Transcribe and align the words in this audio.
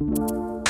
Hello 0.00 0.64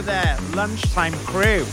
there, 0.00 0.38
lunchtime 0.54 1.12
crew. 1.26 1.66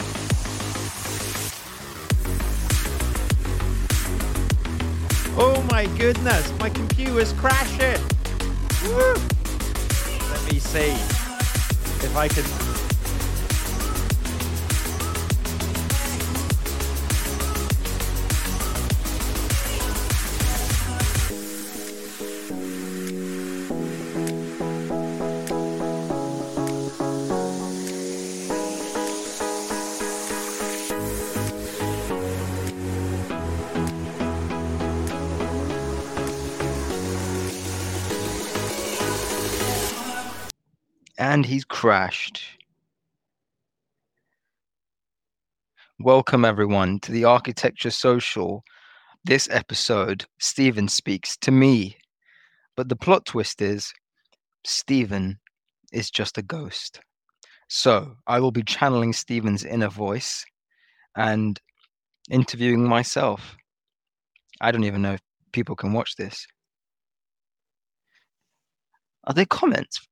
Oh 5.37 5.65
my 5.71 5.85
goodness, 5.97 6.51
my 6.59 6.69
computer's 6.69 7.31
crashing. 7.31 8.03
Woo. 8.83 9.13
Let 10.29 10.51
me 10.51 10.59
see 10.59 10.91
if 12.03 12.17
I 12.17 12.27
can. 12.27 12.68
And 41.39 41.45
he's 41.45 41.63
crashed. 41.63 42.41
Welcome, 45.97 46.43
everyone, 46.43 46.99
to 46.99 47.13
the 47.13 47.23
Architecture 47.23 47.91
Social. 47.91 48.66
This 49.23 49.47
episode, 49.49 50.25
Stephen 50.41 50.89
speaks 50.89 51.38
to 51.38 51.52
me. 51.52 51.95
But 52.75 52.89
the 52.89 52.97
plot 52.97 53.25
twist 53.25 53.61
is 53.61 53.94
Stephen 54.66 55.39
is 55.94 56.11
just 56.11 56.38
a 56.38 56.41
ghost. 56.41 56.99
So 57.69 58.17
I 58.27 58.42
will 58.42 58.52
be 58.52 58.64
channeling 58.64 59.14
Stephen's 59.14 59.64
inner 59.64 59.88
voice 59.88 60.44
and 61.16 61.58
interviewing 62.30 62.86
myself. 62.86 63.55
I 64.59 64.73
don't 64.73 64.83
even 64.83 65.02
know 65.02 65.14
if 65.14 65.21
people 65.53 65.77
can 65.77 65.94
watch 65.94 66.17
this. 66.17 66.45
Are 69.23 69.33
there 69.33 69.45
comments? 69.45 70.08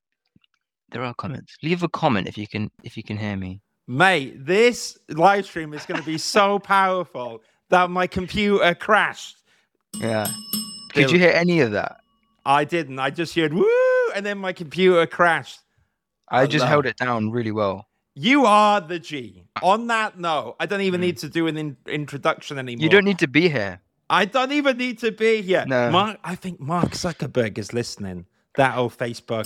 There 0.91 1.03
are 1.03 1.13
comments. 1.13 1.55
Leave 1.61 1.83
a 1.83 1.89
comment 1.89 2.27
if 2.27 2.37
you 2.37 2.47
can 2.47 2.71
if 2.83 2.95
you 2.97 3.03
can 3.03 3.17
hear 3.17 3.35
me. 3.35 3.61
Mate, 3.87 4.45
this 4.45 4.97
live 5.09 5.45
stream 5.45 5.73
is 5.73 5.85
going 5.85 5.99
to 5.99 6.05
be 6.05 6.17
so 6.17 6.59
powerful 6.75 7.41
that 7.69 7.89
my 7.89 8.07
computer 8.07 8.75
crashed. 8.75 9.37
Yeah. 9.97 10.27
Did 10.93 11.11
you 11.11 11.19
hear 11.19 11.31
any 11.31 11.61
of 11.61 11.71
that? 11.71 11.97
I 12.45 12.63
didn't. 12.63 12.99
I 12.99 13.09
just 13.09 13.35
heard 13.35 13.53
woo, 13.53 13.65
and 14.15 14.25
then 14.25 14.37
my 14.37 14.53
computer 14.53 15.05
crashed. 15.05 15.59
I 16.29 16.45
just 16.45 16.65
held 16.65 16.85
it 16.85 16.97
down 16.97 17.31
really 17.31 17.51
well. 17.51 17.87
You 18.15 18.45
are 18.45 18.81
the 18.81 18.99
G. 18.99 19.43
On 19.61 19.87
that 19.87 20.17
note, 20.19 20.55
I 20.59 20.65
don't 20.65 20.81
even 20.81 20.99
mm. 20.99 21.05
need 21.05 21.17
to 21.19 21.29
do 21.29 21.47
an 21.47 21.55
in- 21.55 21.77
introduction 21.87 22.57
anymore. 22.57 22.83
You 22.83 22.89
don't 22.89 23.05
need 23.05 23.19
to 23.19 23.27
be 23.27 23.47
here. 23.47 23.79
I 24.09 24.25
don't 24.25 24.51
even 24.51 24.77
need 24.77 24.99
to 24.99 25.11
be 25.11 25.41
here. 25.41 25.65
No. 25.67 25.91
Mark, 25.91 26.17
I 26.23 26.35
think 26.35 26.59
Mark 26.59 26.91
Zuckerberg 26.91 27.57
is 27.57 27.73
listening. 27.73 28.25
That 28.55 28.75
old 28.77 28.97
Facebook. 28.97 29.45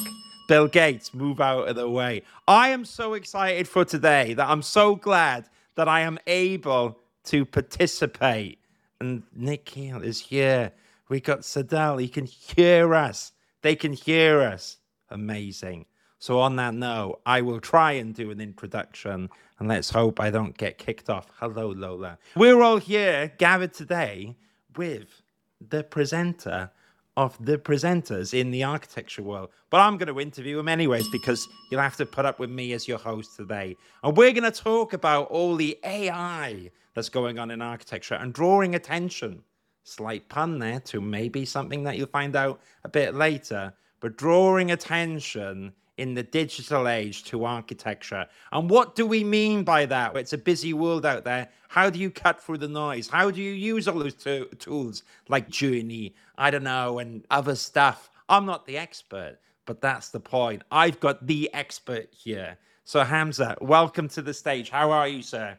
Bill 0.52 0.68
Gates, 0.68 1.14
move 1.14 1.40
out 1.40 1.70
of 1.70 1.78
the 1.78 1.90
way. 1.90 2.24
I 2.46 2.72
am 2.72 2.84
so 2.84 3.14
excited 3.14 3.70
for 3.70 3.86
today 3.86 4.34
that 4.34 4.50
I'm 4.50 4.62
so 4.62 4.98
glad 4.98 5.46
that 5.76 5.88
I 5.88 6.02
am 6.02 6.20
able 6.28 7.00
to 7.24 7.46
participate. 7.46 8.60
And 9.00 9.24
Nick 9.34 9.78
is 9.78 10.20
here. 10.20 10.74
We 11.08 11.22
got 11.22 11.44
Sadal. 11.44 12.02
He 12.02 12.10
can 12.10 12.26
hear 12.26 12.94
us. 12.94 13.32
They 13.62 13.78
can 13.78 13.94
hear 13.94 14.42
us. 14.42 14.76
Amazing. 15.10 15.86
So, 16.20 16.42
on 16.42 16.58
that 16.58 16.74
note, 16.74 17.22
I 17.26 17.40
will 17.40 17.62
try 17.62 17.94
and 17.94 18.14
do 18.14 18.30
an 18.30 18.42
introduction 18.42 19.30
and 19.58 19.70
let's 19.70 19.90
hope 19.90 20.20
I 20.20 20.32
don't 20.32 20.58
get 20.58 20.78
kicked 20.78 21.10
off. 21.10 21.28
Hello, 21.40 21.70
Lola. 21.70 22.18
We're 22.36 22.62
all 22.62 22.80
here 22.80 23.32
gathered 23.38 23.74
today 23.74 24.36
with 24.76 25.22
the 25.66 25.86
presenter 25.86 26.72
of 27.18 27.38
the 27.44 27.58
presenters 27.58 28.34
in 28.34 28.52
the 28.52 28.64
architecture 28.64 29.22
world. 29.22 29.50
But 29.70 29.82
I'm 29.82 29.98
going 29.98 30.14
to 30.14 30.20
interview 30.20 30.60
him 30.60 30.68
anyways 30.68 31.08
because 31.10 31.48
you'll 31.70 31.82
have 31.82 31.98
to 31.98 32.06
put 32.06 32.26
up 32.26 32.40
with 32.40 32.50
me 32.50 32.74
as 32.74 32.88
your 32.88 32.98
host 32.98 33.36
today. 33.36 33.76
And 34.04 34.16
we're 34.16 34.32
going 34.32 34.50
to 34.50 34.52
talk 34.52 34.94
about 34.94 35.30
all 35.30 35.56
the 35.56 35.78
AI 35.84 36.72
that's 36.94 37.10
going 37.10 37.40
on 37.40 37.52
in 37.52 37.62
architecture 37.62 38.16
and 38.16 38.34
drawing 38.34 38.76
attention. 38.76 39.44
Slight 39.84 40.30
pun 40.30 40.60
there 40.60 40.80
to 40.82 41.02
maybe 41.02 41.44
something 41.44 41.84
that 41.84 41.98
you'll 41.98 42.08
find 42.08 42.36
out 42.36 42.62
a 42.84 42.90
bit 42.90 43.16
later, 43.16 43.74
but 44.00 44.18
drawing 44.18 44.72
attention 44.72 45.74
in 46.02 46.16
the 46.16 46.24
digital 46.24 46.88
age 46.88 47.24
to 47.26 47.46
architecture. 47.46 48.26
And 48.52 48.68
what 48.72 48.96
do 48.96 49.06
we 49.06 49.24
mean 49.24 49.64
by 49.64 49.86
that? 49.86 50.18
It's 50.18 50.34
a 50.34 50.38
busy 50.38 50.74
world 50.74 51.06
out 51.06 51.24
there. 51.24 51.48
How 51.70 51.92
do 51.92 52.00
you 52.00 52.10
cut 52.10 52.42
through 52.42 52.58
the 52.58 52.68
noise? 52.68 53.08
How 53.08 53.30
do 53.30 53.40
you 53.40 53.52
use 53.52 53.88
all 53.88 54.00
those 54.00 54.16
to- 54.16 54.50
tools 54.58 55.04
like 55.30 55.48
Journey, 55.48 56.16
I 56.40 56.50
don't 56.50 56.64
know, 56.64 56.98
and 56.98 57.24
other 57.30 57.56
stuff? 57.56 58.10
I'm 58.30 58.48
not 58.48 58.66
the 58.66 58.80
expert, 58.80 59.38
but 59.68 59.80
that's 59.80 60.10
the 60.10 60.20
point. 60.20 60.64
I've 60.72 61.00
got 61.00 61.28
the 61.28 61.54
expert 61.54 62.10
here. 62.12 62.58
So, 62.84 63.04
Hamza, 63.04 63.56
welcome 63.62 64.10
to 64.10 64.24
the 64.24 64.34
stage. 64.34 64.72
How 64.72 64.90
are 64.90 65.08
you, 65.08 65.22
sir? 65.22 65.56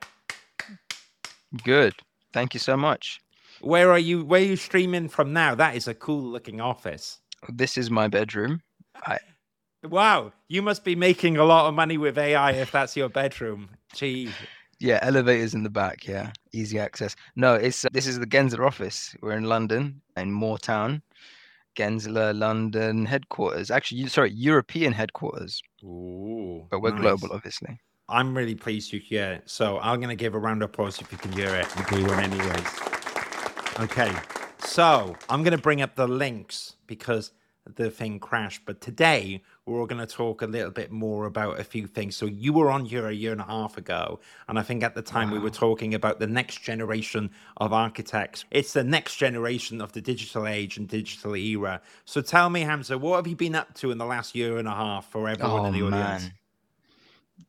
Good. 1.63 1.95
Thank 2.33 2.53
you 2.53 2.59
so 2.59 2.77
much. 2.77 3.21
Where 3.61 3.93
are 3.93 3.99
you? 3.99 4.25
Where 4.25 4.41
are 4.41 4.45
you 4.45 4.57
streaming 4.57 5.09
from 5.09 5.33
now? 5.33 5.55
That 5.55 5.77
is 5.77 5.87
a 5.87 5.95
cool 5.95 6.25
looking 6.25 6.61
office. 6.61 7.21
This 7.49 7.79
is 7.79 7.93
my 7.93 8.09
bedroom. 8.09 8.61
I 9.07 9.19
Wow, 9.85 10.33
you 10.49 10.63
must 10.63 10.85
be 10.85 10.95
making 10.95 11.37
a 11.37 11.45
lot 11.45 11.67
of 11.69 11.75
money 11.75 11.99
with 11.99 12.17
AI 12.17 12.53
if 12.53 12.71
that's 12.71 12.97
your 12.97 13.09
bedroom. 13.09 13.71
Gee. 13.95 14.31
yeah, 14.79 15.01
elevators 15.03 15.55
in 15.55 15.65
the 15.65 15.71
back. 15.71 16.07
Yeah, 16.07 16.33
easy 16.53 16.79
access. 16.79 17.17
No, 17.35 17.55
it's 17.55 17.85
uh, 17.85 17.89
this 17.93 18.07
is 18.07 18.19
the 18.19 18.27
Gensler 18.27 18.67
office. 18.67 19.17
We're 19.21 19.33
in 19.33 19.45
London, 19.45 20.01
in 20.17 20.31
Moortown, 20.31 21.03
Gensler 21.77 22.39
London 22.39 23.07
headquarters. 23.07 23.71
Actually, 23.71 24.03
you, 24.03 24.09
sorry, 24.09 24.31
European 24.31 24.93
headquarters, 24.93 25.61
Ooh, 25.83 26.67
but 26.71 26.81
we're 26.81 26.93
nice. 26.93 27.01
global, 27.01 27.35
obviously. 27.35 27.81
I'm 28.09 28.37
really 28.37 28.55
pleased 28.55 28.93
you're 28.93 29.01
here. 29.01 29.41
So 29.47 29.79
I'm 29.81 29.99
going 29.99 30.11
to 30.11 30.17
give 30.17 30.35
a 30.35 30.39
round 30.39 30.63
of 30.63 30.71
applause 30.71 31.01
if 31.01 31.11
you 31.11 31.19
can 31.19 31.33
hear 31.33 31.55
it. 31.55 31.67
You 31.79 31.97
do 31.97 32.07
one 32.07 32.21
anyways. 32.21 32.67
Okay. 33.81 34.13
So 34.65 35.17
I'm 35.31 35.43
going 35.43 35.57
to 35.57 35.63
bring 35.63 35.81
up 35.81 35.97
the 35.97 36.07
links 36.07 36.77
because 36.87 37.33
the 37.65 37.91
thing 37.91 38.19
crashed. 38.19 38.63
But 38.67 38.81
today 38.81 39.43
we're 39.67 39.79
all 39.79 39.87
going 39.87 40.05
to 40.05 40.13
talk 40.13 40.43
a 40.43 40.47
little 40.47 40.71
bit 40.71 40.91
more 40.91 41.27
about 41.27 41.61
a 41.61 41.65
few 41.65 41.87
things. 41.87 42.17
So 42.17 42.27
you 42.27 42.53
were 42.53 42.71
on 42.71 42.85
here 42.85 43.07
a 43.07 43.13
year 43.13 43.33
and 43.33 43.41
a 43.41 43.45
half 43.45 43.77
ago. 43.77 44.21
And 44.49 44.59
I 44.59 44.63
think 44.63 44.83
at 44.83 44.95
the 44.95 45.03
time 45.03 45.31
we 45.31 45.39
were 45.39 45.51
talking 45.51 45.95
about 45.95 46.19
the 46.19 46.27
next 46.27 46.63
generation 46.63 47.31
of 47.59 47.73
architects. 47.73 48.45
It's 48.51 48.73
the 48.73 48.85
next 48.85 49.17
generation 49.17 49.81
of 49.81 49.93
the 49.93 50.01
digital 50.01 50.47
age 50.47 50.77
and 50.77 50.89
digital 50.89 51.37
era. 51.37 51.81
So 52.05 52.21
tell 52.21 52.51
me, 52.51 52.63
Hamza, 52.63 52.99
what 52.99 53.17
have 53.17 53.27
you 53.27 53.37
been 53.37 53.55
up 53.55 53.75
to 53.75 53.91
in 53.91 53.99
the 53.99 54.07
last 54.07 54.35
year 54.35 54.59
and 54.59 54.67
a 54.67 54.75
half 54.75 55.11
for 55.11 55.29
everyone 55.29 55.61
Oh 55.61 55.65
in 55.67 55.73
the 55.73 55.83
audience? 55.83 56.25
man, 56.25 56.33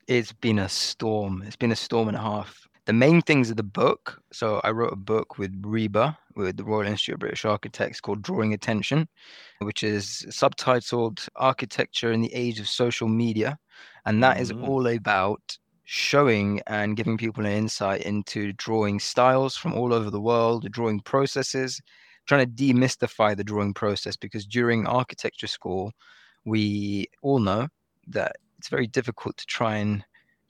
it's 0.08 0.32
been 0.32 0.60
a 0.60 0.70
storm. 0.70 1.44
It's 1.46 1.56
been 1.56 1.72
a 1.72 1.76
storm 1.76 2.08
and 2.08 2.18
a 2.18 2.22
half. 2.22 2.63
The 2.86 2.94
main 2.94 3.22
things 3.22 3.50
of 3.50 3.56
the 3.58 3.64
book. 3.64 4.22
So 4.34 4.60
I 4.64 4.72
wrote 4.72 4.92
a 4.94 4.98
book 4.98 5.38
with 5.38 5.62
RIBA, 5.62 6.18
with 6.36 6.58
the 6.58 6.66
Royal 6.66 6.88
Institute 6.88 7.14
of 7.14 7.20
British 7.20 7.46
Architects, 7.46 8.02
called 8.02 8.22
Drawing 8.22 8.54
Attention, 8.54 9.08
which 9.60 9.84
is 9.84 10.26
subtitled 10.30 11.28
"Architecture 11.38 12.12
in 12.12 12.22
the 12.22 12.34
Age 12.34 12.60
of 12.60 12.68
Social 12.68 13.08
Media," 13.08 13.58
and 14.06 14.22
that 14.24 14.40
is 14.40 14.52
Mhm. 14.52 14.60
all 14.60 14.88
about 14.88 15.58
showing 15.86 16.62
and 16.68 16.98
giving 16.98 17.18
people 17.18 17.46
an 17.46 17.52
insight 17.54 18.02
into 18.02 18.52
drawing 18.54 19.00
styles 19.00 19.56
from 19.56 19.74
all 19.74 19.94
over 19.94 20.10
the 20.10 20.22
world, 20.22 20.70
drawing 20.72 21.00
processes, 21.02 21.80
trying 22.28 22.46
to 22.46 22.52
demystify 22.52 23.36
the 23.36 23.44
drawing 23.46 23.74
process 23.74 24.16
because 24.18 24.46
during 24.46 24.88
architecture 24.88 25.48
school, 25.48 25.92
we 26.46 27.08
all 27.22 27.40
know 27.40 27.68
that 28.08 28.36
it's 28.58 28.70
very 28.70 28.88
difficult 28.88 29.38
to 29.38 29.46
try 29.46 29.76
and 29.78 30.04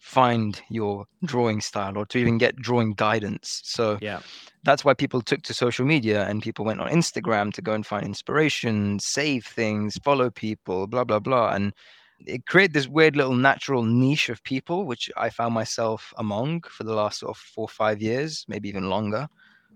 find 0.03 0.61
your 0.69 1.05
drawing 1.23 1.61
style 1.61 1.97
or 1.97 2.05
to 2.05 2.17
even 2.17 2.37
get 2.37 2.57
drawing 2.57 2.91
guidance. 2.93 3.61
So 3.63 3.97
Yeah. 4.01 4.19
that's 4.63 4.83
why 4.83 4.93
people 4.93 5.21
took 5.21 5.41
to 5.43 5.53
social 5.53 5.85
media 5.85 6.27
and 6.27 6.43
people 6.43 6.65
went 6.65 6.81
on 6.81 6.89
Instagram 6.89 7.53
to 7.53 7.61
go 7.61 7.71
and 7.73 7.85
find 7.85 8.05
inspiration, 8.05 8.99
save 8.99 9.45
things, 9.45 9.97
follow 10.03 10.29
people, 10.29 10.87
blah, 10.87 11.05
blah, 11.05 11.19
blah. 11.19 11.53
And 11.53 11.73
it 12.19 12.45
created 12.47 12.73
this 12.73 12.87
weird 12.87 13.15
little 13.15 13.33
natural 13.35 13.83
niche 13.83 14.27
of 14.27 14.43
people, 14.43 14.85
which 14.85 15.09
I 15.15 15.29
found 15.29 15.53
myself 15.53 16.13
among 16.17 16.63
for 16.63 16.83
the 16.83 16.93
last 16.93 17.19
sort 17.19 17.29
of 17.29 17.37
four 17.37 17.65
or 17.65 17.69
five 17.69 18.01
years, 18.01 18.43
maybe 18.49 18.67
even 18.67 18.89
longer, 18.89 19.29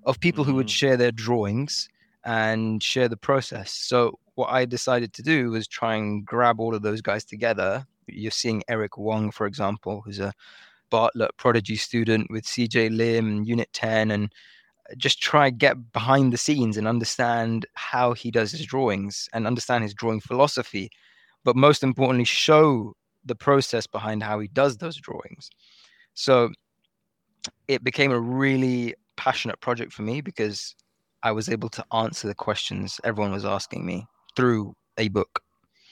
of 0.04 0.20
people 0.20 0.44
who 0.44 0.56
would 0.56 0.68
Mhm. 0.68 0.80
share 0.80 0.98
their 0.98 1.12
drawings 1.14 1.88
and 2.26 2.84
share 2.84 3.08
the 3.08 3.18
process. 3.18 3.72
So 3.72 4.20
what 4.36 4.52
I 4.52 4.66
decided 4.66 5.14
to 5.14 5.24
do 5.24 5.52
was 5.52 5.68
try 5.70 5.96
and 5.96 6.26
grab 6.26 6.60
all 6.60 6.76
of 6.76 6.82
those 6.82 7.02
guys 7.02 7.24
together. 7.24 7.86
You're 8.08 8.32
seeing 8.32 8.64
Eric 8.68 8.98
Wong, 8.98 9.32
for 9.32 9.46
example, 9.46 10.02
who's 10.04 10.20
a 10.20 10.34
Bartlett 10.90 11.36
Prodigy 11.38 11.76
student 11.76 12.30
with 12.30 12.46
CJ 12.46 12.96
Lim, 12.96 13.44
Unit 13.44 13.70
10, 13.74 14.12
and 14.12 14.26
uh, 14.90 14.96
just 14.98 15.22
try 15.22 15.50
get 15.50 15.92
behind 15.92 16.32
the 16.32 16.38
scenes 16.38 16.78
and 16.78 16.88
understand 16.88 17.66
how 17.74 18.14
he 18.14 18.32
does 18.32 18.52
his 18.52 18.66
drawings 18.66 19.28
and 19.34 19.46
understand 19.46 19.84
his 19.84 19.94
drawing 19.94 20.20
philosophy, 20.20 20.90
but 21.44 21.56
most 21.56 21.84
importantly, 21.84 22.24
show 22.24 22.94
the 23.26 23.36
process 23.36 23.86
behind 23.86 24.24
how 24.24 24.40
he 24.40 24.48
does 24.48 24.78
those 24.78 24.96
drawings. 24.96 25.50
So 26.14 26.50
it 27.68 27.84
became 27.84 28.12
a 28.12 28.20
really 28.20 28.96
passionate 29.18 29.60
project 29.60 29.92
for 29.92 30.04
me 30.04 30.22
because 30.22 30.76
I 31.24 31.32
was 31.32 31.50
able 31.50 31.70
to 31.70 31.86
answer 31.94 32.28
the 32.28 32.36
questions 32.36 33.00
everyone 33.04 33.32
was 33.32 33.46
asking 33.46 33.86
me 33.86 34.06
through 34.36 34.74
a 34.98 35.10
book. 35.10 35.42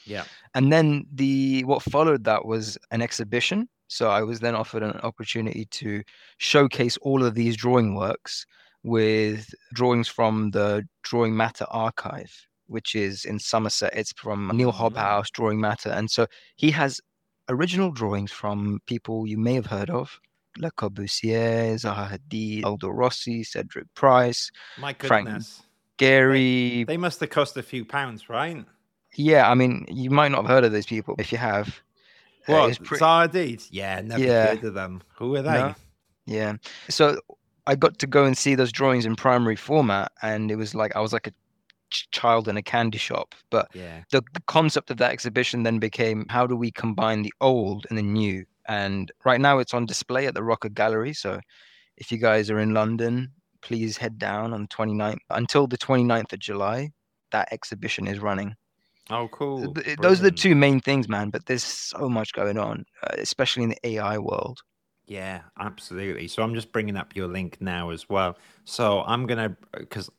Yeah. 0.05 0.23
And 0.53 0.71
then 0.71 1.05
the 1.13 1.63
what 1.65 1.81
followed 1.83 2.23
that 2.25 2.45
was 2.45 2.77
an 2.91 3.01
exhibition. 3.01 3.67
So 3.87 4.09
I 4.09 4.21
was 4.23 4.39
then 4.39 4.55
offered 4.55 4.83
an 4.83 4.99
opportunity 5.03 5.65
to 5.71 6.03
showcase 6.37 6.97
all 6.97 7.23
of 7.23 7.35
these 7.35 7.55
drawing 7.55 7.95
works 7.95 8.45
with 8.83 9.47
drawings 9.73 10.07
from 10.07 10.51
the 10.51 10.87
Drawing 11.03 11.35
Matter 11.35 11.65
archive, 11.69 12.31
which 12.67 12.95
is 12.95 13.25
in 13.25 13.39
Somerset. 13.39 13.93
It's 13.95 14.13
from 14.13 14.51
Niall 14.53 14.69
Oh. 14.69 14.89
Hobhouse, 14.89 15.29
Drawing 15.31 15.59
Matter. 15.59 15.89
And 15.89 16.09
so 16.09 16.27
he 16.55 16.71
has 16.71 16.99
original 17.49 17.91
drawings 17.91 18.31
from 18.31 18.79
people 18.87 19.27
you 19.27 19.37
may 19.37 19.53
have 19.53 19.67
heard 19.67 19.89
of. 19.89 20.19
Le 20.57 20.71
Corbusier, 20.71 21.73
Zaha 21.75 22.17
Hadid, 22.17 22.63
Aldo 22.63 22.89
Rossi, 22.89 23.43
Cedric 23.43 23.85
Price, 23.93 24.49
My 24.79 24.93
Frank 24.93 25.27
goodness. 25.27 25.61
Gehry. 25.97 26.87
They 26.87 26.97
must 26.97 27.19
have 27.19 27.29
cost 27.29 27.57
a 27.57 27.63
few 27.63 27.85
pounds, 27.85 28.29
right? 28.29 28.65
Yeah, 29.15 29.49
I 29.49 29.55
mean, 29.55 29.85
you 29.89 30.09
might 30.09 30.29
not 30.31 30.41
have 30.41 30.49
heard 30.49 30.63
of 30.65 30.71
those 30.71 30.85
people. 30.85 31.15
If 31.17 31.31
you 31.31 31.37
have, 31.37 31.81
uh, 32.47 32.53
What? 32.53 32.69
it's 32.69 32.77
pre-? 32.77 32.97
Yeah, 33.71 34.01
never 34.01 34.23
Yeah. 34.23 34.47
heard 34.47 34.63
of 34.63 34.73
them. 34.73 35.01
Who 35.17 35.35
are 35.35 35.41
they? 35.41 35.53
No. 35.53 35.75
Yeah. 36.25 36.55
So 36.89 37.19
I 37.67 37.75
got 37.75 37.99
to 37.99 38.07
go 38.07 38.25
and 38.25 38.37
see 38.37 38.55
those 38.55 38.71
drawings 38.71 39.05
in 39.05 39.15
primary 39.15 39.55
format, 39.55 40.11
and 40.21 40.51
it 40.51 40.55
was 40.55 40.75
like 40.75 40.95
I 40.95 40.99
was 40.99 41.13
like 41.13 41.27
a 41.27 41.33
child 41.89 42.47
in 42.47 42.57
a 42.57 42.61
candy 42.61 42.97
shop. 42.97 43.35
But 43.49 43.69
Yeah. 43.73 44.03
the, 44.11 44.21
the 44.33 44.41
concept 44.47 44.91
of 44.91 44.97
that 44.97 45.11
exhibition 45.11 45.63
then 45.63 45.79
became 45.79 46.25
how 46.29 46.45
do 46.47 46.55
we 46.55 46.71
combine 46.71 47.21
the 47.21 47.33
old 47.41 47.85
and 47.89 47.97
the 47.97 48.03
new? 48.03 48.45
And 48.67 49.11
right 49.23 49.39
now 49.39 49.59
it's 49.59 49.73
on 49.73 49.85
display 49.85 50.25
at 50.27 50.33
the 50.33 50.43
Roca 50.43 50.69
Gallery. 50.69 51.13
So 51.13 51.39
if 51.97 52.11
you 52.11 52.17
guys 52.17 52.49
are 52.49 52.59
in 52.59 52.73
London, 52.73 53.31
please 53.61 53.97
head 53.97 54.17
down 54.17 54.53
on 54.53 54.63
the 54.63 54.67
29th 54.67 55.17
until 55.29 55.67
the 55.67 55.77
29th 55.77 56.33
of 56.33 56.39
July. 56.39 56.91
That 57.31 57.51
exhibition 57.51 58.07
is 58.07 58.19
running. 58.19 58.55
Oh, 59.09 59.27
cool. 59.29 59.75
th- 59.75 59.99
those 59.99 60.19
are 60.19 60.23
the 60.23 60.31
two 60.31 60.55
main 60.55 60.81
things, 60.81 61.09
man. 61.09 61.29
But 61.31 61.45
there's 61.47 61.63
so 61.63 62.09
much 62.09 62.33
going 62.33 62.57
on, 62.57 62.85
uh, 63.03 63.15
especially 63.17 63.63
in 63.63 63.69
the 63.69 63.87
AI 63.87 64.17
world. 64.19 64.59
Yeah, 65.07 65.41
absolutely. 65.59 66.27
So 66.27 66.43
I'm 66.43 66.55
just 66.55 66.71
bringing 66.71 66.97
up 66.97 67.15
your 67.15 67.27
link 67.27 67.57
now 67.61 67.91
as 67.91 68.09
well. 68.09 68.37
So 68.65 69.03
I'm 69.05 69.27
gonna 69.27 69.55
because 69.73 70.09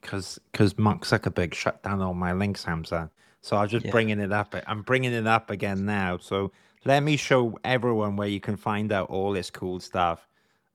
because 0.00 0.40
because 0.52 0.78
Mark 0.78 1.02
Zuckerberg 1.04 1.54
shut 1.54 1.82
down 1.82 2.02
all 2.02 2.14
my 2.14 2.32
links, 2.32 2.64
Hamza. 2.64 3.10
So 3.42 3.56
I'm 3.56 3.68
just 3.68 3.86
Yeah. 3.86 3.92
bringing 3.92 4.20
it 4.20 4.32
up. 4.32 4.54
I'm 4.66 4.82
bringing 4.82 5.12
it 5.12 5.26
up 5.26 5.50
again 5.50 5.84
now. 5.86 6.18
So 6.18 6.52
let 6.84 7.02
me 7.02 7.16
show 7.16 7.58
everyone 7.64 8.16
where 8.16 8.28
you 8.28 8.40
can 8.40 8.56
find 8.56 8.92
out 8.92 9.10
all 9.10 9.32
this 9.32 9.50
cool 9.50 9.80
stuff. 9.80 10.28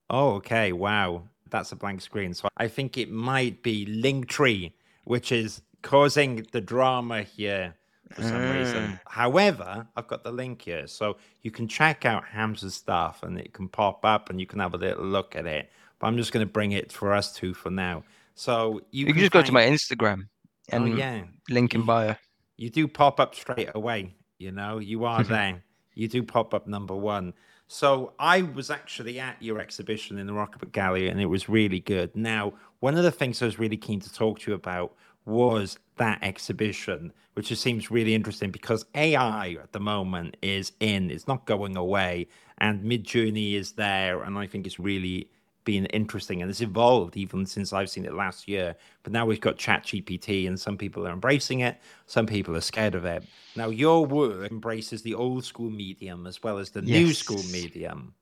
Oh, 0.09 0.35
okay. 0.35 0.73
Wow, 0.73 1.23
that's 1.49 1.71
a 1.73 1.75
blank 1.75 2.01
screen. 2.01 2.33
So 2.33 2.49
I 2.57 2.67
think 2.67 2.97
it 2.97 3.11
might 3.11 3.63
be 3.63 3.85
Linktree, 3.85 4.73
which 5.05 5.31
is 5.31 5.61
causing 5.81 6.45
the 6.51 6.61
drama 6.61 7.23
here 7.23 7.75
for 8.13 8.21
some 8.21 8.41
reason. 8.51 8.99
Ah. 9.05 9.09
However, 9.09 9.87
I've 9.95 10.07
got 10.07 10.23
the 10.23 10.31
link 10.31 10.61
here, 10.61 10.87
so 10.87 11.17
you 11.41 11.51
can 11.51 11.67
check 11.67 12.05
out 12.05 12.23
Hamza's 12.25 12.75
stuff, 12.75 13.23
and 13.23 13.37
it 13.39 13.53
can 13.53 13.67
pop 13.67 14.05
up, 14.05 14.29
and 14.29 14.39
you 14.39 14.45
can 14.45 14.59
have 14.59 14.73
a 14.73 14.77
little 14.77 15.05
look 15.05 15.35
at 15.35 15.45
it. 15.45 15.69
But 15.99 16.07
I'm 16.07 16.17
just 16.17 16.31
going 16.31 16.45
to 16.45 16.51
bring 16.51 16.71
it 16.73 16.91
for 16.91 17.13
us 17.13 17.33
two 17.33 17.53
for 17.53 17.69
now. 17.71 18.03
So 18.35 18.81
you, 18.91 19.07
You 19.07 19.13
can 19.13 19.21
just 19.21 19.31
go 19.31 19.41
to 19.41 19.51
my 19.51 19.63
Instagram 19.63 20.27
Oh 20.71 20.77
and 20.77 20.97
yeah, 20.97 21.23
link 21.49 21.73
in 21.73 21.83
bio. 21.85 22.15
you 22.57 22.69
do 22.69 22.87
pop 22.87 23.19
up 23.19 23.33
straight 23.35 23.69
away. 23.73 24.13
You 24.37 24.51
know, 24.51 24.77
you 24.79 25.05
are 25.05 25.23
there. 25.35 25.63
You 25.95 26.07
do 26.07 26.21
pop 26.21 26.53
up 26.53 26.67
number 26.67 26.95
one. 26.95 27.33
So 27.67 28.13
I 28.19 28.43
was 28.43 28.69
actually 28.69 29.19
at 29.19 29.41
your 29.41 29.59
exhibition 29.59 30.17
in 30.19 30.27
the 30.27 30.33
Rocket 30.33 30.71
Gallery, 30.71 31.09
and 31.09 31.19
it 31.19 31.25
was 31.25 31.49
really 31.49 31.79
good. 31.81 32.15
Now, 32.15 32.53
one 32.79 32.95
of 32.95 33.03
the 33.03 33.11
things 33.11 33.41
I 33.41 33.45
was 33.45 33.59
really 33.59 33.75
keen 33.75 33.99
to 34.01 34.13
talk 34.13 34.39
to 34.39 34.51
you 34.51 34.55
about 34.55 34.93
was 35.27 35.77
that 35.97 36.19
exhibition, 36.23 37.11
which 37.33 37.49
just 37.49 37.61
seems 37.61 37.91
really 37.91 38.15
interesting 38.15 38.49
because 38.49 38.85
AI 38.95 39.57
at 39.61 39.73
the 39.73 39.79
moment 39.79 40.37
is 40.41 40.71
in, 40.79 41.11
it's 41.11 41.27
not 41.27 41.45
going 41.45 41.75
away, 41.75 42.27
and 42.59 42.83
Midjourney 42.83 43.53
is 43.53 43.73
there, 43.73 44.23
and 44.23 44.37
I 44.37 44.47
think 44.47 44.65
it's 44.65 44.79
really 44.79 45.29
been 45.65 45.85
interesting 45.87 46.41
and 46.41 46.49
it's 46.49 46.61
evolved 46.61 47.17
even 47.17 47.45
since 47.45 47.73
I've 47.73 47.89
seen 47.89 48.05
it 48.05 48.13
last 48.13 48.47
year. 48.47 48.73
But 49.03 49.11
now 49.11 49.25
we've 49.25 49.41
got 49.41 49.57
ChatGPT, 49.57 50.47
and 50.47 50.57
some 50.57 50.77
people 50.77 51.05
are 51.05 51.11
embracing 51.11 51.59
it, 51.59 51.77
some 52.05 52.25
people 52.25 52.55
are 52.55 52.61
scared 52.61 52.95
of 52.95 53.03
it. 53.03 53.25
Now, 53.55 53.67
your 53.67 54.05
work 54.05 54.49
embraces 54.49 55.01
the 55.01 55.13
old 55.13 55.43
school 55.43 55.69
medium 55.69 56.25
as 56.25 56.41
well 56.41 56.57
as 56.57 56.71
the 56.71 56.81
new 56.81 57.13
school 57.13 57.43
medium. 57.51 58.13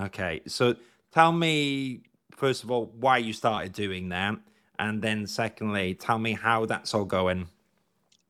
Okay, 0.00 0.40
so 0.46 0.74
tell 1.12 1.30
me, 1.30 2.00
first 2.32 2.64
of 2.64 2.70
all, 2.72 2.92
why 2.98 3.18
you 3.18 3.32
started 3.32 3.72
doing 3.72 4.08
that. 4.08 4.36
And 4.80 5.02
then, 5.02 5.26
secondly, 5.26 5.94
tell 5.94 6.18
me 6.18 6.32
how 6.32 6.64
that's 6.64 6.94
all 6.94 7.04
going. 7.04 7.48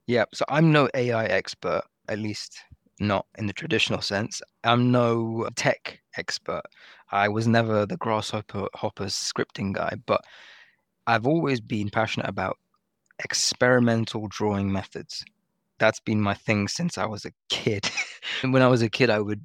Yeah, 0.08 0.24
so 0.34 0.44
I'm 0.48 0.72
no 0.72 0.88
AI 0.94 1.26
expert, 1.26 1.82
at 2.08 2.18
least 2.18 2.58
not 2.98 3.24
in 3.38 3.46
the 3.46 3.52
traditional 3.52 4.00
sense. 4.02 4.42
I'm 4.64 4.90
no 4.90 5.48
tech 5.54 6.00
expert. 6.16 6.62
I 7.12 7.28
was 7.28 7.46
never 7.46 7.86
the 7.86 7.96
grasshopper 7.96 8.66
hoppers 8.74 9.14
scripting 9.14 9.74
guy, 9.74 9.94
but 10.06 10.22
I've 11.06 11.24
always 11.24 11.60
been 11.60 11.88
passionate 11.88 12.28
about 12.28 12.58
experimental 13.22 14.26
drawing 14.26 14.72
methods. 14.72 15.24
That's 15.78 16.00
been 16.00 16.20
my 16.20 16.34
thing 16.34 16.66
since 16.66 16.98
I 16.98 17.06
was 17.06 17.24
a 17.24 17.32
kid. 17.48 17.88
When 18.42 18.62
I 18.62 18.66
was 18.66 18.82
a 18.82 18.90
kid, 18.90 19.08
I 19.08 19.20
would 19.20 19.42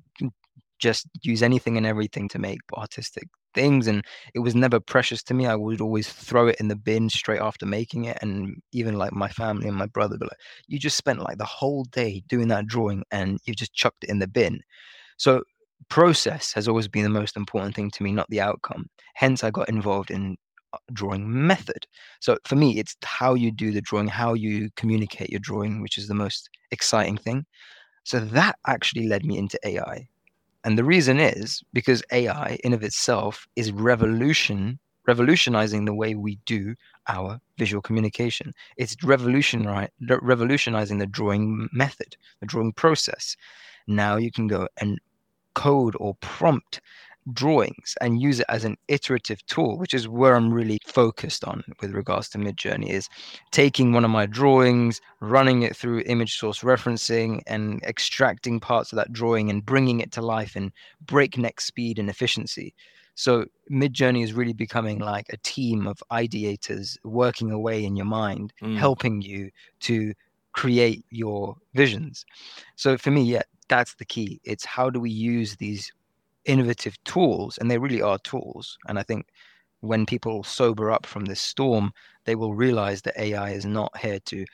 just 0.80 1.06
use 1.22 1.44
anything 1.44 1.78
and 1.78 1.86
everything 1.86 2.30
to 2.30 2.40
make 2.40 2.60
artistic 2.76 3.28
things 3.56 3.88
and 3.88 4.06
it 4.36 4.40
was 4.40 4.54
never 4.54 4.80
precious 4.80 5.24
to 5.24 5.34
me 5.34 5.48
i 5.48 5.56
would 5.56 5.82
always 5.82 6.10
throw 6.10 6.48
it 6.48 6.58
in 6.60 6.68
the 6.68 6.76
bin 6.76 7.10
straight 7.10 7.42
after 7.42 7.66
making 7.66 8.06
it 8.06 8.18
and 8.22 8.62
even 8.74 8.96
like 8.98 9.14
my 9.14 9.30
family 9.30 9.68
and 9.68 9.78
my 9.78 9.88
brother 9.88 10.18
like 10.22 10.30
you 10.68 10.78
just 10.80 10.98
spent 10.98 11.20
like 11.20 11.38
the 11.38 11.46
whole 11.46 11.84
day 11.86 12.24
doing 12.28 12.48
that 12.50 12.68
drawing 12.68 13.04
and 13.12 13.40
you 13.46 13.54
just 13.54 13.74
chucked 13.74 14.04
it 14.04 14.10
in 14.10 14.20
the 14.20 14.28
bin. 14.28 14.60
So 15.18 15.44
process 15.90 16.54
has 16.54 16.68
always 16.68 16.88
been 16.88 17.04
the 17.04 17.10
most 17.10 17.38
important 17.38 17.76
thing 17.76 17.92
to 17.92 18.04
me 18.04 18.12
not 18.12 18.30
the 18.30 18.42
outcome. 18.42 18.88
Hence 19.16 19.44
i 19.44 19.52
got 19.52 19.70
involved 19.70 20.12
in 20.12 20.38
uh, 20.74 20.78
drawing 20.94 21.48
method. 21.48 21.88
So 22.22 22.38
for 22.46 22.56
me 22.56 22.80
it's 22.80 22.96
how 23.04 23.34
you 23.34 23.52
do 23.52 23.72
the 23.72 23.82
drawing 23.82 24.08
how 24.08 24.34
you 24.34 24.70
communicate 24.76 25.30
your 25.30 25.40
drawing 25.40 25.82
which 25.82 25.98
is 25.98 26.08
the 26.08 26.16
most 26.16 26.50
exciting 26.72 27.18
thing. 27.18 27.46
So 28.04 28.20
that 28.20 28.58
actually 28.68 29.08
led 29.08 29.26
me 29.26 29.38
into 29.38 29.60
ai 29.66 30.08
and 30.66 30.78
the 30.78 30.84
reason 30.84 31.20
is 31.20 31.64
because 31.74 32.04
AI 32.12 32.58
in 32.64 32.74
of 32.74 32.84
itself 32.84 33.48
is 33.56 33.72
revolution 33.72 34.80
revolutionizing 35.08 35.86
the 35.86 35.94
way 35.94 36.16
we 36.16 36.38
do 36.46 36.76
our 37.08 37.40
visual 37.58 37.82
communication. 37.82 38.52
It's 38.78 38.96
revolutionizing 39.04 39.90
revolutionizing 40.10 40.98
the 40.98 41.06
drawing 41.06 41.70
method, 41.72 42.18
the 42.40 42.48
drawing 42.48 42.74
process. 42.74 43.38
Now 43.88 44.18
you 44.18 44.32
can 44.32 44.48
go 44.48 44.68
and 44.78 45.00
code 45.54 45.96
or 46.00 46.16
prompt 46.16 46.82
drawings 47.34 47.96
and 48.02 48.22
use 48.22 48.40
it 48.40 48.46
as 48.50 48.66
an 48.66 48.78
iterative 48.88 49.46
tool, 49.48 49.78
which 49.78 49.94
is 49.94 50.08
where 50.08 50.36
I'm 50.36 50.54
really 50.54 50.80
focused 50.86 51.44
on 51.44 51.64
with 51.82 51.92
regards 51.92 52.30
to 52.30 52.38
Midjourney 52.38 52.90
is 52.90 53.10
taking 53.52 53.94
one 53.94 54.06
of 54.06 54.12
my 54.12 54.26
drawings, 54.26 55.02
running 55.22 55.64
it 55.64 55.76
through 55.76 56.02
image 56.06 56.38
source 56.38 56.60
referencing 56.62 57.42
and 57.48 57.82
extracting 57.84 58.60
parts 58.60 58.92
of 58.92 58.98
that 58.98 59.12
drawing 59.12 59.50
and 59.50 59.66
bringing 59.66 60.00
it 60.02 60.12
to 60.14 60.22
life 60.22 60.56
in 60.56 60.72
breakneck 61.06 61.60
speed 61.62 61.98
and 62.00 62.10
efficiency. 62.10 62.74
So 63.16 63.46
Midjourney 63.72 64.24
is 64.24 64.34
really 64.34 64.54
becoming 64.54 65.00
like 65.00 65.28
a 65.30 65.38
team 65.38 65.88
of 65.88 66.04
ideators 66.12 66.98
working 67.04 67.52
away 67.52 67.84
in 67.86 67.96
your 67.96 68.06
mind, 68.06 68.54
Mm. 68.62 68.78
helping 68.78 69.22
you 69.22 69.52
to 69.82 70.14
create 70.52 71.06
your 71.10 71.56
visions. 71.74 72.26
So 72.76 72.98
for 72.98 73.12
me, 73.12 73.24
yeah, 73.24 73.42
that's 73.68 73.96
the 73.96 74.06
key. 74.06 74.40
It's 74.44 74.64
how 74.66 74.90
do 74.90 75.00
we 75.00 75.10
use 75.10 75.56
these 75.56 75.92
innovative 76.46 77.02
tools, 77.04 77.58
and 77.58 77.70
they 77.70 77.78
really 77.78 78.02
are 78.02 78.20
tools. 78.20 78.78
And 78.88 78.98
I 79.00 79.04
think 79.04 79.28
when 79.82 80.06
people 80.06 80.44
sober 80.44 80.92
up 80.92 81.06
from 81.06 81.26
this 81.26 81.42
storm, 81.42 81.92
they 82.26 82.36
will 82.36 82.56
realize 82.56 83.02
that 83.04 83.20
AI 83.20 83.52
is 83.52 83.66
not 83.66 83.96
here 83.98 84.20
to 84.26 84.46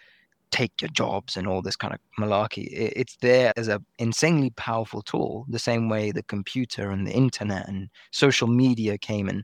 take 0.52 0.82
your 0.82 0.90
jobs 0.90 1.38
and 1.38 1.48
all 1.48 1.62
this 1.62 1.78
kind 1.78 1.94
of 1.94 2.00
malarkey. 2.20 2.68
It's 2.72 3.16
there 3.18 3.54
as 3.56 3.70
a 3.70 3.82
insanely 4.00 4.50
powerful 4.52 5.02
tool, 5.02 5.46
the 5.48 5.60
same 5.60 5.88
way 5.88 6.12
the 6.12 6.24
computer 6.24 6.92
and 6.92 7.08
the 7.08 7.14
internet 7.14 7.68
and 7.68 7.90
social 8.12 8.48
media 8.48 8.98
came 8.98 9.30
and 9.30 9.44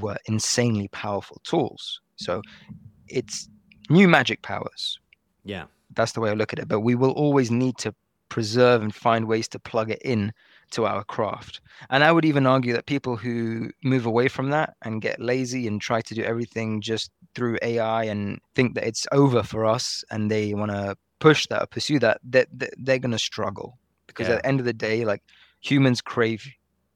were 0.00 0.16
insanely 0.26 0.88
powerful 0.88 1.40
tools. 1.44 2.00
So 2.16 2.40
it's 3.08 3.48
new 3.90 4.08
magic 4.08 4.40
powers. 4.42 4.98
Yeah. 5.44 5.64
That's 5.94 6.12
the 6.12 6.20
way 6.20 6.30
I 6.30 6.34
look 6.34 6.52
at 6.54 6.58
it. 6.58 6.68
But 6.68 6.80
we 6.80 6.94
will 6.94 7.12
always 7.12 7.50
need 7.50 7.76
to 7.78 7.94
preserve 8.30 8.82
and 8.82 8.94
find 8.94 9.26
ways 9.26 9.46
to 9.48 9.58
plug 9.58 9.90
it 9.90 10.00
in 10.02 10.32
to 10.74 10.86
our 10.86 11.04
craft. 11.04 11.60
And 11.90 12.04
I 12.04 12.12
would 12.12 12.24
even 12.24 12.46
argue 12.46 12.72
that 12.74 12.86
people 12.86 13.16
who 13.16 13.70
move 13.82 14.06
away 14.06 14.28
from 14.28 14.50
that 14.50 14.74
and 14.82 15.02
get 15.02 15.20
lazy 15.20 15.66
and 15.66 15.80
try 15.80 16.00
to 16.02 16.14
do 16.14 16.22
everything 16.22 16.80
just 16.80 17.10
through 17.34 17.58
AI 17.62 18.04
and 18.04 18.38
think 18.54 18.74
that 18.74 18.86
it's 18.86 19.06
over 19.12 19.42
for 19.42 19.64
us 19.64 20.04
and 20.10 20.30
they 20.30 20.54
want 20.54 20.70
to 20.70 20.96
push 21.20 21.46
that 21.48 21.62
or 21.62 21.66
pursue 21.66 21.98
that, 22.00 22.20
that, 22.24 22.48
that 22.52 22.74
they're 22.78 22.98
going 22.98 23.12
to 23.12 23.18
struggle 23.18 23.78
because 24.06 24.28
Yeah. 24.28 24.34
at 24.34 24.42
the 24.42 24.48
end 24.48 24.60
of 24.60 24.66
the 24.66 24.72
day, 24.72 25.04
like 25.04 25.22
humans 25.60 26.00
crave 26.00 26.46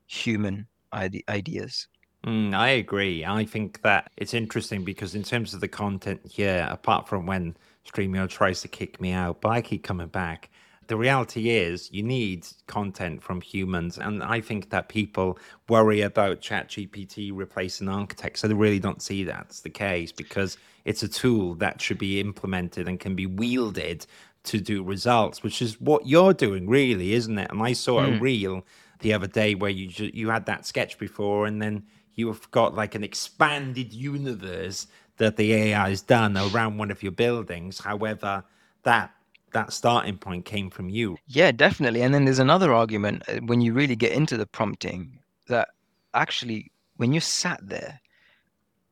human 0.06 0.66
ide- 0.92 1.24
ideas. 1.28 1.88
Mm, 2.26 2.54
I 2.54 2.68
agree. 2.70 3.24
I 3.24 3.44
think 3.44 3.82
that 3.82 4.10
it's 4.16 4.34
interesting 4.34 4.84
because 4.84 5.14
in 5.14 5.22
terms 5.22 5.54
of 5.54 5.60
the 5.60 5.68
content 5.68 6.20
here, 6.28 6.66
apart 6.70 7.08
from 7.08 7.26
when 7.26 7.56
StreamYard 7.86 8.28
tries 8.28 8.60
to 8.62 8.68
kick 8.68 9.00
me 9.00 9.12
out, 9.12 9.40
but 9.40 9.50
I 9.50 9.62
keep 9.62 9.84
coming 9.84 10.08
back. 10.08 10.50
The 10.88 10.96
reality 10.96 11.50
is 11.50 11.92
you 11.92 12.02
need 12.02 12.46
content 12.66 13.22
from 13.22 13.42
humans. 13.42 13.98
And 13.98 14.22
I 14.22 14.40
think 14.40 14.70
that 14.70 14.88
people 14.88 15.38
worry 15.68 16.00
about 16.00 16.40
ChatGPT 16.40 17.30
replacing 17.32 17.88
architects. 17.88 18.42
I 18.42 18.48
really 18.48 18.78
don't 18.78 19.02
see 19.02 19.22
that's 19.22 19.60
the 19.60 19.70
case 19.70 20.12
because 20.12 20.56
it's 20.86 21.02
a 21.02 21.08
tool 21.08 21.54
that 21.56 21.80
should 21.80 21.98
be 21.98 22.20
implemented 22.20 22.88
and 22.88 22.98
can 22.98 23.14
be 23.14 23.26
wielded 23.26 24.06
to 24.44 24.58
do 24.60 24.82
results, 24.82 25.42
which 25.42 25.60
is 25.60 25.78
what 25.78 26.06
you're 26.06 26.32
doing, 26.32 26.66
really, 26.68 27.12
isn't 27.12 27.38
it? 27.38 27.50
And 27.50 27.62
I 27.62 27.74
saw 27.74 28.00
a 28.00 28.10
hmm. 28.10 28.18
reel 28.18 28.64
the 29.00 29.12
other 29.12 29.26
day 29.26 29.54
where 29.54 29.70
you 29.70 29.88
ju- 29.88 30.10
you 30.14 30.30
had 30.30 30.46
that 30.46 30.66
sketch 30.66 30.98
before, 30.98 31.46
and 31.46 31.60
then 31.60 31.84
you've 32.14 32.50
got 32.50 32.74
like 32.74 32.94
an 32.94 33.04
expanded 33.04 33.92
universe 33.92 34.86
that 35.18 35.36
the 35.36 35.52
AI 35.52 35.90
has 35.90 36.00
done 36.00 36.36
around 36.36 36.78
one 36.78 36.90
of 36.90 37.02
your 37.02 37.12
buildings. 37.12 37.80
However, 37.80 38.44
that 38.84 39.12
that 39.52 39.72
starting 39.72 40.18
point 40.18 40.44
came 40.44 40.70
from 40.70 40.88
you. 40.88 41.16
Yeah, 41.26 41.52
definitely. 41.52 42.02
And 42.02 42.12
then 42.12 42.24
there's 42.24 42.38
another 42.38 42.72
argument 42.72 43.22
uh, 43.28 43.36
when 43.46 43.60
you 43.60 43.72
really 43.72 43.96
get 43.96 44.12
into 44.12 44.36
the 44.36 44.46
prompting 44.46 45.18
that 45.48 45.68
actually, 46.14 46.70
when 46.96 47.12
you're 47.12 47.20
sat 47.20 47.60
there 47.62 48.00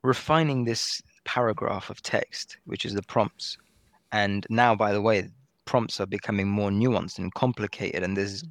refining 0.03 0.65
this 0.65 1.03
paragraph 1.25 1.91
of 1.91 2.03
text, 2.03 2.59
which 2.65 2.85
is 2.85 2.95
the 2.95 3.03
prompts, 3.03 3.59
and 4.13 4.47
now, 4.49 4.75
by 4.75 4.93
the 4.93 5.03
way, 5.03 5.29
prompts 5.65 6.01
are 6.01 6.07
becoming 6.07 6.49
more 6.49 6.71
nuanced 6.71 7.19
and 7.19 7.35
complicated, 7.35 8.03
and 8.03 8.17
there's 8.17 8.45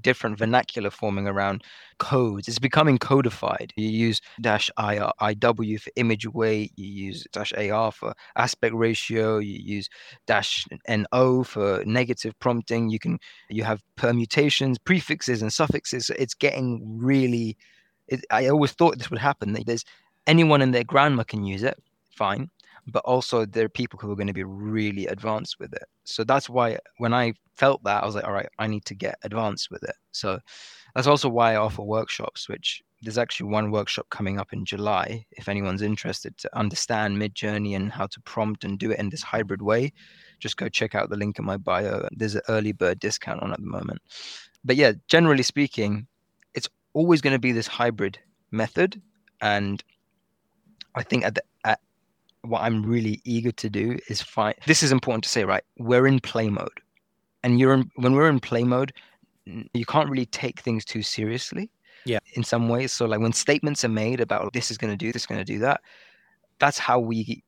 different 0.00 0.38
vernacular 0.38 0.90
forming 0.90 1.26
around 1.26 1.62
codes. 1.98 2.48
It's 2.48 2.58
becoming 2.58 2.98
codified. 2.98 3.72
You 3.76 3.88
use 3.88 4.20
dash 4.40 4.70
IW 4.78 5.74
uh, 5.76 5.78
for 5.78 5.90
image 5.96 6.26
weight, 6.26 6.72
you 6.76 7.06
use 7.06 7.26
dash 7.32 7.52
AR 7.52 7.92
for 7.92 8.14
aspect 8.36 8.74
ratio, 8.74 9.38
you 9.38 9.58
use 9.62 9.88
dash 10.26 10.66
NO 10.88 11.42
for 11.44 11.82
negative 11.84 12.38
prompting. 12.38 12.90
You 12.90 12.98
can 12.98 13.18
you 13.48 13.64
have 13.64 13.82
permutations, 13.96 14.78
prefixes 14.78 15.42
and 15.42 15.52
suffixes. 15.52 16.10
It's 16.10 16.34
getting 16.34 16.80
really 16.84 17.56
it, 18.08 18.24
I 18.30 18.48
always 18.48 18.72
thought 18.72 18.98
this 18.98 19.10
would 19.10 19.20
happen. 19.20 19.52
that 19.52 19.66
There's 19.66 19.84
anyone 20.26 20.62
and 20.62 20.74
their 20.74 20.84
grandma 20.84 21.24
can 21.24 21.44
use 21.44 21.62
it, 21.62 21.76
fine. 22.16 22.50
But 22.88 23.04
also 23.04 23.46
there 23.46 23.66
are 23.66 23.68
people 23.68 23.98
who 23.98 24.10
are 24.10 24.16
going 24.16 24.26
to 24.26 24.32
be 24.32 24.44
really 24.44 25.06
advanced 25.06 25.58
with 25.60 25.72
it. 25.72 25.84
So 26.04 26.24
that's 26.24 26.50
why 26.50 26.78
when 26.98 27.14
I 27.14 27.34
felt 27.54 27.82
that, 27.84 28.02
I 28.02 28.06
was 28.06 28.14
like, 28.14 28.24
all 28.24 28.32
right, 28.32 28.48
I 28.58 28.66
need 28.66 28.84
to 28.86 28.94
get 28.94 29.18
advanced 29.22 29.70
with 29.70 29.84
it. 29.84 29.94
So 30.10 30.40
that's 30.94 31.06
also 31.06 31.28
why 31.28 31.52
I 31.52 31.56
offer 31.56 31.82
workshops, 31.82 32.48
which 32.48 32.82
there's 33.02 33.18
actually 33.18 33.50
one 33.50 33.70
workshop 33.70 34.06
coming 34.10 34.38
up 34.38 34.52
in 34.52 34.64
July. 34.64 35.24
If 35.32 35.48
anyone's 35.48 35.82
interested 35.82 36.36
to 36.38 36.58
understand 36.58 37.18
Mid 37.18 37.34
Journey 37.34 37.74
and 37.74 37.92
how 37.92 38.06
to 38.06 38.20
prompt 38.20 38.64
and 38.64 38.78
do 38.78 38.90
it 38.90 38.98
in 38.98 39.10
this 39.10 39.22
hybrid 39.22 39.62
way, 39.62 39.92
just 40.38 40.56
go 40.56 40.68
check 40.68 40.94
out 40.94 41.10
the 41.10 41.16
link 41.16 41.38
in 41.38 41.44
my 41.44 41.56
bio. 41.56 42.08
There's 42.12 42.34
an 42.34 42.42
early 42.48 42.72
bird 42.72 42.98
discount 42.98 43.42
on 43.42 43.52
at 43.52 43.60
the 43.60 43.66
moment. 43.66 44.02
But 44.64 44.76
yeah, 44.76 44.92
generally 45.08 45.42
speaking, 45.42 46.06
it's 46.54 46.68
always 46.94 47.20
going 47.20 47.34
to 47.34 47.40
be 47.40 47.52
this 47.52 47.66
hybrid 47.66 48.18
method. 48.50 49.00
And 49.40 49.82
I 50.94 51.02
think 51.02 51.24
at 51.24 51.34
the 51.34 51.42
what 52.42 52.62
I'm 52.62 52.82
really 52.82 53.20
eager 53.24 53.52
to 53.52 53.70
do 53.70 53.98
is 54.08 54.20
find 54.20 54.54
this 54.66 54.82
is 54.82 54.92
important 54.92 55.24
to 55.24 55.30
say, 55.30 55.44
right? 55.44 55.64
We're 55.78 56.06
in 56.06 56.20
play 56.20 56.48
mode. 56.48 56.80
And 57.44 57.58
you're 57.58 57.74
in, 57.74 57.90
when 57.96 58.12
we're 58.12 58.28
in 58.28 58.40
play 58.40 58.62
mode, 58.64 58.92
you 59.46 59.84
can't 59.84 60.08
really 60.08 60.26
take 60.26 60.60
things 60.60 60.84
too 60.84 61.02
seriously. 61.02 61.70
Yeah. 62.04 62.18
In 62.34 62.42
some 62.42 62.68
ways. 62.68 62.92
So 62.92 63.06
like 63.06 63.20
when 63.20 63.32
statements 63.32 63.84
are 63.84 63.88
made 63.88 64.20
about 64.20 64.52
this 64.52 64.70
is 64.70 64.78
gonna 64.78 64.96
do, 64.96 65.12
this 65.12 65.22
is 65.22 65.26
gonna 65.26 65.44
do 65.44 65.60
that, 65.60 65.80
that's 66.58 66.78
how 66.78 66.98
we 66.98 67.42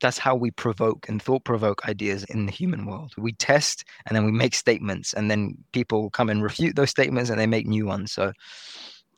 that's 0.00 0.18
how 0.18 0.34
we 0.34 0.50
provoke 0.52 1.08
and 1.08 1.20
thought 1.20 1.44
provoke 1.44 1.88
ideas 1.88 2.24
in 2.24 2.46
the 2.46 2.52
human 2.52 2.86
world. 2.86 3.12
We 3.18 3.32
test 3.32 3.84
and 4.06 4.16
then 4.16 4.24
we 4.24 4.30
make 4.30 4.54
statements 4.54 5.12
and 5.12 5.30
then 5.30 5.58
people 5.72 6.10
come 6.10 6.30
and 6.30 6.42
refute 6.42 6.76
those 6.76 6.90
statements 6.90 7.30
and 7.30 7.40
they 7.40 7.46
make 7.46 7.66
new 7.66 7.84
ones. 7.84 8.12
So 8.12 8.32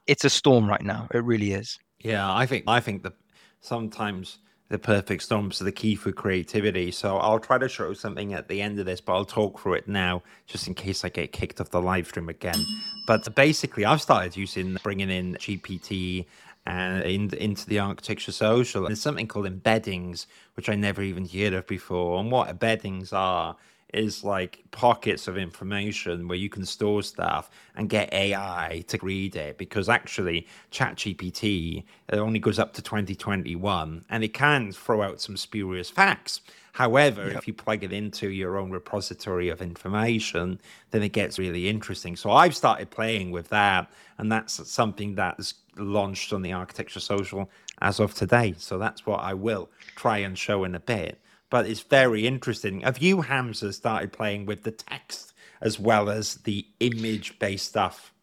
it's 0.06 0.24
a 0.24 0.30
storm 0.30 0.68
right 0.68 0.82
now. 0.82 1.06
It 1.12 1.22
really 1.22 1.52
is. 1.52 1.78
Yeah, 1.98 2.34
I 2.34 2.46
think 2.46 2.64
I 2.66 2.80
think 2.80 3.02
that 3.02 3.12
sometimes 3.60 4.38
the 4.70 4.78
perfect 4.78 5.24
storms 5.24 5.60
are 5.60 5.64
the 5.64 5.72
key 5.72 5.96
for 5.96 6.12
creativity. 6.12 6.92
So 6.92 7.18
I'll 7.18 7.40
try 7.40 7.58
to 7.58 7.68
show 7.68 7.92
something 7.92 8.32
at 8.32 8.46
the 8.48 8.62
end 8.62 8.78
of 8.78 8.86
this, 8.86 9.00
but 9.00 9.14
I'll 9.14 9.24
talk 9.24 9.60
through 9.60 9.74
it 9.74 9.88
now 9.88 10.22
just 10.46 10.68
in 10.68 10.74
case 10.74 11.04
I 11.04 11.08
get 11.08 11.32
kicked 11.32 11.60
off 11.60 11.70
the 11.70 11.82
live 11.82 12.06
stream 12.06 12.28
again. 12.28 12.64
But 13.06 13.34
basically, 13.34 13.84
I've 13.84 14.00
started 14.00 14.36
using 14.36 14.78
bringing 14.84 15.10
in 15.10 15.34
GPT 15.34 16.24
and 16.66 17.02
uh, 17.02 17.06
in, 17.06 17.34
into 17.34 17.66
the 17.66 17.80
architecture 17.80 18.30
social. 18.30 18.86
There's 18.86 19.02
something 19.02 19.26
called 19.26 19.46
embeddings, 19.46 20.26
which 20.54 20.68
I 20.68 20.76
never 20.76 21.02
even 21.02 21.26
heard 21.28 21.52
of 21.52 21.66
before. 21.66 22.20
And 22.20 22.30
what 22.30 22.48
embeddings 22.56 23.12
are 23.12 23.56
is 23.92 24.24
like 24.24 24.62
pockets 24.70 25.28
of 25.28 25.36
information 25.36 26.28
where 26.28 26.38
you 26.38 26.48
can 26.48 26.64
store 26.64 27.02
stuff 27.02 27.50
and 27.76 27.88
get 27.88 28.12
AI 28.12 28.84
to 28.88 28.98
read 29.02 29.36
it 29.36 29.58
because 29.58 29.88
actually 29.88 30.46
ChatGPT 30.70 31.84
it 32.08 32.18
only 32.18 32.38
goes 32.38 32.58
up 32.58 32.72
to 32.74 32.82
2021 32.82 34.04
and 34.08 34.24
it 34.24 34.34
can 34.34 34.72
throw 34.72 35.02
out 35.02 35.20
some 35.20 35.36
spurious 35.36 35.90
facts. 35.90 36.40
However, 36.72 37.28
if 37.28 37.48
you 37.48 37.52
plug 37.52 37.82
it 37.82 37.92
into 37.92 38.30
your 38.30 38.56
own 38.56 38.70
repository 38.70 39.48
of 39.48 39.60
information, 39.60 40.60
then 40.92 41.02
it 41.02 41.10
gets 41.10 41.38
really 41.38 41.68
interesting. 41.68 42.16
So 42.16 42.30
I've 42.30 42.54
started 42.54 42.90
playing 42.90 43.32
with 43.32 43.48
that, 43.48 43.90
and 44.18 44.30
that's 44.30 44.70
something 44.70 45.16
that's 45.16 45.54
launched 45.76 46.32
on 46.32 46.42
the 46.42 46.52
Architecture 46.52 47.00
Social 47.00 47.50
as 47.82 47.98
of 47.98 48.14
today. 48.14 48.54
So 48.56 48.78
that's 48.78 49.04
what 49.04 49.20
I 49.20 49.34
will 49.34 49.68
try 49.96 50.18
and 50.18 50.38
show 50.38 50.64
in 50.64 50.74
a 50.74 50.80
bit 50.80 51.18
but 51.50 51.66
it's 51.66 51.80
very 51.80 52.26
interesting. 52.26 52.80
Have 52.80 52.98
you, 52.98 53.20
Hamza, 53.22 53.72
started 53.72 54.12
playing 54.12 54.46
with 54.46 54.62
the 54.62 54.70
text 54.70 55.34
as 55.60 55.78
well 55.78 56.08
as 56.08 56.36
the 56.36 56.66
image 56.80 57.38
based 57.38 57.68
stuff? 57.68 58.14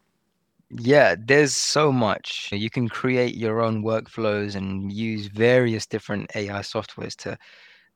Yeah, 0.70 1.16
there's 1.18 1.56
so 1.56 1.92
much. 1.92 2.50
You 2.52 2.70
can 2.70 2.90
create 2.90 3.36
your 3.36 3.62
own 3.62 3.84
workflows 3.84 4.56
and 4.56 4.92
use 4.92 5.28
various 5.28 5.86
different 5.86 6.30
AI 6.36 6.60
softwares 6.60 7.16
to 7.18 7.38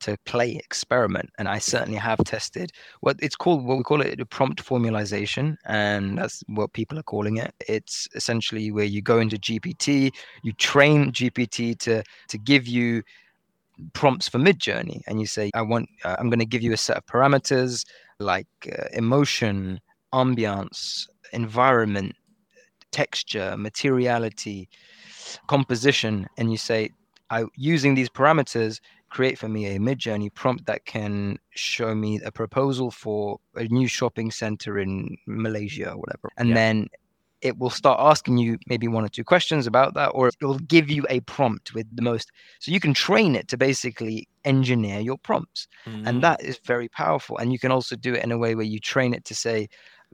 to 0.02 0.18
play 0.26 0.56
experiment 0.56 1.30
and 1.38 1.48
i 1.48 1.58
certainly 1.60 1.98
have 1.98 2.18
tested 2.26 2.72
what 3.00 3.16
it's 3.22 3.36
called 3.36 3.64
what 3.64 3.78
we 3.78 3.84
call 3.84 4.02
it 4.02 4.20
a 4.20 4.26
prompt 4.26 4.64
formalization 4.66 5.56
and 5.66 6.18
that's 6.18 6.44
what 6.48 6.74
people 6.74 6.98
are 7.00 7.04
calling 7.04 7.38
it 7.38 7.54
it's 7.68 8.08
essentially 8.16 8.72
where 8.72 8.86
you 8.86 9.02
go 9.02 9.20
into 9.20 9.38
gpt 9.38 10.12
you 10.44 10.52
train 10.54 11.12
gpt 11.12 11.78
to 11.78 12.04
to 12.28 12.38
give 12.38 12.68
you 12.68 13.02
prompts 13.94 14.28
for 14.28 14.38
mid 14.38 14.60
journey 14.60 15.02
and 15.08 15.20
you 15.20 15.26
say 15.26 15.50
i 15.56 15.62
want 15.62 15.90
uh, 16.06 16.16
i'm 16.20 16.30
going 16.30 16.40
to 16.40 16.46
give 16.46 16.62
you 16.62 16.74
a 16.74 16.78
set 16.78 16.98
of 16.98 17.06
parameters 17.06 17.86
like 18.20 18.48
uh, 18.78 18.84
emotion 18.94 19.80
ambiance 20.14 21.08
environment 21.34 22.14
texture 22.92 23.56
materiality 23.58 24.68
composition 25.48 26.28
and 26.38 26.52
you 26.52 26.58
say 26.58 26.90
i 27.30 27.44
using 27.56 27.96
these 27.96 28.10
parameters 28.10 28.80
create 29.10 29.38
for 29.38 29.50
me 29.50 29.76
a 29.76 29.80
mid 29.80 29.98
journey 30.00 30.30
prompt 30.30 30.66
that 30.66 30.86
can 30.86 31.38
show 31.52 31.94
me 31.96 32.20
a 32.26 32.32
proposal 32.32 32.92
for 32.92 33.40
a 33.56 33.64
new 33.66 33.88
shopping 33.88 34.30
center 34.32 34.80
in 34.80 35.18
malaysia 35.28 35.92
or 35.92 35.98
whatever 35.98 36.30
and 36.38 36.50
Yeah. 36.50 36.56
then 36.56 36.88
it 37.42 37.58
will 37.58 37.70
start 37.70 38.00
asking 38.00 38.38
you 38.38 38.58
maybe 38.68 38.88
one 38.88 39.04
or 39.04 39.10
two 39.10 39.24
questions 39.24 39.66
about 39.68 39.94
that 39.94 40.10
or 40.10 40.28
it'll 40.28 40.60
give 40.60 40.90
you 40.90 41.06
a 41.10 41.20
prompt 41.22 41.74
with 41.74 41.88
the 41.96 42.02
most 42.02 42.32
so 42.60 42.72
you 42.72 42.80
can 42.80 42.94
train 42.94 43.36
it 43.36 43.48
to 43.48 43.58
basically 43.58 44.28
engineer 44.46 45.00
your 45.00 45.18
prompts 45.18 45.68
Mm. 45.88 46.08
and 46.08 46.24
that 46.24 46.44
is 46.44 46.60
very 46.66 46.88
powerful 46.90 47.38
and 47.38 47.52
you 47.52 47.58
can 47.60 47.72
also 47.72 47.96
do 47.96 48.14
it 48.14 48.24
in 48.24 48.32
a 48.32 48.38
way 48.38 48.54
where 48.56 48.66
you 48.66 48.80
train 48.80 49.14
it 49.14 49.26
to 49.26 49.34
say 49.36 49.68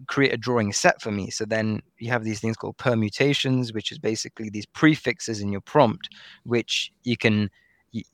create 0.07 0.34
a 0.34 0.38
drawing 0.38 0.72
set 0.72 1.01
for 1.01 1.12
me 1.12 1.29
so 1.29 1.43
then 1.43 1.81
you 1.98 2.10
have 2.10 2.24
these 2.24 2.39
things 2.39 2.55
called 2.55 2.77
permutations 2.77 3.74
which 3.74 3.91
is 3.91 4.00
basically 4.00 4.50
these 4.50 4.65
prefixes 4.67 5.41
in 5.41 5.51
your 5.51 5.62
prompt 5.62 6.10
which 6.43 6.91
you 7.03 7.17
can 7.17 7.50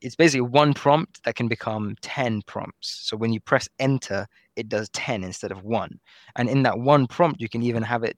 it's 0.01 0.15
basically 0.15 0.41
one 0.41 0.73
prompt 0.73 1.21
that 1.25 1.35
can 1.35 1.47
become 1.47 1.95
10 2.01 2.41
prompts 2.43 2.87
so 3.03 3.17
when 3.17 3.33
you 3.33 3.39
press 3.41 3.67
enter 3.79 4.25
it 4.55 4.69
does 4.69 4.87
10 4.89 5.23
instead 5.23 5.51
of 5.51 5.63
1 5.63 5.99
and 6.37 6.47
in 6.49 6.63
that 6.63 6.79
one 6.79 7.05
prompt 7.07 7.41
you 7.41 7.49
can 7.49 7.61
even 7.63 7.83
have 7.83 8.03
it 8.03 8.17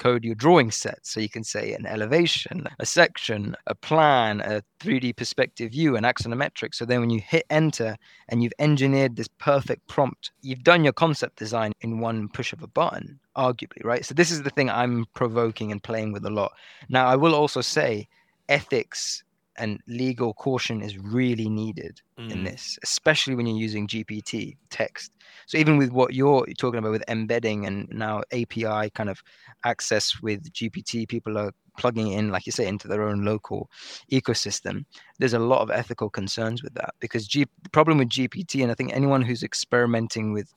code 0.00 0.24
your 0.24 0.34
drawing 0.34 0.72
set. 0.72 0.98
So 1.02 1.20
you 1.20 1.28
can 1.28 1.44
say 1.44 1.72
an 1.72 1.86
elevation, 1.86 2.66
a 2.80 2.86
section, 2.86 3.54
a 3.68 3.74
plan, 3.76 4.40
a 4.40 4.62
3D 4.80 5.14
perspective 5.14 5.70
view, 5.70 5.94
an 5.94 6.02
axonometric. 6.02 6.74
So 6.74 6.84
then 6.84 7.00
when 7.00 7.10
you 7.10 7.20
hit 7.20 7.46
enter 7.50 7.96
and 8.28 8.42
you've 8.42 8.52
engineered 8.58 9.14
this 9.14 9.28
perfect 9.38 9.86
prompt, 9.86 10.32
you've 10.42 10.64
done 10.64 10.82
your 10.82 10.94
concept 10.94 11.36
design 11.36 11.72
in 11.82 12.00
one 12.00 12.28
push 12.30 12.52
of 12.52 12.62
a 12.62 12.66
button, 12.66 13.20
arguably, 13.36 13.84
right? 13.84 14.04
So 14.04 14.14
this 14.14 14.32
is 14.32 14.42
the 14.42 14.50
thing 14.50 14.68
I'm 14.68 15.06
provoking 15.14 15.70
and 15.70 15.80
playing 15.82 16.12
with 16.12 16.24
a 16.24 16.30
lot. 16.30 16.52
Now, 16.88 17.06
I 17.06 17.14
will 17.14 17.34
also 17.34 17.60
say 17.60 18.08
ethics 18.48 19.22
and 19.60 19.78
legal 19.86 20.34
caution 20.34 20.80
is 20.80 20.98
really 20.98 21.48
needed 21.48 22.00
mm. 22.18 22.30
in 22.30 22.44
this, 22.44 22.78
especially 22.82 23.34
when 23.34 23.46
you're 23.46 23.58
using 23.58 23.86
GPT 23.86 24.56
text. 24.70 25.12
So 25.46 25.58
even 25.58 25.76
with 25.76 25.90
what 25.92 26.14
you're 26.14 26.46
talking 26.58 26.78
about 26.78 26.92
with 26.92 27.04
embedding 27.08 27.66
and 27.66 27.88
now 27.90 28.22
API 28.32 28.90
kind 28.90 29.10
of 29.10 29.22
access 29.64 30.20
with 30.22 30.50
GPT, 30.52 31.06
people 31.06 31.36
are 31.38 31.52
plugging 31.78 32.08
in, 32.12 32.30
like 32.30 32.46
you 32.46 32.52
say, 32.52 32.66
into 32.66 32.88
their 32.88 33.02
own 33.02 33.24
local 33.24 33.70
ecosystem. 34.10 34.84
There's 35.18 35.34
a 35.34 35.38
lot 35.38 35.60
of 35.60 35.70
ethical 35.70 36.10
concerns 36.10 36.62
with 36.62 36.74
that 36.74 36.94
because 37.00 37.26
G- 37.26 37.46
the 37.62 37.70
problem 37.70 37.98
with 37.98 38.08
GPT, 38.08 38.62
and 38.62 38.72
I 38.72 38.74
think 38.74 38.92
anyone 38.92 39.22
who's 39.22 39.42
experimenting 39.42 40.32
with 40.32 40.52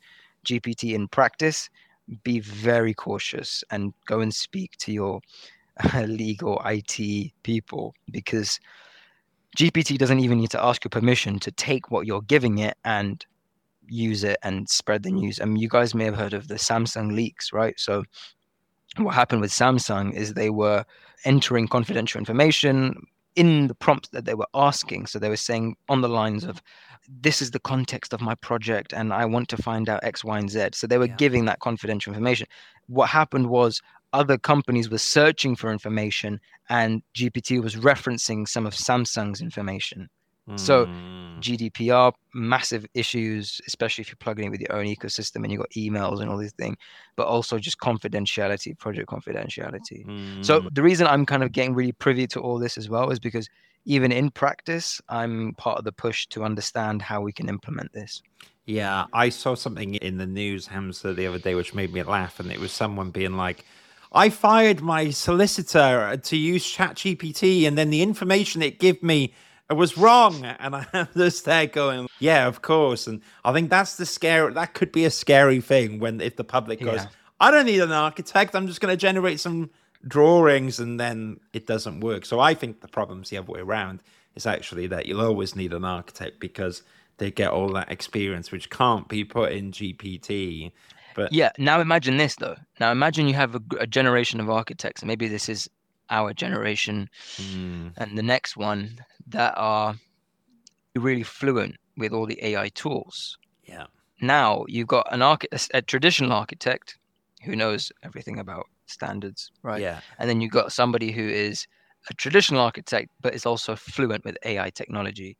GPT 0.46 0.94
in 0.94 1.08
practice, 1.08 1.70
be 2.24 2.40
very 2.40 2.94
cautious 2.94 3.64
and 3.70 3.94
go 4.08 4.20
and 4.20 4.34
speak 4.34 4.76
to 4.78 4.92
your 4.92 5.22
legal 6.06 6.62
IT 6.66 7.32
people 7.44 7.94
because 8.12 8.60
GPT 9.58 9.98
doesn't 9.98 10.20
even 10.20 10.40
need 10.40 10.52
to 10.52 10.64
ask 10.64 10.84
your 10.84 10.90
permission 10.90 11.40
to 11.40 11.52
take 11.52 11.92
what 11.92 12.08
you're 12.08 12.22
giving 12.22 12.58
it 12.58 12.76
and 12.84 13.26
use 13.88 14.24
it 14.24 14.38
and 14.44 14.68
spread 14.68 15.04
the 15.04 15.12
news. 15.12 15.40
I 15.40 15.46
mean, 15.46 15.58
you 15.58 15.70
guys 15.70 15.94
may 15.94 16.06
have 16.06 16.16
heard 16.16 16.34
of 16.34 16.48
the 16.48 16.56
Samsung 16.56 17.14
leaks, 17.14 17.54
right? 17.54 17.80
So, 17.80 18.04
what 18.98 19.14
happened 19.14 19.42
with 19.42 19.52
Samsung 19.52 20.14
is 20.14 20.34
they 20.34 20.50
were 20.50 20.86
entering 21.26 21.68
confidential 21.68 22.20
information 22.20 22.96
in 23.36 23.68
the 23.68 23.76
prompts 23.76 24.10
that 24.10 24.26
they 24.26 24.36
were 24.36 24.48
asking. 24.54 25.08
So, 25.08 25.20
they 25.20 25.30
were 25.30 25.36
saying 25.36 25.76
on 25.90 26.02
the 26.02 26.10
lines 26.10 26.44
of, 26.44 26.62
This 27.08 27.42
is 27.42 27.52
the 27.52 27.60
context 27.60 28.14
of 28.14 28.22
my 28.22 28.36
project, 28.36 28.94
and 28.94 29.14
I 29.14 29.26
want 29.26 29.50
to 29.50 29.58
find 29.58 29.90
out 29.90 30.04
X, 30.04 30.24
Y, 30.24 30.40
and 30.40 30.50
Z. 30.50 30.70
So, 30.74 30.88
they 30.88 30.98
were 30.98 31.06
yeah. 31.06 31.16
giving 31.18 31.46
that 31.46 31.60
confidential 31.60 32.14
information. 32.14 32.48
What 32.88 33.10
happened 33.10 33.48
was 33.50 33.82
other 34.14 34.38
companies 34.38 34.90
were 34.90 34.98
searching 34.98 35.56
for 35.56 35.72
information 35.72 36.40
and 36.70 37.02
GPT 37.16 37.62
was 37.62 37.76
referencing 37.76 38.48
some 38.48 38.66
of 38.66 38.74
Samsung's 38.74 39.42
information. 39.42 40.10
Mm. 40.50 40.60
So 40.60 40.86
hmm. 40.86 41.40
GDPR, 41.40 42.14
massive 42.34 42.86
issues, 42.94 43.62
especially 43.68 44.04
if 44.04 44.10
you're 44.10 44.18
plugging 44.18 44.46
in 44.46 44.52
with 44.52 44.60
your 44.60 44.74
own 44.74 44.86
ecosystem 44.86 45.38
and 45.38 45.52
you've 45.52 45.62
got 45.62 45.72
emails 45.72 46.22
and 46.22 46.30
all 46.30 46.38
these 46.38 46.54
things, 46.54 46.76
but 47.16 47.28
also 47.28 47.58
just 47.58 47.78
confidentiality, 47.80 48.78
project 48.78 49.10
confidentiality. 49.10 50.06
Mm. 50.06 50.46
So 50.46 50.62
hmm. 50.62 50.68
the 50.72 50.84
reason 50.84 51.08
I'm 51.08 51.26
kind 51.26 51.44
of 51.44 51.52
getting 51.52 51.74
really 51.74 51.94
privy 51.94 52.28
to 52.28 52.40
all 52.40 52.60
this 52.60 52.78
as 52.78 52.90
well 52.90 53.10
is 53.10 53.20
because 53.20 53.50
even 53.86 54.12
in 54.12 54.32
practice, 54.32 55.02
I'm 55.10 55.54
part 55.56 55.78
of 55.78 55.86
the 55.86 55.92
push 55.92 56.28
to 56.28 56.44
understand 56.44 57.02
how 57.02 57.22
we 57.22 57.34
can 57.34 57.50
implement 57.50 57.92
this. 57.94 58.22
Yeah, 58.66 59.06
I 59.12 59.28
saw 59.30 59.56
something 59.56 59.96
in 59.96 60.18
the 60.18 60.26
news, 60.26 60.68
Hamza, 60.68 61.14
the 61.14 61.28
other 61.28 61.40
day, 61.40 61.54
which 61.54 61.74
made 61.74 61.92
me 61.94 62.02
laugh, 62.04 62.40
and 62.40 62.50
it 62.50 62.60
was 62.60 62.72
someone 62.72 63.12
being 63.12 63.36
like, 63.36 63.66
I 64.14 64.30
fired 64.30 64.82
my 64.82 65.10
solicitor 65.10 66.18
to 66.18 66.38
use 66.38 66.66
ChatGPT, 66.66 67.68
and 67.68 67.78
then 67.78 67.90
the 67.90 68.02
information 68.02 68.62
it 68.62 68.80
gave 68.80 69.02
me 69.02 69.34
was 69.70 69.98
wrong. 69.98 70.46
And 70.46 70.76
I'm 70.76 71.08
just 71.18 71.46
there 71.46 71.66
going, 71.66 72.08
yeah, 72.20 72.48
of 72.48 72.62
course. 72.62 73.08
And 73.08 73.22
I 73.44 73.54
think 73.54 73.70
that's 73.70 73.96
the 73.98 74.06
scary, 74.06 74.54
that 74.54 74.74
could 74.74 74.92
be 74.92 75.06
a 75.06 75.12
scary 75.12 75.62
thing 75.62 76.00
when 76.00 76.22
if 76.22 76.36
the 76.36 76.44
public 76.44 76.82
goes, 76.82 77.02
yeah. 77.02 77.08
I 77.40 77.52
don't 77.52 77.66
need 77.66 77.82
an 77.82 77.92
architect. 77.92 78.56
I'm 78.56 78.68
just 78.68 78.82
going 78.82 78.92
to 78.92 78.98
generate 78.98 79.40
some 79.40 79.70
drawings 80.08 80.80
and 80.80 81.00
then 81.00 81.40
it 81.54 81.66
doesn't 81.66 82.02
work. 82.02 82.26
So 82.26 82.40
I 82.40 82.54
think 82.54 82.82
the 82.82 82.88
problem's 82.88 83.30
the 83.30 83.38
other 83.38 83.52
way 83.52 83.62
around 83.62 84.04
is 84.36 84.46
actually 84.46 84.88
that 84.88 85.06
you'll 85.06 85.22
always 85.22 85.56
need 85.56 85.74
an 85.74 85.86
architect 85.86 86.40
because 86.40 86.84
they 87.18 87.32
get 87.32 87.52
all 87.52 87.70
that 87.70 87.92
experience 87.92 88.52
which 88.52 88.70
can't 88.70 89.08
be 89.08 89.24
put 89.24 89.52
in 89.52 89.72
GPT 89.72 90.72
but 91.16 91.32
yeah, 91.32 91.52
now 91.58 91.80
imagine 91.80 92.18
this 92.18 92.36
though. 92.36 92.56
Now 92.80 92.92
imagine 92.92 93.28
you 93.28 93.34
have 93.36 93.56
a, 93.56 93.62
a 93.80 93.88
generation 93.88 94.40
of 94.40 94.50
architects. 94.50 95.04
Maybe 95.04 95.28
this 95.28 95.50
is 95.50 95.70
our 96.10 96.34
generation 96.34 97.10
mm. 97.38 97.92
and 97.98 98.18
the 98.18 98.24
next 98.24 98.58
one 98.58 99.00
that 99.28 99.54
are 99.58 99.96
really 100.96 101.24
fluent 101.24 101.76
with 101.98 102.14
all 102.14 102.26
the 102.26 102.44
AI 102.44 102.70
tools. 102.70 103.38
Yeah. 103.66 103.86
Now 104.22 104.66
you've 104.68 104.88
got 104.88 105.08
an 105.12 105.22
arch- 105.22 105.48
a, 105.52 105.60
a 105.76 105.82
traditional 105.82 106.32
architect 106.32 106.98
who 107.44 107.56
knows 107.56 107.92
everything 108.04 108.40
about 108.40 108.66
standards, 108.86 109.52
right? 109.64 109.82
Yeah. 109.82 110.00
And 110.20 110.30
then 110.30 110.42
you've 110.42 110.52
got 110.52 110.72
somebody 110.72 111.12
who 111.12 111.28
is 111.28 111.68
a 112.10 112.14
traditional 112.14 112.62
architect 112.62 113.10
but 113.22 113.34
is 113.34 113.46
also 113.46 113.76
fluent 113.76 114.26
with 114.26 114.38
AI 114.46 114.70
technology. 114.70 115.38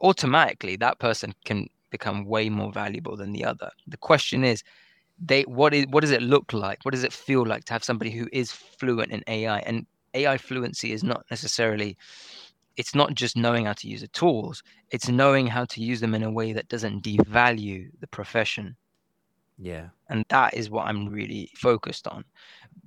Automatically, 0.00 0.76
that 0.76 0.98
person 0.98 1.34
can 1.44 1.68
become 1.90 2.24
way 2.24 2.48
more 2.48 2.72
valuable 2.72 3.16
than 3.16 3.32
the 3.32 3.44
other. 3.44 3.70
The 3.86 3.96
question 3.96 4.44
is, 4.44 4.62
they 5.20 5.42
what 5.42 5.74
is 5.74 5.86
what 5.88 6.00
does 6.00 6.10
it 6.10 6.22
look 6.22 6.52
like? 6.52 6.84
What 6.84 6.92
does 6.92 7.04
it 7.04 7.12
feel 7.12 7.44
like 7.46 7.64
to 7.64 7.72
have 7.72 7.84
somebody 7.84 8.10
who 8.10 8.28
is 8.32 8.52
fluent 8.52 9.12
in 9.12 9.22
AI? 9.26 9.58
And 9.60 9.86
AI 10.14 10.38
fluency 10.38 10.92
is 10.92 11.04
not 11.04 11.24
necessarily 11.30 11.96
it's 12.76 12.94
not 12.94 13.14
just 13.14 13.36
knowing 13.36 13.66
how 13.66 13.72
to 13.72 13.88
use 13.88 14.02
the 14.02 14.08
tools, 14.08 14.62
it's 14.90 15.08
knowing 15.08 15.48
how 15.48 15.64
to 15.64 15.82
use 15.82 16.00
them 16.00 16.14
in 16.14 16.22
a 16.22 16.30
way 16.30 16.52
that 16.52 16.68
doesn't 16.68 17.02
devalue 17.02 17.90
the 18.00 18.06
profession. 18.06 18.76
Yeah. 19.58 19.88
And 20.08 20.24
that 20.28 20.54
is 20.54 20.70
what 20.70 20.86
I'm 20.86 21.08
really 21.08 21.50
focused 21.56 22.06
on, 22.06 22.24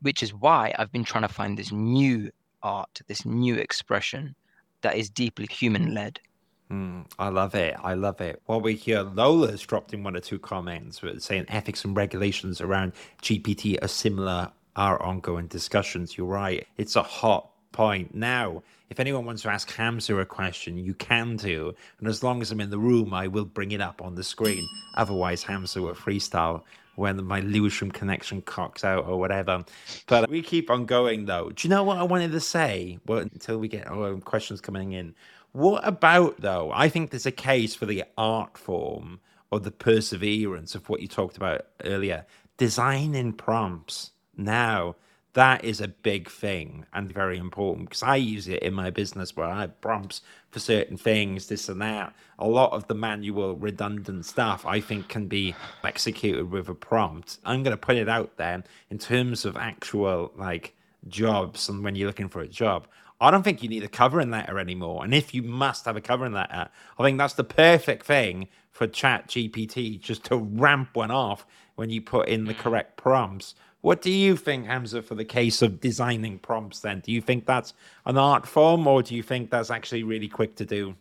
which 0.01 0.23
is 0.23 0.33
why 0.33 0.73
I've 0.79 0.93
been 0.93 1.03
trying 1.03 1.27
to 1.27 1.33
find 1.33 1.57
this 1.57 1.73
new 1.73 2.31
art, 2.63 3.01
this 3.07 3.25
new 3.25 3.55
expression 3.55 4.33
that 4.81 4.95
is 4.95 5.09
deeply 5.09 5.47
human 5.47 5.93
led. 5.93 6.21
Mm, 6.71 7.05
I 7.19 7.27
love 7.27 7.53
it. 7.53 7.75
I 7.83 7.95
love 7.95 8.21
it. 8.21 8.41
While 8.45 8.61
we 8.61 8.75
hear 8.75 9.01
Lola's 9.01 9.61
dropped 9.61 9.93
in 9.93 10.03
one 10.03 10.15
or 10.15 10.21
two 10.21 10.39
comments 10.39 11.01
saying 11.19 11.45
ethics 11.49 11.83
and 11.83 11.95
regulations 11.95 12.61
around 12.61 12.93
GPT 13.21 13.83
are 13.83 13.89
similar, 13.89 14.51
are 14.77 15.01
ongoing 15.01 15.47
discussions. 15.47 16.17
You're 16.17 16.27
right. 16.27 16.65
It's 16.77 16.95
a 16.95 17.03
hot 17.03 17.49
point. 17.73 18.15
Now, 18.15 18.63
if 18.89 18.99
anyone 18.99 19.25
wants 19.25 19.41
to 19.41 19.49
ask 19.49 19.69
Hamza 19.71 20.15
a 20.17 20.25
question, 20.25 20.77
you 20.77 20.93
can 20.93 21.35
do. 21.35 21.73
And 21.99 22.07
as 22.07 22.23
long 22.23 22.41
as 22.41 22.51
I'm 22.51 22.61
in 22.61 22.69
the 22.69 22.77
room, 22.77 23.13
I 23.13 23.27
will 23.27 23.45
bring 23.45 23.71
it 23.71 23.81
up 23.81 24.01
on 24.01 24.15
the 24.15 24.23
screen. 24.23 24.67
Otherwise, 24.95 25.43
Hamza 25.43 25.81
will 25.81 25.93
freestyle 25.93 26.63
when 26.95 27.23
my 27.25 27.39
Lewisham 27.39 27.91
connection 27.91 28.41
cocks 28.41 28.83
out 28.83 29.07
or 29.07 29.17
whatever. 29.19 29.63
But 30.07 30.29
we 30.29 30.41
keep 30.41 30.69
on 30.69 30.85
going 30.85 31.25
though. 31.25 31.49
Do 31.49 31.67
you 31.67 31.69
know 31.69 31.83
what 31.83 31.97
I 31.97 32.03
wanted 32.03 32.31
to 32.31 32.39
say? 32.39 32.99
Well, 33.07 33.19
until 33.19 33.57
we 33.57 33.67
get 33.67 33.87
our 33.87 34.15
questions 34.17 34.61
coming 34.61 34.93
in. 34.93 35.15
What 35.51 35.85
about, 35.85 36.39
though? 36.39 36.71
I 36.73 36.87
think 36.87 37.09
there's 37.09 37.25
a 37.25 37.31
case 37.31 37.75
for 37.75 37.85
the 37.85 38.05
art 38.17 38.57
form 38.57 39.19
or 39.51 39.59
the 39.59 39.71
perseverance 39.71 40.75
of 40.75 40.87
what 40.87 41.01
you 41.01 41.07
talked 41.07 41.37
about 41.37 41.65
earlier. 41.83 42.25
Designing 42.57 43.33
prompts 43.33 44.11
now, 44.37 44.95
that 45.33 45.63
is 45.63 45.81
a 45.81 45.87
big 45.87 46.29
thing 46.29 46.85
and 46.93 47.11
very 47.11 47.37
important 47.37 47.89
because 47.89 48.03
I 48.03 48.17
use 48.17 48.47
it 48.47 48.63
in 48.63 48.73
my 48.73 48.89
business 48.89 49.35
where 49.35 49.47
I 49.47 49.61
have 49.61 49.81
prompts 49.81 50.21
for 50.51 50.59
certain 50.59 50.97
things, 50.97 51.47
this 51.47 51.69
and 51.69 51.81
that. 51.81 52.13
A 52.39 52.47
lot 52.47 52.71
of 52.73 52.87
the 52.87 52.95
manual 52.95 53.55
redundant 53.55 54.25
stuff 54.25 54.65
I 54.65 54.79
think 54.79 55.07
can 55.09 55.27
be 55.27 55.55
executed 55.83 56.51
with 56.51 56.69
a 56.69 56.73
prompt. 56.73 57.39
I'm 57.45 57.63
going 57.63 57.75
to 57.75 57.77
put 57.77 57.97
it 57.97 58.09
out 58.09 58.37
there 58.37 58.63
in 58.89 58.97
terms 58.97 59.45
of 59.45 59.55
actual 59.55 60.31
like 60.35 60.75
jobs 61.07 61.69
and 61.69 61.83
when 61.83 61.95
you're 61.95 62.07
looking 62.07 62.29
for 62.29 62.41
a 62.41 62.47
job. 62.47 62.87
I 63.21 63.29
don't 63.29 63.43
think 63.43 63.61
you 63.61 63.69
need 63.69 63.83
a 63.83 63.87
covering 63.87 64.31
letter 64.31 64.59
anymore. 64.59 65.03
And 65.03 65.13
if 65.13 65.33
you 65.33 65.43
must 65.43 65.85
have 65.85 65.95
a 65.95 66.01
covering 66.01 66.33
letter, 66.33 66.67
I 66.97 67.03
think 67.03 67.19
that's 67.19 67.35
the 67.35 67.43
perfect 67.43 68.03
thing 68.05 68.47
for 68.71 68.87
Chat 68.87 69.27
GPT 69.27 70.01
just 70.01 70.25
to 70.25 70.37
ramp 70.37 70.89
one 70.93 71.11
off 71.11 71.45
when 71.75 71.91
you 71.91 72.01
put 72.01 72.27
in 72.27 72.45
the 72.45 72.55
correct 72.55 72.97
prompts. 72.97 73.53
What 73.81 74.01
do 74.01 74.11
you 74.11 74.35
think, 74.35 74.65
Hamza, 74.65 75.03
for 75.03 75.13
the 75.15 75.25
case 75.25 75.61
of 75.61 75.79
designing 75.79 76.39
prompts 76.39 76.79
then? 76.79 77.01
Do 77.01 77.11
you 77.11 77.21
think 77.21 77.45
that's 77.45 77.73
an 78.07 78.17
art 78.17 78.47
form 78.47 78.87
or 78.87 79.03
do 79.03 79.15
you 79.15 79.21
think 79.21 79.51
that's 79.51 79.69
actually 79.69 80.03
really 80.03 80.27
quick 80.27 80.55
to 80.55 80.65
do? 80.65 80.95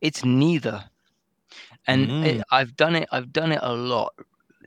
It's 0.00 0.24
neither. 0.24 0.84
And 1.86 2.08
mm. 2.08 2.24
it, 2.24 2.42
I've 2.50 2.76
done 2.76 2.96
it 2.96 3.08
I've 3.12 3.32
done 3.32 3.52
it 3.52 3.60
a 3.62 3.74
lot 3.74 4.14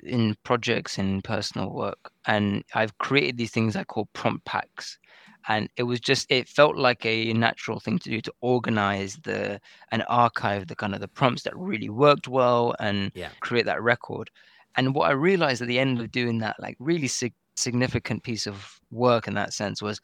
in 0.03 0.36
projects 0.43 0.97
in 0.97 1.21
personal 1.23 1.71
work 1.71 2.12
and 2.25 2.63
I've 2.73 2.97
created 2.99 3.38
these 3.38 3.51
things 3.51 3.75
I 3.75 3.83
call 3.83 4.07
prompt 4.13 4.45
packs 4.45 4.99
and 5.47 5.69
it 5.77 5.83
was 5.83 5.99
just 5.99 6.25
it 6.29 6.47
felt 6.47 6.75
like 6.77 7.05
a 7.05 7.33
natural 7.33 7.79
thing 7.79 7.97
to 7.99 8.10
do 8.10 8.21
to 8.21 8.33
organize 8.41 9.17
the 9.23 9.60
and 9.91 10.03
archive 10.07 10.67
the 10.67 10.75
kind 10.75 10.93
of 10.93 10.99
the 10.99 11.07
prompts 11.07 11.43
that 11.43 11.55
really 11.55 11.89
worked 11.89 12.27
well 12.27 12.75
and 12.79 13.12
yeah. 13.15 13.29
create 13.39 13.65
that 13.65 13.81
record 13.81 14.29
and 14.75 14.93
what 14.93 15.10
i 15.10 15.13
realized 15.13 15.62
at 15.62 15.67
the 15.67 15.79
end 15.79 15.99
of 15.99 16.12
doing 16.12 16.39
that 16.39 16.55
like 16.60 16.75
really 16.79 17.07
sig- 17.07 17.33
significant 17.55 18.23
piece 18.23 18.45
of 18.45 18.79
work 18.91 19.27
in 19.27 19.33
that 19.33 19.53
sense 19.53 19.81
was 19.81 20.01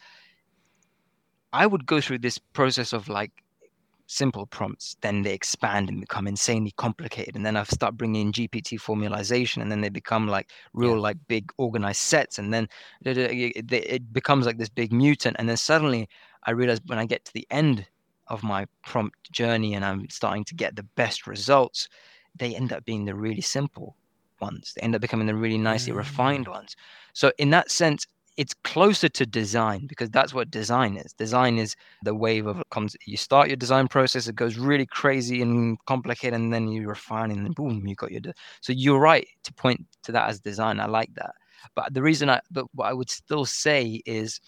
i 1.52 1.66
would 1.66 1.86
go 1.86 2.02
through 2.02 2.18
this 2.20 2.38
process 2.38 2.94
of 2.94 3.10
like 3.10 3.43
simple 4.14 4.46
prompts, 4.46 4.96
then 5.02 5.24
they 5.24 5.34
expand 5.34 5.90
and 5.90 6.00
become 6.00 6.28
insanely 6.28 6.74
complicated. 6.78 7.36
And 7.36 7.46
then 7.46 7.58
I've 7.58 7.70
start 7.70 7.98
bringing 7.98 8.28
in 8.28 8.32
GPT 8.32 8.80
formalization, 8.80 9.62
and 9.62 9.72
then 9.72 9.82
they 9.82 9.90
become 9.90 10.28
like 10.28 10.50
real, 10.74 10.94
Yeah. 10.96 11.00
like 11.08 11.18
big 11.28 11.52
organized 11.58 12.02
sets. 12.02 12.38
And 12.40 12.54
then 12.54 12.68
it, 13.04 14.14
becomes 14.14 14.46
like 14.46 14.58
this 14.58 14.70
big 14.70 14.92
mutant. 14.94 15.36
And 15.40 15.50
then 15.50 15.58
suddenly 15.58 16.08
I 16.46 16.52
realize 16.52 16.80
when 16.86 17.00
I 17.00 17.06
get 17.06 17.26
to 17.26 17.34
the 17.34 17.48
end 17.52 17.88
of 18.28 18.44
my 18.44 18.66
prompt 18.86 19.32
journey 19.32 19.74
and 19.76 19.84
I'm 19.84 20.10
starting 20.10 20.46
to 20.46 20.56
get 20.56 20.76
the 20.76 20.88
best 20.96 21.28
results, 21.28 21.90
they 22.36 22.56
end 22.56 22.72
up 22.74 22.86
being 22.86 23.06
the 23.06 23.16
really 23.16 23.42
simple 23.42 23.98
ones. 24.40 24.74
They 24.76 24.82
end 24.82 24.96
up 24.96 25.02
becoming 25.02 25.28
the 25.28 25.36
really 25.36 25.58
nicely 25.58 25.94
Ah. 25.94 25.98
refined 25.98 26.48
ones. 26.48 26.76
So 27.14 27.32
in 27.38 27.50
that 27.52 27.72
sense, 27.72 28.06
it's 28.36 28.54
closer 28.64 29.10
to 29.10 29.26
design 29.26 29.86
because 29.86 30.10
that's 30.10 30.34
what 30.34 30.50
design 30.50 30.98
is. 30.98 31.14
Design 31.14 31.58
is 31.58 31.76
the 32.04 32.16
wave 32.16 32.48
of 32.48 32.62
comes. 32.72 32.96
You 33.06 33.18
start 33.18 33.48
your 33.48 33.58
design 33.58 33.88
process, 33.88 34.28
it 34.28 34.36
goes 34.36 34.58
really 34.58 34.86
crazy 34.86 35.42
and 35.42 35.78
complicated, 35.86 36.34
and 36.40 36.54
then 36.54 36.68
you 36.68 36.88
refine, 36.88 37.32
and 37.32 37.46
then 37.46 37.54
boom, 37.54 37.86
you 37.86 37.96
got 37.96 38.12
your. 38.12 38.22
De- 38.22 38.34
so 38.62 38.74
you're 38.74 39.00
right 39.00 39.28
to 39.44 39.54
point 39.54 39.86
to 40.04 40.12
that 40.12 40.30
as 40.30 40.40
design. 40.40 40.80
I 40.80 40.86
like 40.88 41.14
that. 41.16 41.36
But 41.76 41.94
the 41.94 42.02
reason 42.02 42.30
I, 42.30 42.42
but 42.52 42.66
what 42.74 42.88
I 42.88 42.94
would 42.94 43.10
still 43.10 43.46
say 43.46 44.02
is, 44.06 44.42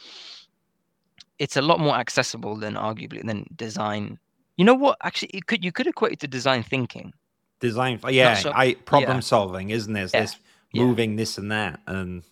it's 1.39 1.57
a 1.57 1.61
lot 1.61 1.79
more 1.79 1.95
accessible 1.95 2.55
than 2.55 2.73
arguably 2.75 3.25
than 3.25 3.45
design. 3.55 4.17
You 4.57 4.65
know 4.65 4.73
what? 4.73 4.97
Actually, 5.03 5.29
it 5.29 5.45
could 5.47 5.63
you 5.63 5.71
could 5.71 5.87
equate 5.87 6.13
it 6.13 6.19
to 6.21 6.27
design 6.27 6.63
thinking. 6.63 7.13
Design, 7.59 7.99
yeah, 8.09 8.33
so- 8.35 8.51
I 8.53 8.73
problem 8.73 9.17
yeah. 9.17 9.21
solving, 9.21 9.69
isn't 9.69 9.95
it? 9.95 10.03
It's 10.05 10.13
Yeah, 10.13 10.21
This 10.21 10.37
yeah. 10.71 10.83
moving 10.83 11.15
this 11.15 11.37
and 11.37 11.51
that, 11.51 11.79
and 11.87 12.23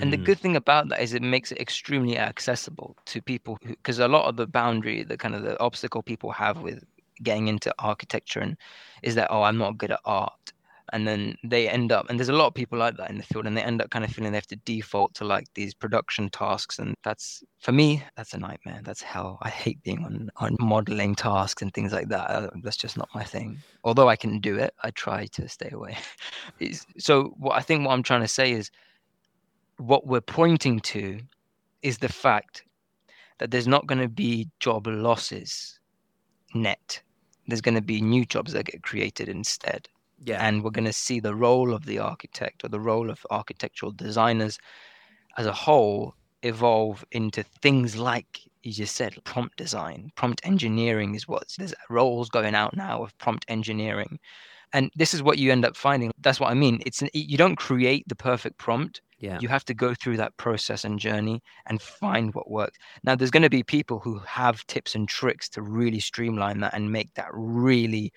And 0.00 0.12
the 0.12 0.16
Mm. 0.18 0.24
good 0.24 0.38
thing 0.40 0.56
about 0.56 0.88
that 0.88 1.00
is 1.02 1.12
it 1.14 1.22
makes 1.22 1.52
it 1.52 1.60
extremely 1.60 2.18
accessible 2.18 2.96
to 3.06 3.20
people 3.22 3.58
because 3.62 3.98
a 3.98 4.08
lot 4.08 4.26
of 4.26 4.36
the 4.36 4.46
boundary, 4.46 5.02
the 5.04 5.16
kind 5.18 5.34
of 5.34 5.42
the 5.42 5.58
obstacle 5.60 6.02
people 6.02 6.32
have 6.32 6.62
with 6.62 6.82
getting 7.22 7.48
into 7.48 7.72
architecture 7.78 8.40
and 8.40 8.56
is 9.02 9.14
that 9.14 9.28
oh 9.30 9.42
I'm 9.42 9.58
not 9.58 9.78
good 9.78 9.92
at 9.92 10.00
art. 10.04 10.52
And 10.94 11.06
then 11.06 11.36
they 11.44 11.68
end 11.68 11.92
up 11.92 12.06
and 12.08 12.18
there's 12.18 12.28
a 12.28 12.34
lot 12.34 12.48
of 12.48 12.54
people 12.54 12.78
like 12.78 12.96
that 12.96 13.10
in 13.10 13.18
the 13.18 13.22
field 13.24 13.46
and 13.46 13.56
they 13.56 13.62
end 13.62 13.80
up 13.82 13.90
kind 13.90 14.04
of 14.04 14.10
feeling 14.10 14.32
they 14.32 14.38
have 14.38 14.46
to 14.48 14.56
default 14.56 15.14
to 15.14 15.24
like 15.24 15.46
these 15.54 15.74
production 15.74 16.28
tasks 16.30 16.78
and 16.78 16.94
that's 17.04 17.42
for 17.60 17.72
me 17.72 18.02
that's 18.16 18.34
a 18.34 18.38
nightmare. 18.38 18.80
That's 18.82 19.02
hell. 19.02 19.38
I 19.42 19.50
hate 19.50 19.82
being 19.82 20.04
on, 20.04 20.30
on 20.36 20.56
modeling 20.60 21.14
tasks 21.14 21.62
and 21.62 21.72
things 21.72 21.92
like 21.92 22.08
that. 22.08 22.30
Uh, 22.30 22.50
that's 22.62 22.76
just 22.76 22.96
not 22.98 23.08
my 23.14 23.24
thing. 23.24 23.62
Although 23.84 24.08
i 24.08 24.16
can 24.16 24.40
do 24.40 24.56
it 24.58 24.74
i 24.82 24.90
try 24.90 25.26
to 25.26 25.48
stay 25.48 25.70
away. 25.72 25.96
So 26.98 27.34
what 27.38 27.56
i 27.56 27.60
think 27.60 27.86
what 27.86 27.92
i'm 27.92 28.02
trying 28.02 28.22
to 28.22 28.28
say 28.28 28.52
is 28.52 28.70
what 29.86 30.06
we're 30.06 30.20
pointing 30.20 30.80
to 30.80 31.20
is 31.82 31.98
the 31.98 32.08
fact 32.08 32.64
that 33.38 33.50
there's 33.50 33.66
not 33.66 33.86
going 33.86 34.00
to 34.00 34.08
be 34.08 34.48
job 34.60 34.86
losses 34.86 35.80
net. 36.54 37.02
There's 37.48 37.60
going 37.60 37.74
to 37.74 37.82
be 37.82 38.00
new 38.00 38.24
jobs 38.24 38.52
that 38.52 38.66
get 38.66 38.82
created 38.82 39.28
instead. 39.28 39.88
yeah, 40.24 40.46
And 40.46 40.62
we're 40.62 40.70
going 40.70 40.84
to 40.84 40.92
see 40.92 41.18
the 41.20 41.34
role 41.34 41.74
of 41.74 41.86
the 41.86 41.98
architect 41.98 42.64
or 42.64 42.68
the 42.68 42.80
role 42.80 43.10
of 43.10 43.26
architectural 43.30 43.92
designers 43.92 44.58
as 45.36 45.46
a 45.46 45.52
whole 45.52 46.14
evolve 46.42 47.04
into 47.12 47.42
things 47.42 47.96
like 47.96 48.40
you 48.62 48.72
just 48.72 48.96
said 48.96 49.16
prompt 49.24 49.56
design 49.56 50.10
prompt 50.16 50.40
engineering 50.44 51.14
is 51.14 51.28
what 51.28 51.44
there's 51.56 51.74
roles 51.88 52.28
going 52.28 52.54
out 52.54 52.76
now 52.76 53.02
of 53.02 53.16
prompt 53.18 53.44
engineering 53.48 54.18
and 54.72 54.90
this 54.96 55.14
is 55.14 55.22
what 55.22 55.38
you 55.38 55.52
end 55.52 55.64
up 55.64 55.76
finding 55.76 56.10
that's 56.20 56.40
what 56.40 56.50
i 56.50 56.54
mean 56.54 56.80
it's 56.86 57.02
an, 57.02 57.08
you 57.12 57.36
don't 57.36 57.56
create 57.56 58.04
the 58.08 58.14
perfect 58.16 58.58
prompt 58.58 59.00
yeah, 59.18 59.38
you 59.40 59.46
have 59.46 59.64
to 59.66 59.72
go 59.74 59.94
through 59.94 60.16
that 60.16 60.36
process 60.36 60.84
and 60.84 60.98
journey 60.98 61.40
and 61.66 61.80
find 61.80 62.34
what 62.34 62.50
works. 62.50 62.76
Now, 63.04 63.14
there's 63.14 63.30
going 63.30 63.44
to 63.44 63.48
be 63.48 63.62
people 63.62 64.00
who 64.00 64.18
have 64.26 64.66
tips 64.66 64.96
and 64.96 65.08
tricks 65.08 65.48
to 65.50 65.62
really 65.62 66.00
streamline 66.00 66.58
that 66.58 66.74
and 66.74 66.90
make 66.90 67.14
that 67.14 67.28
really, 67.32 68.12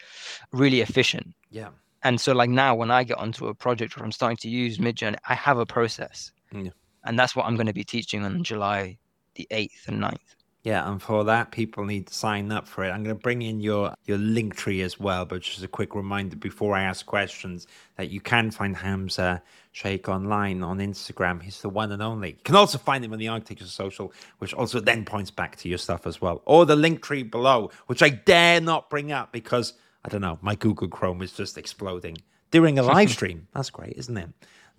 really 0.51 0.81
efficient. 0.81 1.35
yeah, 1.51 1.69
And 2.01 2.19
so, 2.19 2.33
like 2.33 2.49
now, 2.49 2.73
when 2.73 2.89
I 2.89 3.03
get 3.03 3.19
onto 3.19 3.45
a 3.45 3.53
project 3.53 3.95
where 3.95 4.03
I'm 4.03 4.11
starting 4.11 4.37
to 4.37 4.49
use 4.49 4.79
Midjourney, 4.79 5.17
I 5.29 5.35
have 5.35 5.59
a 5.59 5.65
process, 5.67 6.31
Yeah. 6.51 6.71
and 7.03 7.19
that's 7.19 7.35
what 7.35 7.45
I'm 7.45 7.55
going 7.55 7.67
to 7.67 7.73
be 7.73 7.83
teaching 7.83 8.25
on 8.25 8.43
July 8.43 8.97
the 9.35 9.47
8th 9.51 9.87
and 9.87 10.01
9th. 10.01 10.35
Yeah. 10.65 10.89
And 10.89 10.99
for 10.99 11.23
that, 11.25 11.51
people 11.51 11.85
need 11.85 12.07
to 12.07 12.13
sign 12.13 12.51
up 12.51 12.67
for 12.67 12.83
it. 12.83 12.89
I'm 12.89 13.03
going 13.03 13.15
to 13.15 13.21
bring 13.21 13.43
in 13.43 13.61
your 13.61 13.93
your 14.05 14.17
link 14.17 14.55
tree 14.55 14.81
as 14.81 14.99
well, 14.99 15.23
but 15.23 15.41
just 15.41 15.63
a 15.63 15.67
quick 15.67 15.93
reminder 15.93 16.35
before 16.35 16.75
I 16.75 16.81
ask 16.81 17.05
questions 17.05 17.67
that 17.97 18.09
you 18.09 18.19
can 18.19 18.49
find 18.49 18.75
Hamza 18.75 19.43
Shaikh 19.73 20.09
online 20.09 20.63
on 20.63 20.79
Instagram. 20.79 21.43
He's 21.43 21.61
the 21.61 21.69
one 21.69 21.91
and 21.91 22.01
only. 22.01 22.29
You 22.29 22.43
can 22.43 22.55
also 22.55 22.79
find 22.79 23.05
him 23.05 23.13
on 23.13 23.19
the 23.19 23.27
Architecture 23.27 23.65
Social, 23.65 24.11
which 24.39 24.55
also 24.55 24.79
then 24.79 25.05
points 25.05 25.29
back 25.29 25.55
to 25.57 25.69
your 25.69 25.77
stuff 25.77 26.07
as 26.07 26.19
well, 26.19 26.41
or 26.45 26.65
the 26.65 26.75
link 26.75 27.03
tree 27.03 27.21
below, 27.21 27.69
which 27.85 28.01
I 28.01 28.09
dare 28.09 28.59
not 28.59 28.89
bring 28.89 29.11
up 29.11 29.31
because 29.31 29.73
I 30.03 30.09
don't 30.09 30.21
know, 30.21 30.39
my 30.41 30.55
Google 30.55 30.87
Chrome 30.87 31.21
is 31.21 31.33
just 31.33 31.59
exploding 31.59 32.17
during 32.49 32.79
a 32.79 32.83
live 32.83 33.11
stream. 33.17 33.47
That's 33.53 33.69
great, 33.69 33.93
isn't 33.97 34.17
it? 34.17 34.29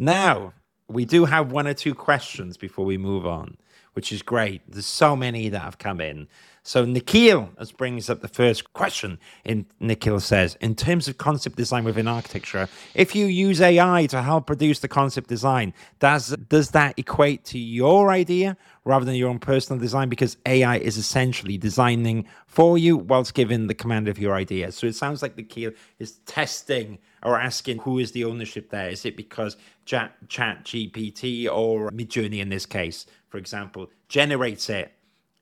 Now 0.00 0.52
we 0.88 1.04
do 1.04 1.24
have 1.24 1.52
one 1.52 1.66
or 1.66 1.74
two 1.74 1.94
questions 1.94 2.56
before 2.56 2.84
we 2.84 2.98
move 2.98 3.26
on 3.26 3.56
which 3.96 4.12
is 4.12 4.20
great. 4.20 4.60
There's 4.70 4.84
so 4.84 5.16
many 5.16 5.48
that 5.48 5.60
have 5.60 5.78
come 5.78 6.02
in. 6.02 6.28
So 6.66 6.84
Nikhil 6.84 7.48
brings 7.76 8.10
up 8.10 8.22
the 8.22 8.28
first 8.28 8.72
question. 8.72 9.20
In 9.44 9.66
Nikhil 9.78 10.18
says, 10.18 10.56
in 10.60 10.74
terms 10.74 11.06
of 11.06 11.16
concept 11.16 11.54
design 11.54 11.84
within 11.84 12.08
architecture, 12.08 12.68
if 12.92 13.14
you 13.14 13.26
use 13.26 13.60
AI 13.60 14.06
to 14.06 14.20
help 14.20 14.48
produce 14.48 14.80
the 14.80 14.88
concept 14.88 15.28
design, 15.28 15.72
does 16.00 16.30
does 16.48 16.72
that 16.72 16.98
equate 16.98 17.44
to 17.44 17.58
your 17.60 18.10
idea 18.10 18.56
rather 18.84 19.04
than 19.04 19.14
your 19.14 19.28
own 19.28 19.38
personal 19.38 19.80
design? 19.80 20.08
Because 20.08 20.38
AI 20.44 20.78
is 20.78 20.96
essentially 20.96 21.56
designing 21.56 22.26
for 22.48 22.76
you 22.76 22.96
whilst 22.96 23.34
giving 23.34 23.68
the 23.68 23.74
command 23.74 24.08
of 24.08 24.18
your 24.18 24.34
idea. 24.34 24.72
So 24.72 24.88
it 24.88 24.96
sounds 24.96 25.22
like 25.22 25.36
Nikhil 25.36 25.70
is 26.00 26.18
testing 26.26 26.98
or 27.22 27.38
asking 27.38 27.78
who 27.78 28.00
is 28.00 28.10
the 28.10 28.24
ownership 28.24 28.70
there. 28.70 28.88
Is 28.88 29.04
it 29.04 29.16
because 29.16 29.56
Chat, 29.84 30.16
Chat 30.26 30.64
GPT 30.64 31.48
or 31.48 31.92
Midjourney 31.92 32.40
in 32.40 32.48
this 32.48 32.66
case, 32.66 33.06
for 33.28 33.38
example, 33.38 33.88
generates 34.08 34.68
it? 34.68 34.90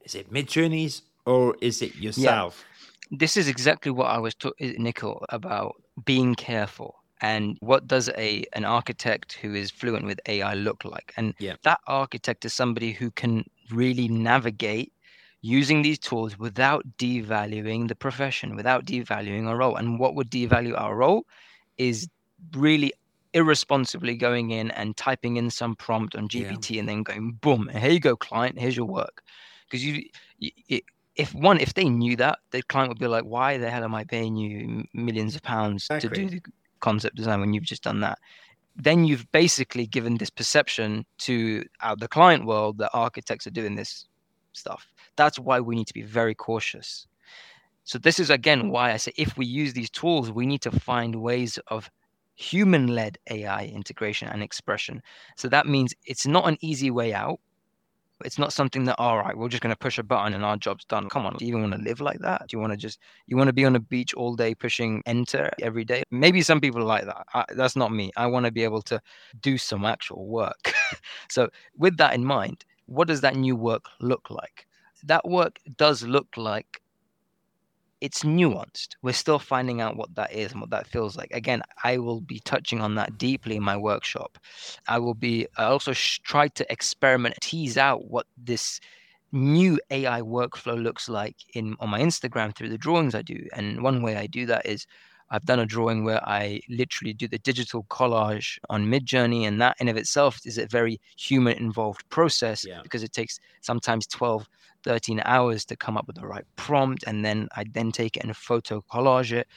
Is 0.03 0.15
it 0.15 0.31
Midjourney's 0.31 1.01
or 1.27 1.57
is 1.61 1.83
it 1.83 1.97
yourself? 1.97 2.65
Yeah. 3.11 3.19
this 3.19 3.37
is 3.37 3.49
exactly 3.49 3.91
what 3.93 4.07
I 4.09 4.19
was 4.19 4.35
talking, 4.35 4.75
Nikhil, 4.83 5.25
about 5.31 5.75
being 6.05 6.35
careful. 6.35 6.97
And 7.23 7.57
what 7.61 7.87
does 7.89 8.11
a 8.19 8.45
an 8.55 8.65
architect 8.65 9.35
who 9.35 9.55
is 9.55 9.71
fluent 9.71 10.07
with 10.07 10.21
AI 10.29 10.55
look 10.55 10.85
like? 10.85 11.13
And 11.17 11.35
Yeah. 11.39 11.57
that 11.65 11.81
architect 11.87 12.45
is 12.45 12.55
somebody 12.55 12.93
who 12.93 13.11
can 13.13 13.45
really 13.73 14.09
navigate 14.09 14.93
using 15.43 15.83
these 15.83 15.99
tools 15.99 16.39
without 16.39 16.85
devaluing 16.99 17.89
the 17.89 17.95
profession, 17.97 18.57
without 18.57 18.87
devaluing 18.87 19.47
our 19.47 19.57
role. 19.57 19.77
And 19.77 19.99
what 20.01 20.15
would 20.17 20.31
devalue 20.31 20.79
our 20.81 20.97
role 20.97 21.25
is 21.79 22.09
really 22.53 22.93
irresponsibly 23.35 24.17
going 24.17 24.51
in 24.51 24.71
and 24.73 24.97
typing 24.97 25.37
in 25.37 25.51
some 25.51 25.77
prompt 25.77 26.17
on 26.17 26.29
Yeah. 26.33 26.53
GPT 26.53 26.79
and 26.81 26.89
then 26.89 27.03
going, 27.03 27.33
boom, 27.41 27.69
here 27.69 27.91
you 27.93 28.01
go, 28.01 28.17
client, 28.17 28.59
here's 28.59 28.77
your 28.77 28.87
work. 28.87 29.23
Because 29.71 29.85
you, 29.85 30.05
it, 30.69 30.85
if 31.17 31.35
one, 31.35 31.61
if 31.61 31.75
they 31.75 31.89
knew 31.89 32.17
that, 32.17 32.39
the 32.51 32.63
client 32.63 32.89
would 32.89 32.99
be 32.99 33.07
like, 33.07 33.25
why 33.25 33.59
the 33.59 33.71
hell 33.71 33.85
am 33.85 33.95
I 33.95 34.05
paying 34.05 34.37
you 34.37 34.85
millions 34.93 35.37
of 35.37 35.43
pounds 35.43 35.93
to 35.99 36.09
do 36.09 36.29
the 36.29 36.41
concept 36.81 37.17
design 37.17 37.41
when 37.41 37.53
you've 37.53 37.65
just 37.65 37.83
done 37.85 38.01
that? 38.01 38.19
Then 38.77 39.05
you've 39.05 39.31
basically 39.31 39.87
given 39.87 40.17
this 40.17 40.31
perception 40.31 41.07
to 41.19 41.65
uh, 41.81 41.95
the 41.95 42.09
client 42.09 42.47
world 42.47 42.79
that 42.79 42.91
architects 42.93 43.47
are 43.47 43.53
doing 43.53 43.77
this 43.77 44.07
stuff. 44.53 44.87
That's 45.17 45.39
why 45.39 45.61
we 45.61 45.77
need 45.77 45.87
to 45.87 45.95
be 45.95 46.03
very 46.03 46.35
cautious. 46.35 47.07
So 47.85 47.99
this 47.99 48.19
is 48.19 48.31
again 48.31 48.71
why 48.71 48.93
I 48.93 48.97
say 48.97 49.13
if 49.17 49.37
we 49.37 49.47
use 49.47 49.73
these 49.75 49.91
tools, 49.91 50.33
we 50.33 50.47
need 50.47 50.63
to 50.63 50.73
find 50.73 51.17
ways 51.17 51.59
of 51.69 51.91
human-led 52.37 53.19
AI 53.31 53.67
integration 53.67 54.29
and 54.29 54.43
expression. 54.43 55.03
So 55.37 55.49
that 55.49 55.67
means 55.67 55.95
it's 56.07 56.27
not 56.27 56.49
an 56.49 56.59
easy 56.61 56.91
way 56.91 57.15
out. 57.15 57.39
It's 58.25 58.39
not 58.39 58.53
something 58.53 58.85
that 58.85 58.97
all 58.99 59.19
right, 59.19 59.37
we're 59.37 59.49
just 59.49 59.63
going 59.63 59.75
to 59.75 59.79
push 59.79 59.99
a 59.99 60.03
button 60.03 60.35
and 60.35 60.45
our 60.45 60.57
job's 60.57 60.85
done. 60.85 61.09
Come 61.09 61.27
on, 61.27 61.37
do 61.37 61.45
you 61.45 61.51
even 61.51 61.63
want 61.63 61.75
to 61.75 61.89
live 61.89 62.01
like 62.01 62.21
that? 62.21 62.47
Do 62.49 62.57
you 62.57 62.61
want 62.61 62.73
to 62.73 62.77
just 62.77 63.01
you 63.27 63.37
want 63.37 63.49
to 63.49 63.53
be 63.53 63.65
on 63.65 63.77
a 63.77 63.81
beach 63.81 64.15
all 64.15 64.37
day 64.37 64.55
pushing 64.55 65.03
enter 65.07 65.51
every 65.61 65.85
day? 65.85 66.03
Maybe 66.11 66.43
some 66.43 66.61
people 66.61 66.85
like 66.85 67.05
that. 67.07 67.27
I, 67.35 67.45
that's 67.57 67.77
not 67.77 67.93
me. 67.93 68.13
I 68.17 68.27
want 68.27 68.47
to 68.47 68.53
be 68.53 68.63
able 68.65 68.83
to 68.83 69.01
do 69.41 69.59
some 69.59 69.85
actual 69.85 70.27
work. 70.27 70.73
so 71.29 71.49
with 71.77 71.97
that 71.97 72.15
in 72.15 72.25
mind, 72.25 72.65
what 72.87 73.09
does 73.09 73.21
that 73.23 73.37
new 73.37 73.57
work 73.57 73.85
look 74.01 74.31
like? 74.31 74.67
That 75.03 75.29
work 75.29 75.59
does 75.77 76.03
look 76.03 76.29
like 76.37 76.81
it's 78.01 78.23
nuanced. 78.23 78.97
We're 79.03 79.13
still 79.13 79.39
finding 79.39 79.81
out 79.81 79.97
what 79.97 80.15
that 80.17 80.33
is 80.33 80.53
and 80.53 80.61
what 80.61 80.71
that 80.71 80.87
feels 80.87 81.17
like. 81.17 81.31
Again, 81.33 81.63
I 81.83 81.99
will 81.99 82.21
be 82.21 82.41
touching 82.41 82.81
on 82.81 82.95
that 82.97 83.17
deeply 83.19 83.57
in 83.57 83.63
my 83.63 83.77
workshop. 83.77 84.39
I 84.89 84.99
will 84.99 85.15
be, 85.15 85.47
I 85.57 85.65
also 85.65 85.93
sh- 85.93 86.19
try 86.21 86.49
to 86.49 86.73
experiment, 86.73 87.37
tease 87.41 87.79
out 87.79 88.05
what 88.07 88.27
this 88.37 88.81
new 89.33 89.81
AI 89.91 90.21
workflow 90.21 90.81
looks 90.81 91.09
like 91.09 91.37
in 91.55 91.75
on 91.81 91.89
my 91.91 92.01
Instagram 92.01 92.55
through 92.55 92.69
the 92.69 92.79
drawings 92.79 93.15
I 93.15 93.23
do. 93.23 93.47
And 93.55 93.83
one 93.83 94.03
way 94.03 94.17
I 94.17 94.27
do 94.27 94.47
that 94.47 94.67
is 94.67 94.87
I've 95.31 95.47
done 95.47 95.59
a 95.59 95.67
drawing 95.67 96.05
where 96.05 96.23
I 96.29 96.61
literally 96.69 97.15
do 97.15 97.27
the 97.27 97.39
digital 97.39 97.85
collage 97.85 98.59
on 98.71 98.87
Midjourney, 98.87 99.49
and 99.49 99.61
that 99.61 99.77
in 99.81 99.89
of 99.89 99.97
itself 99.97 100.39
is 100.45 100.59
a 100.59 100.67
very 100.67 101.01
human 101.17 101.57
involved 101.57 102.09
process 102.11 102.65
Yeah. 102.65 102.83
because 102.83 103.03
it 103.03 103.13
takes 103.13 103.41
sometimes 103.61 104.07
12 104.07 104.49
13 104.85 105.23
hours 105.25 105.65
to 105.65 105.77
come 105.77 105.97
up 105.97 106.07
with 106.07 106.17
the 106.17 106.27
right 106.27 106.45
prompt 106.57 107.05
and 107.07 107.25
then 107.25 107.49
i 107.57 107.65
then 107.73 107.91
take 107.91 108.17
it 108.17 108.25
and 108.25 108.37
photo 108.37 108.83
collage 108.93 109.33
it 109.33 109.49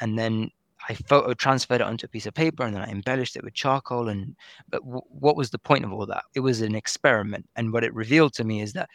and 0.00 0.18
then 0.18 0.50
I 0.88 0.94
photo 0.94 1.34
transferred 1.34 1.80
it 1.80 1.86
onto 1.86 2.06
a 2.06 2.08
piece 2.08 2.26
of 2.26 2.34
paper 2.34 2.62
and 2.62 2.74
then 2.74 2.82
I 2.82 2.90
embellished 2.90 3.36
it 3.36 3.44
with 3.44 3.54
charcoal. 3.54 4.08
And 4.08 4.36
but 4.68 4.82
w- 4.84 5.02
what 5.08 5.36
was 5.36 5.50
the 5.50 5.58
point 5.58 5.84
of 5.84 5.92
all 5.92 6.06
that? 6.06 6.24
It 6.34 6.40
was 6.40 6.60
an 6.60 6.74
experiment, 6.74 7.48
and 7.56 7.72
what 7.72 7.84
it 7.84 7.94
revealed 7.94 8.32
to 8.34 8.44
me 8.44 8.62
is 8.62 8.72
that 8.74 8.88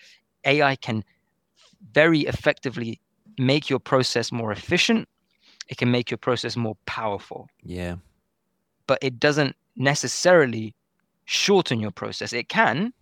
AI 0.46 0.76
can 0.78 1.04
very 1.92 2.22
effectively 2.22 3.00
make 3.38 3.70
your 3.70 3.80
process 3.80 4.32
more 4.32 4.52
efficient. 4.52 5.08
It 5.70 5.78
can 5.78 5.92
make 5.92 6.10
your 6.12 6.18
process 6.18 6.56
more 6.56 6.78
powerful. 6.86 7.48
Yeah. 7.64 7.96
But 8.88 9.00
it 9.02 9.20
doesn't 9.20 9.56
necessarily 9.76 10.76
shorten 11.26 11.80
your 11.80 11.92
process. 11.92 12.34
It 12.34 12.50
can, 12.50 12.94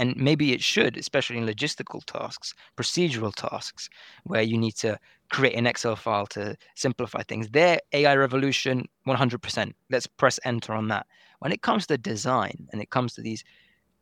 and 0.00 0.16
maybe 0.16 0.52
it 0.54 0.62
should, 0.62 0.96
especially 0.96 1.36
in 1.36 1.44
logistical 1.44 2.02
tasks, 2.06 2.54
procedural 2.74 3.34
tasks, 3.34 3.90
where 4.24 4.40
you 4.40 4.56
need 4.56 4.74
to 4.76 4.98
create 5.28 5.54
an 5.54 5.66
Excel 5.66 5.94
file 5.94 6.26
to 6.28 6.56
simplify 6.74 7.22
things. 7.22 7.50
Their 7.50 7.80
AI 7.92 8.16
revolution, 8.16 8.88
100%. 9.06 9.72
Let's 9.90 10.06
press 10.06 10.40
enter 10.46 10.72
on 10.72 10.88
that. 10.88 11.06
When 11.40 11.52
it 11.52 11.60
comes 11.60 11.86
to 11.88 11.98
design 11.98 12.66
and 12.72 12.80
it 12.80 12.88
comes 12.88 13.12
to 13.14 13.20
these 13.20 13.44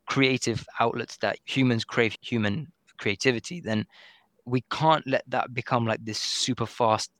creative 0.07 0.65
outlets 0.79 1.17
that 1.17 1.41
humans 1.45 1.85
crave 1.85 2.15
human 2.21 2.69
creativity, 2.99 3.61
then 3.61 3.85
we 4.45 4.61
can't 4.71 5.05
let 5.05 5.25
that 5.27 5.53
become 5.53 5.85
like 5.85 6.05
this 6.05 6.21
super 6.21 6.67
fast, 6.67 7.11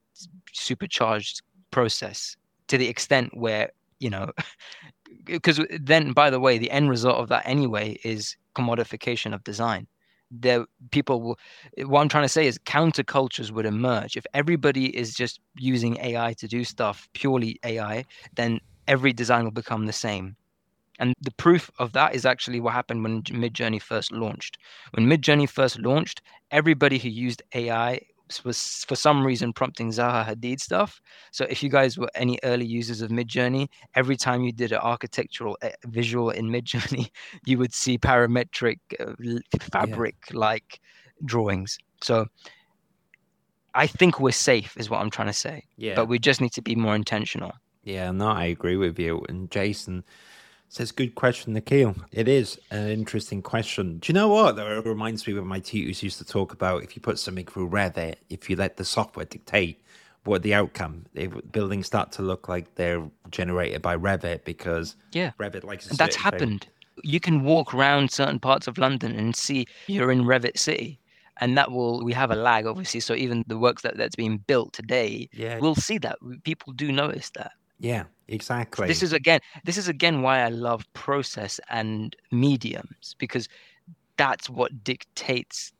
supercharged 0.53 1.43
process 1.73 2.37
to 2.69 2.79
the 2.79 2.89
extent 2.89 3.37
where, 3.37 3.73
you 3.99 4.09
know, 4.09 4.31
because 5.25 5.61
then, 5.81 6.13
by 6.13 6.31
the 6.31 6.39
way, 6.39 6.59
the 6.59 6.71
end 6.71 6.89
result 6.91 7.17
of 7.17 7.29
that 7.29 7.43
anyway 7.45 7.99
is 8.05 8.37
commodification 8.59 9.35
of 9.35 9.45
design. 9.45 9.87
There 10.31 10.67
people 10.91 11.23
will 11.23 11.39
what 11.91 12.01
i'm 12.03 12.09
trying 12.09 12.25
to 12.25 12.37
say 12.39 12.47
is 12.47 12.59
countercultures 12.59 13.51
would 13.51 13.67
emerge. 13.67 14.17
If 14.17 14.27
everybody 14.35 14.85
is 15.03 15.15
just 15.15 15.41
using 15.57 15.97
ai 16.09 16.35
to 16.35 16.47
do 16.47 16.65
stuff 16.65 17.09
purely 17.15 17.59
ai 17.65 18.05
then 18.35 18.61
every 18.87 19.13
design 19.13 19.45
will 19.45 19.59
become 19.63 19.87
the 19.87 19.93
same. 19.93 20.37
And 20.99 21.15
the 21.21 21.31
proof 21.45 21.71
of 21.79 21.93
that 21.93 22.15
is 22.15 22.27
actually 22.27 22.61
what 22.61 22.75
happened 22.75 23.03
when 23.05 23.23
midjourney 23.23 23.81
first 23.81 24.11
launched. 24.13 24.59
When 24.93 25.07
midjourney 25.07 25.49
first 25.49 25.79
launched 25.79 26.21
everybody 26.51 26.99
who 26.99 27.09
used 27.09 27.43
ai 27.55 28.01
was 28.45 28.85
for 28.87 28.97
some 28.97 29.25
reason 29.25 29.53
prompting 29.53 29.91
Zaha 29.91 30.27
Hadid 30.27 30.61
stuff. 30.61 31.01
So 31.31 31.47
if 31.49 31.63
you 31.63 31.69
guys 31.69 31.99
were 31.99 32.11
any 32.15 32.39
early 32.45 32.67
users 32.67 33.01
of 33.01 33.11
Midjourney, 33.11 33.69
every 33.95 34.17
time 34.17 34.43
you 34.43 34.53
did 34.53 34.73
an 34.73 34.79
architectural 34.79 35.57
eh, 35.63 35.73
visual 35.87 36.31
in 36.31 36.47
Midjourney, 36.49 37.11
you 37.47 37.59
would 37.59 37.75
see 37.75 37.99
parametric 37.99 38.79
uh, 39.01 39.41
fabric 39.73 40.17
like 40.33 40.81
yeah. 40.81 41.27
drawings. 41.27 41.79
So 42.03 42.27
I 43.75 43.87
think 43.87 44.21
we're 44.21 44.33
safe, 44.33 44.77
is 44.77 44.91
what 44.91 45.01
I'm 45.01 45.11
trying 45.11 45.29
to 45.29 45.33
say. 45.33 45.65
Yeah. 45.77 45.95
But 45.95 46.07
we 46.07 46.19
just 46.19 46.41
need 46.41 46.53
to 46.53 46.63
be 46.63 46.75
more 46.75 46.95
intentional. 46.95 47.53
Yeah, 47.85 48.11
no, 48.11 48.29
I 48.29 48.45
agree 48.45 48.77
with 48.77 48.99
you. 48.99 49.25
And 49.29 49.51
Jason, 49.51 50.05
Says, 50.71 50.93
good 50.93 51.15
question, 51.15 51.55
Nikhil. 51.55 51.95
It 52.13 52.29
is 52.29 52.61
an 52.71 52.91
interesting 52.91 53.41
question. 53.41 53.99
Do 53.99 54.11
you 54.11 54.15
know 54.15 54.29
what? 54.29 54.59
It 54.59 54.85
reminds 54.85 55.27
me 55.27 55.33
of 55.33 55.39
what 55.39 55.47
my 55.47 55.61
tutors 55.61 56.03
used 56.03 56.19
to 56.19 56.27
talk 56.27 56.53
about 56.53 56.83
if 56.83 56.95
you 56.95 57.01
put 57.01 57.19
something 57.19 57.47
through 57.47 57.71
Revit, 57.71 58.17
if 58.29 58.51
you 58.51 58.57
let 58.57 58.77
the 58.77 58.85
software 58.85 59.25
dictate 59.25 59.83
what 60.25 60.43
the 60.43 60.53
outcome, 60.53 61.07
if 61.15 61.33
buildings 61.53 61.87
start 61.87 62.13
to 62.13 62.23
look 62.23 62.49
like 62.49 62.75
they're 62.75 63.03
generated 63.31 63.81
by 63.81 63.97
Revit 63.97 64.45
because 64.45 64.95
yeah. 65.13 65.31
Revit 65.39 65.65
likes 65.65 65.85
to 65.85 65.91
be. 65.91 65.97
That's 65.97 66.17
happened. 66.17 66.67
You 67.03 67.19
can 67.19 67.45
walk 67.45 67.73
around 67.73 68.11
certain 68.11 68.39
parts 68.39 68.67
of 68.67 68.77
London 68.77 69.13
and 69.13 69.35
see 69.35 69.67
you're 69.87 70.11
in 70.11 70.25
Revit 70.25 70.59
City 70.59 71.01
and 71.41 71.57
that 71.57 71.71
will 71.71 72.05
we 72.05 72.13
have 72.13 72.33
a 72.33 72.35
lag 72.35 72.67
obviously 72.67 72.99
so 72.99 73.15
even 73.15 73.45
the 73.47 73.57
works 73.57 73.83
that 73.83 73.97
that's 73.97 74.17
being 74.17 74.39
built 74.39 74.73
today 74.73 75.29
yeah. 75.33 75.57
we'll 75.61 75.77
see 75.77 75.97
that 75.97 76.19
people 76.43 76.73
do 76.73 76.91
notice 76.91 77.31
that 77.31 77.53
yeah, 77.81 78.05
exactly. 78.29 78.87
This 78.87 79.03
is 79.03 79.13
again 79.13 79.41
this 79.65 79.77
is 79.77 79.89
again 79.89 80.23
why 80.23 80.41
I 80.41 80.49
love 80.49 80.91
process 80.93 81.61
and 81.71 82.15
mediums 82.31 83.15
because 83.19 83.49
that's 84.17 84.51
what 84.51 84.85
dictates 84.85 85.73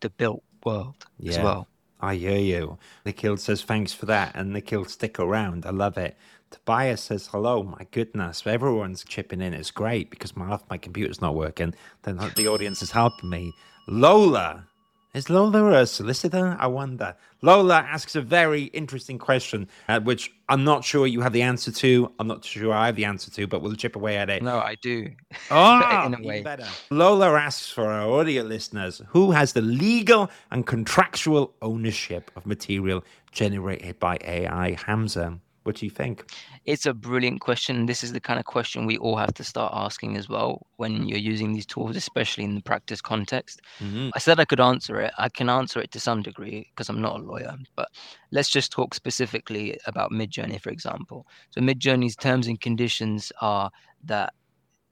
the 0.00 0.10
built 0.10 0.42
world 0.64 1.06
yeah. 1.18 1.32
as 1.32 1.38
well. 1.38 1.68
I 2.00 2.16
hear 2.16 2.38
you. 2.38 2.78
Nikhil 3.06 3.36
says 3.36 3.62
thanks 3.62 3.92
for 3.92 4.06
that, 4.06 4.32
and 4.34 4.52
Nikhil 4.52 4.84
stick 4.86 5.20
around. 5.20 5.64
I 5.64 5.70
love 5.70 5.96
it. 5.96 6.16
Tobias 6.50 7.00
says 7.00 7.28
hello. 7.28 7.62
My 7.62 7.86
goodness, 7.92 8.46
everyone's 8.46 9.04
chipping 9.04 9.40
in. 9.40 9.54
It's 9.54 9.70
great 9.70 10.10
because 10.10 10.36
my 10.36 10.58
my 10.68 10.78
computer's 10.78 11.20
not 11.20 11.34
working. 11.34 11.74
Then 12.02 12.18
the 12.36 12.48
audience 12.48 12.82
is 12.82 12.90
helping 12.90 13.30
me. 13.30 13.52
Lola 13.88 14.66
is 15.14 15.28
Lola 15.28 15.72
a 15.82 15.86
solicitor? 15.86 16.56
I 16.58 16.66
wonder. 16.68 17.14
Lola 17.42 17.78
asks 17.80 18.14
a 18.14 18.22
very 18.22 18.64
interesting 18.64 19.18
question, 19.18 19.68
uh, 19.88 20.00
which 20.00 20.32
I'm 20.48 20.64
not 20.64 20.84
sure 20.84 21.06
you 21.06 21.20
have 21.20 21.32
the 21.32 21.42
answer 21.42 21.70
to. 21.72 22.10
I'm 22.18 22.26
not 22.26 22.44
sure 22.44 22.72
I 22.72 22.86
have 22.86 22.96
the 22.96 23.04
answer 23.04 23.30
to, 23.32 23.46
but 23.46 23.60
we'll 23.60 23.74
chip 23.74 23.96
away 23.96 24.16
at 24.16 24.30
it. 24.30 24.42
No, 24.42 24.58
I 24.58 24.76
do. 24.76 25.10
Oh, 25.50 26.04
in 26.06 26.14
a 26.14 26.26
way. 26.26 26.42
Better. 26.42 26.66
Lola 26.90 27.32
asks 27.32 27.70
for 27.70 27.84
our 27.90 28.10
audio 28.10 28.42
listeners 28.42 29.02
who 29.08 29.32
has 29.32 29.52
the 29.52 29.60
legal 29.60 30.30
and 30.50 30.66
contractual 30.66 31.54
ownership 31.60 32.30
of 32.36 32.46
material 32.46 33.04
generated 33.32 33.98
by 33.98 34.18
AI. 34.22 34.76
Hamza, 34.86 35.38
what 35.64 35.76
do 35.76 35.86
you 35.86 35.90
think? 35.90 36.30
It's 36.64 36.86
a 36.86 36.94
brilliant 36.94 37.40
question. 37.40 37.86
This 37.86 38.02
is 38.02 38.12
the 38.12 38.20
kind 38.20 38.38
of 38.38 38.46
question 38.46 38.86
we 38.86 38.98
all 38.98 39.16
have 39.16 39.34
to 39.34 39.44
start 39.44 39.72
asking 39.74 40.16
as 40.16 40.28
well 40.28 40.66
when 40.76 41.06
you're 41.06 41.18
using 41.18 41.52
these 41.52 41.66
tools, 41.66 41.96
especially 41.96 42.44
in 42.44 42.54
the 42.54 42.62
practice 42.62 43.00
context. 43.00 43.60
Mm-hmm. 43.78 44.10
I 44.14 44.18
said 44.18 44.40
I 44.40 44.44
could 44.44 44.60
answer 44.60 45.00
it. 45.00 45.12
I 45.18 45.28
can 45.28 45.48
answer 45.48 45.80
it 45.80 45.90
to 45.92 46.00
some 46.00 46.22
degree 46.22 46.68
because 46.70 46.88
I'm 46.88 47.00
not 47.00 47.20
a 47.20 47.22
lawyer, 47.22 47.54
but 47.76 47.88
let's 48.30 48.48
just 48.48 48.72
talk 48.72 48.94
specifically 48.94 49.78
about 49.86 50.10
Midjourney, 50.10 50.60
for 50.60 50.70
example. 50.70 51.26
So, 51.50 51.60
Midjourney's 51.60 52.16
terms 52.16 52.46
and 52.46 52.60
conditions 52.60 53.32
are 53.40 53.70
that 54.04 54.32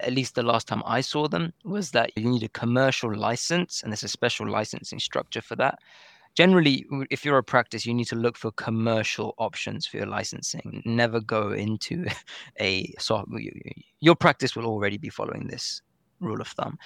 at 0.00 0.12
least 0.12 0.34
the 0.34 0.42
last 0.42 0.66
time 0.66 0.82
I 0.86 1.00
saw 1.00 1.28
them 1.28 1.52
was 1.64 1.90
that 1.90 2.10
you 2.16 2.28
need 2.28 2.42
a 2.42 2.48
commercial 2.48 3.14
license 3.14 3.82
and 3.82 3.92
there's 3.92 4.02
a 4.02 4.08
special 4.08 4.48
licensing 4.48 4.98
structure 4.98 5.42
for 5.42 5.56
that 5.56 5.78
generally 6.34 6.86
if 7.10 7.24
you're 7.24 7.38
a 7.38 7.42
practice 7.42 7.84
you 7.86 7.94
need 7.94 8.06
to 8.06 8.16
look 8.16 8.36
for 8.36 8.50
commercial 8.52 9.34
options 9.38 9.86
for 9.86 9.98
your 9.98 10.06
licensing. 10.06 10.82
Never 10.84 11.20
go 11.20 11.52
into 11.52 12.06
a 12.60 12.92
so 12.98 13.24
your 14.00 14.14
practice 14.14 14.56
will 14.56 14.66
already 14.66 14.98
be 14.98 15.08
following 15.08 15.46
this 15.46 15.82
rule 16.20 16.40
of 16.40 16.48
thumb. 16.48 16.78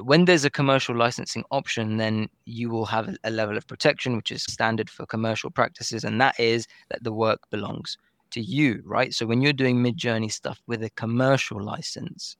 When 0.00 0.26
there's 0.26 0.44
a 0.44 0.50
commercial 0.50 0.94
licensing 0.94 1.44
option 1.50 1.96
then 1.96 2.28
you 2.44 2.68
will 2.70 2.86
have 2.86 3.16
a 3.24 3.30
level 3.30 3.56
of 3.56 3.66
protection 3.66 4.16
which 4.16 4.30
is 4.30 4.42
standard 4.42 4.90
for 4.90 5.06
commercial 5.06 5.50
practices 5.50 6.04
and 6.04 6.20
that 6.20 6.38
is 6.38 6.66
that 6.90 7.02
the 7.02 7.12
work 7.12 7.40
belongs 7.50 7.96
to 8.30 8.40
you 8.40 8.82
right? 8.84 9.14
So 9.14 9.26
when 9.26 9.40
you're 9.40 9.52
doing 9.52 9.76
Midjourney 9.76 10.30
stuff 10.30 10.60
with 10.66 10.82
a 10.82 10.90
commercial 10.90 11.62
license 11.62 12.36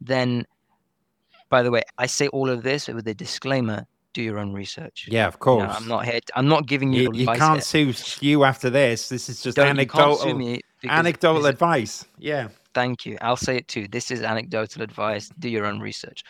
then 0.00 0.46
by 1.50 1.62
the 1.62 1.70
way 1.70 1.82
i 1.98 2.06
say 2.06 2.28
all 2.28 2.48
of 2.48 2.62
this 2.62 2.88
with 2.88 3.06
a 3.08 3.14
disclaimer 3.14 3.86
do 4.12 4.22
your 4.22 4.38
own 4.38 4.52
research. 4.52 5.08
Yeah, 5.10 5.26
of 5.26 5.38
course. 5.38 5.62
You 5.62 5.68
know, 5.68 5.74
I'm 5.74 5.88
not 5.88 6.04
here. 6.04 6.20
To, 6.20 6.38
I'm 6.38 6.48
not 6.48 6.66
giving 6.66 6.92
you. 6.92 7.10
You, 7.12 7.20
you 7.20 7.26
can't 7.26 7.62
sue 7.62 7.92
you 8.20 8.44
after 8.44 8.70
this. 8.70 9.08
This 9.08 9.28
is 9.28 9.42
just 9.42 9.56
Don't, 9.56 9.68
anecdotal. 9.68 10.60
anecdotal 10.88 11.46
advice. 11.46 12.04
Yeah. 12.18 12.48
Thank 12.72 13.04
you. 13.04 13.18
I'll 13.20 13.36
say 13.36 13.56
it 13.56 13.68
too. 13.68 13.88
This 13.88 14.10
is 14.10 14.22
anecdotal 14.22 14.82
advice. 14.82 15.30
Do 15.38 15.48
your 15.48 15.66
own 15.66 15.80
research. 15.80 16.24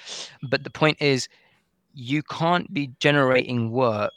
But 0.48 0.64
the 0.64 0.70
point 0.70 0.96
is, 1.00 1.28
you 1.92 2.22
can't 2.22 2.72
be 2.72 2.90
generating 2.98 3.70
work 3.70 4.12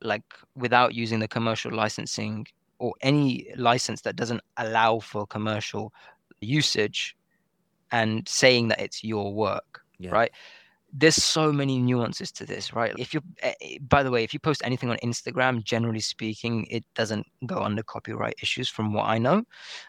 like 0.00 0.22
without 0.54 0.94
using 0.94 1.18
the 1.18 1.28
commercial 1.28 1.72
licensing 1.72 2.46
or 2.78 2.92
any 3.00 3.48
license 3.56 4.02
that 4.02 4.16
doesn't 4.16 4.42
allow 4.58 4.98
for 5.00 5.26
commercial 5.26 5.92
usage 6.40 7.16
and 7.90 8.28
saying 8.28 8.68
that 8.68 8.80
it's 8.80 9.02
your 9.02 9.32
work. 9.32 9.80
Yeah. 9.98 10.10
Right 10.10 10.32
there's 10.96 11.16
so 11.16 11.52
many 11.52 11.78
nuances 11.78 12.30
to 12.30 12.46
this, 12.46 12.72
right? 12.72 12.94
If 12.96 13.12
you, 13.12 13.20
eh, 13.42 13.52
eh, 13.60 13.78
by 13.88 14.04
the 14.04 14.12
way, 14.12 14.22
if 14.22 14.32
you 14.32 14.38
post 14.38 14.62
anything 14.64 14.90
on 14.90 14.96
Instagram, 14.98 15.64
generally 15.64 16.00
speaking, 16.00 16.66
it 16.70 16.84
doesn't 16.94 17.26
go 17.46 17.58
under 17.58 17.82
copyright 17.82 18.36
issues, 18.40 18.68
from 18.68 18.92
what 18.92 19.06
I 19.06 19.18
know. 19.18 19.42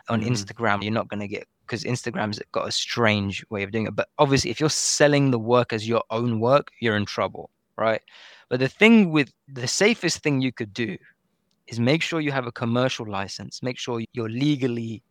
On 0.10 0.22
mm. 0.22 0.28
Instagram, 0.28 0.82
you're 0.82 0.92
not 0.92 1.08
going 1.08 1.20
to 1.20 1.28
get 1.28 1.48
because 1.62 1.84
Instagram's 1.84 2.42
got 2.52 2.68
a 2.68 2.72
strange 2.72 3.46
way 3.52 3.62
of 3.62 3.72
doing 3.72 3.86
it. 3.86 3.96
But 3.96 4.10
obviously, 4.18 4.50
if 4.50 4.60
you're 4.60 4.70
selling 4.70 5.30
the 5.30 5.40
work 5.40 5.74
as 5.74 5.88
your 5.88 6.04
own 6.10 6.40
work, 6.40 6.72
you're 6.80 6.98
in 6.98 7.06
trouble, 7.06 7.52
right? 7.78 8.02
But 8.50 8.60
the 8.60 8.68
thing 8.68 9.12
with 9.12 9.32
the 9.48 9.68
safest 9.68 10.24
thing 10.24 10.42
you 10.42 10.52
could 10.52 10.74
do 10.74 10.98
is 11.68 11.80
make 11.80 12.02
sure 12.02 12.20
you 12.20 12.32
have 12.32 12.48
a 12.48 12.52
commercial 12.52 13.08
license, 13.08 13.62
make 13.62 13.78
sure 13.78 14.02
you're 14.14 14.30
legally 14.30 15.04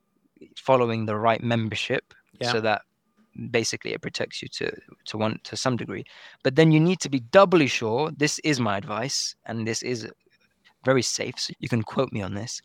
following 0.56 1.06
the 1.06 1.16
right 1.16 1.42
membership 1.42 2.14
yeah. 2.40 2.50
so 2.50 2.60
that 2.60 2.82
basically 3.50 3.92
it 3.92 4.02
protects 4.02 4.42
you 4.42 4.48
to 4.48 4.70
to 5.06 5.18
one 5.18 5.38
to 5.44 5.56
some 5.56 5.76
degree. 5.76 6.04
But 6.42 6.56
then 6.56 6.72
you 6.72 6.80
need 6.80 7.00
to 7.00 7.08
be 7.08 7.20
doubly 7.20 7.66
sure 7.66 8.10
this 8.16 8.38
is 8.40 8.60
my 8.60 8.76
advice 8.76 9.36
and 9.46 9.66
this 9.66 9.82
is 9.82 10.08
very 10.84 11.02
safe 11.02 11.38
so 11.38 11.54
you 11.58 11.68
can 11.68 11.82
quote 11.82 12.12
me 12.12 12.22
on 12.22 12.34
this. 12.34 12.60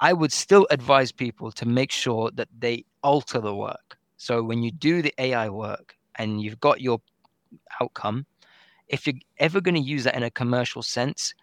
I 0.00 0.12
would 0.12 0.32
still 0.32 0.66
advise 0.70 1.12
people 1.12 1.52
to 1.52 1.66
make 1.66 1.90
sure 1.90 2.30
that 2.34 2.48
they 2.58 2.84
alter 3.02 3.40
the 3.40 3.54
work. 3.54 3.96
So 4.16 4.42
when 4.42 4.62
you 4.62 4.70
do 4.70 5.02
the 5.02 5.14
ai 5.18 5.48
work 5.48 5.96
and 6.16 6.40
you've 6.40 6.60
got 6.60 6.80
your 6.80 7.00
outcome 7.80 8.26
if 8.88 9.06
you're 9.06 9.16
ever 9.38 9.60
going 9.60 9.74
to 9.74 9.80
use 9.80 10.04
that 10.04 10.14
in 10.14 10.22
a 10.22 10.30
commercial 10.30 10.82
sense, 10.82 11.34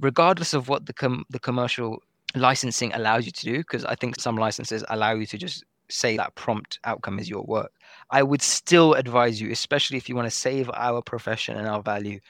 regardless 0.00 0.54
of 0.54 0.68
what 0.68 0.86
the 0.86 0.92
com- 0.92 1.24
the 1.30 1.38
commercial 1.38 2.02
licensing 2.34 2.92
allows 2.94 3.26
you 3.26 3.32
to 3.32 3.44
do, 3.44 3.58
because 3.58 3.84
I 3.84 3.94
think 3.94 4.20
some 4.20 4.36
licenses 4.36 4.84
allow 4.88 5.12
you 5.12 5.26
to 5.26 5.38
just 5.38 5.64
say 5.92 6.16
that 6.16 6.34
prompt 6.34 6.78
outcome 6.84 7.18
is 7.18 7.28
your 7.28 7.42
work. 7.42 7.72
I 8.10 8.22
would 8.22 8.42
still 8.42 8.94
advise 8.94 9.40
you, 9.40 9.50
especially 9.50 9.96
if 9.96 10.08
you 10.08 10.16
want 10.16 10.26
to 10.26 10.30
save 10.30 10.70
our 10.74 11.02
profession 11.02 11.56
and 11.56 11.66
our 11.66 11.82
value, 11.82 12.20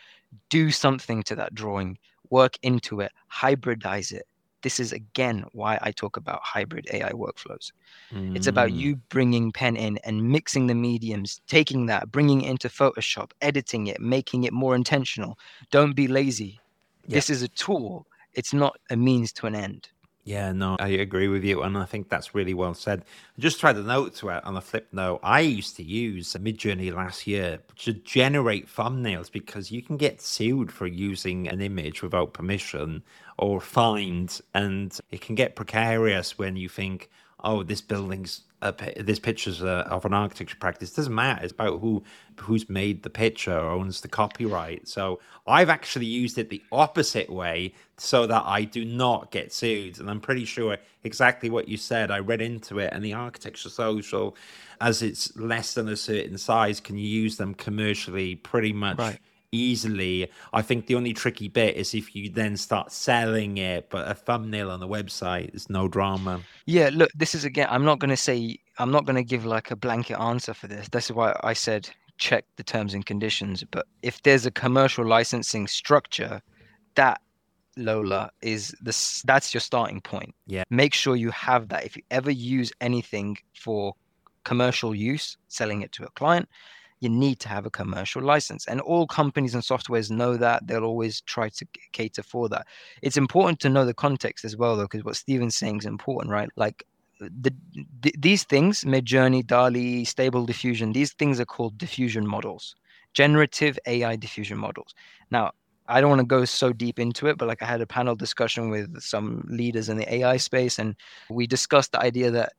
do 0.48 0.70
something 0.70 1.22
to 1.24 1.34
that 1.36 1.54
drawing, 1.54 1.98
work 2.30 2.56
into 2.62 3.00
it, 3.00 3.12
hybridize 3.30 4.12
it. 4.12 4.26
This 4.62 4.78
is 4.78 4.92
again 4.92 5.44
why 5.52 5.78
I 5.82 5.90
talk 5.90 6.16
about 6.16 6.40
hybrid 6.42 6.86
AI 6.92 7.10
workflows. 7.10 7.72
Mm. 8.12 8.36
It's 8.36 8.46
about 8.46 8.72
you 8.72 8.96
bringing 9.08 9.50
pen 9.50 9.74
in 9.74 9.98
and 10.04 10.30
mixing 10.30 10.68
the 10.68 10.74
mediums, 10.74 11.40
taking 11.48 11.86
that, 11.86 12.12
bringing 12.12 12.42
it 12.42 12.50
into 12.50 12.68
Photoshop, 12.68 13.32
editing 13.40 13.88
it, 13.88 14.00
making 14.00 14.44
it 14.44 14.52
more 14.52 14.76
intentional. 14.76 15.36
Don't 15.72 15.96
be 15.96 16.06
lazy. 16.06 16.60
Yeah. 17.06 17.16
This 17.16 17.28
is 17.28 17.42
a 17.42 17.48
tool, 17.48 18.06
it's 18.34 18.54
not 18.54 18.76
a 18.90 18.96
means 18.96 19.32
to 19.34 19.46
an 19.46 19.56
end. 19.56 19.88
Yeah, 20.24 20.52
no, 20.52 20.76
I 20.78 20.86
agree 20.88 21.26
with 21.26 21.42
you, 21.42 21.62
and 21.62 21.76
I 21.76 21.84
think 21.84 22.08
that's 22.08 22.32
really 22.32 22.54
well 22.54 22.74
said. 22.74 23.04
I 23.36 23.40
Just 23.40 23.58
tried 23.58 23.72
to 23.72 23.82
note 23.82 24.14
to 24.16 24.28
it 24.28 24.44
on 24.44 24.56
a 24.56 24.60
flip 24.60 24.86
note. 24.92 25.18
I 25.24 25.40
used 25.40 25.74
to 25.76 25.82
use 25.82 26.34
Midjourney 26.34 26.94
last 26.94 27.26
year 27.26 27.58
to 27.78 27.92
generate 27.92 28.68
thumbnails 28.68 29.32
because 29.32 29.72
you 29.72 29.82
can 29.82 29.96
get 29.96 30.22
sued 30.22 30.70
for 30.70 30.86
using 30.86 31.48
an 31.48 31.60
image 31.60 32.02
without 32.02 32.34
permission 32.34 33.02
or 33.36 33.60
fined, 33.60 34.40
and 34.54 34.96
it 35.10 35.22
can 35.22 35.34
get 35.34 35.56
precarious 35.56 36.38
when 36.38 36.54
you 36.56 36.68
think, 36.68 37.10
oh, 37.42 37.62
this 37.62 37.80
building's 37.80 38.42
a, 38.62 38.72
this 39.02 39.18
picture's 39.18 39.62
a, 39.62 39.86
of 39.90 40.04
an 40.04 40.14
architecture 40.14 40.56
practice. 40.56 40.92
It 40.92 40.96
doesn't 40.96 41.14
matter. 41.14 41.42
It's 41.42 41.52
about 41.52 41.80
who 41.80 42.02
who's 42.38 42.68
made 42.70 43.02
the 43.02 43.10
picture 43.10 43.58
owns 43.58 44.00
the 44.00 44.08
copyright. 44.08 44.88
So 44.88 45.20
I've 45.46 45.68
actually 45.68 46.06
used 46.06 46.38
it 46.38 46.48
the 46.48 46.62
opposite 46.70 47.28
way 47.28 47.74
so 47.98 48.26
that 48.26 48.42
I 48.46 48.64
do 48.64 48.84
not 48.84 49.30
get 49.30 49.52
sued. 49.52 49.98
And 49.98 50.08
I'm 50.08 50.20
pretty 50.20 50.44
sure 50.44 50.78
exactly 51.04 51.50
what 51.50 51.68
you 51.68 51.76
said. 51.76 52.10
I 52.10 52.20
read 52.20 52.40
into 52.40 52.78
it, 52.78 52.92
and 52.92 53.04
the 53.04 53.14
architecture 53.14 53.68
social, 53.68 54.36
as 54.80 55.02
it's 55.02 55.36
less 55.36 55.74
than 55.74 55.88
a 55.88 55.96
certain 55.96 56.38
size, 56.38 56.80
can 56.80 56.96
use 56.96 57.36
them 57.36 57.54
commercially 57.54 58.36
pretty 58.36 58.72
much. 58.72 58.98
Right 58.98 59.18
easily. 59.52 60.28
I 60.52 60.62
think 60.62 60.86
the 60.86 60.94
only 60.94 61.12
tricky 61.12 61.48
bit 61.48 61.76
is 61.76 61.94
if 61.94 62.16
you 62.16 62.30
then 62.30 62.56
start 62.56 62.90
selling 62.90 63.58
it, 63.58 63.90
but 63.90 64.10
a 64.10 64.14
thumbnail 64.14 64.70
on 64.70 64.80
the 64.80 64.88
website 64.88 65.54
is 65.54 65.70
no 65.70 65.86
drama. 65.86 66.40
Yeah, 66.66 66.90
look, 66.92 67.10
this 67.14 67.34
is 67.34 67.44
again, 67.44 67.68
I'm 67.70 67.84
not 67.84 67.98
going 67.98 68.10
to 68.10 68.16
say, 68.16 68.58
I'm 68.78 68.90
not 68.90 69.04
going 69.04 69.16
to 69.16 69.24
give 69.24 69.44
like 69.44 69.70
a 69.70 69.76
blanket 69.76 70.18
answer 70.18 70.54
for 70.54 70.66
this. 70.66 70.88
That's 70.90 71.10
why 71.10 71.38
I 71.44 71.52
said 71.52 71.88
check 72.18 72.44
the 72.56 72.62
terms 72.62 72.94
and 72.94 73.04
conditions. 73.04 73.64
But 73.70 73.86
if 74.02 74.22
there's 74.22 74.46
a 74.46 74.50
commercial 74.50 75.06
licensing 75.06 75.66
structure, 75.66 76.40
that 76.94 77.20
Lola 77.76 78.30
is 78.42 78.74
this 78.80 79.22
that's 79.22 79.54
your 79.54 79.60
starting 79.60 80.00
point. 80.00 80.34
Yeah. 80.46 80.64
Make 80.70 80.94
sure 80.94 81.16
you 81.16 81.30
have 81.30 81.68
that. 81.68 81.84
If 81.84 81.96
you 81.96 82.02
ever 82.10 82.30
use 82.30 82.72
anything 82.80 83.38
for 83.54 83.94
commercial 84.44 84.94
use, 84.94 85.36
selling 85.48 85.82
it 85.82 85.92
to 85.92 86.04
a 86.04 86.10
client, 86.10 86.48
you 87.02 87.08
need 87.08 87.40
to 87.40 87.48
have 87.48 87.66
a 87.66 87.70
commercial 87.70 88.22
license. 88.22 88.66
And 88.68 88.80
all 88.80 89.08
companies 89.08 89.54
and 89.54 89.62
softwares 89.62 90.08
know 90.08 90.36
that. 90.36 90.68
They'll 90.68 90.84
always 90.84 91.20
try 91.22 91.48
to 91.48 91.66
cater 91.90 92.22
for 92.22 92.48
that. 92.50 92.68
It's 93.02 93.16
important 93.16 93.58
to 93.60 93.68
know 93.68 93.84
the 93.84 93.92
context 93.92 94.44
as 94.44 94.56
well, 94.56 94.76
though, 94.76 94.84
because 94.84 95.04
what 95.04 95.16
Steven's 95.16 95.56
saying 95.56 95.78
is 95.78 95.86
important, 95.86 96.30
right? 96.30 96.48
Like 96.54 96.84
uh, 97.20 97.28
the, 97.40 97.52
the, 98.02 98.14
these 98.16 98.44
things, 98.44 98.84
Midjourney, 98.84 99.44
DALL-E, 99.44 100.04
Stable 100.04 100.46
Diffusion, 100.46 100.92
these 100.92 101.12
things 101.14 101.40
are 101.40 101.44
called 101.44 101.76
diffusion 101.76 102.24
models, 102.24 102.76
generative 103.14 103.80
AI 103.86 104.14
diffusion 104.14 104.56
models. 104.56 104.94
Now, 105.32 105.50
I 105.88 106.00
don't 106.00 106.10
want 106.10 106.20
to 106.20 106.26
go 106.26 106.44
so 106.44 106.72
deep 106.72 107.00
into 107.00 107.26
it, 107.26 107.36
but 107.36 107.48
like 107.48 107.62
I 107.62 107.66
had 107.66 107.80
a 107.80 107.86
panel 107.86 108.14
discussion 108.14 108.70
with 108.70 109.02
some 109.02 109.44
leaders 109.50 109.88
in 109.88 109.96
the 109.96 110.14
AI 110.14 110.36
space, 110.36 110.78
and 110.78 110.94
we 111.28 111.48
discussed 111.48 111.90
the 111.90 112.00
idea 112.00 112.30
that 112.30 112.52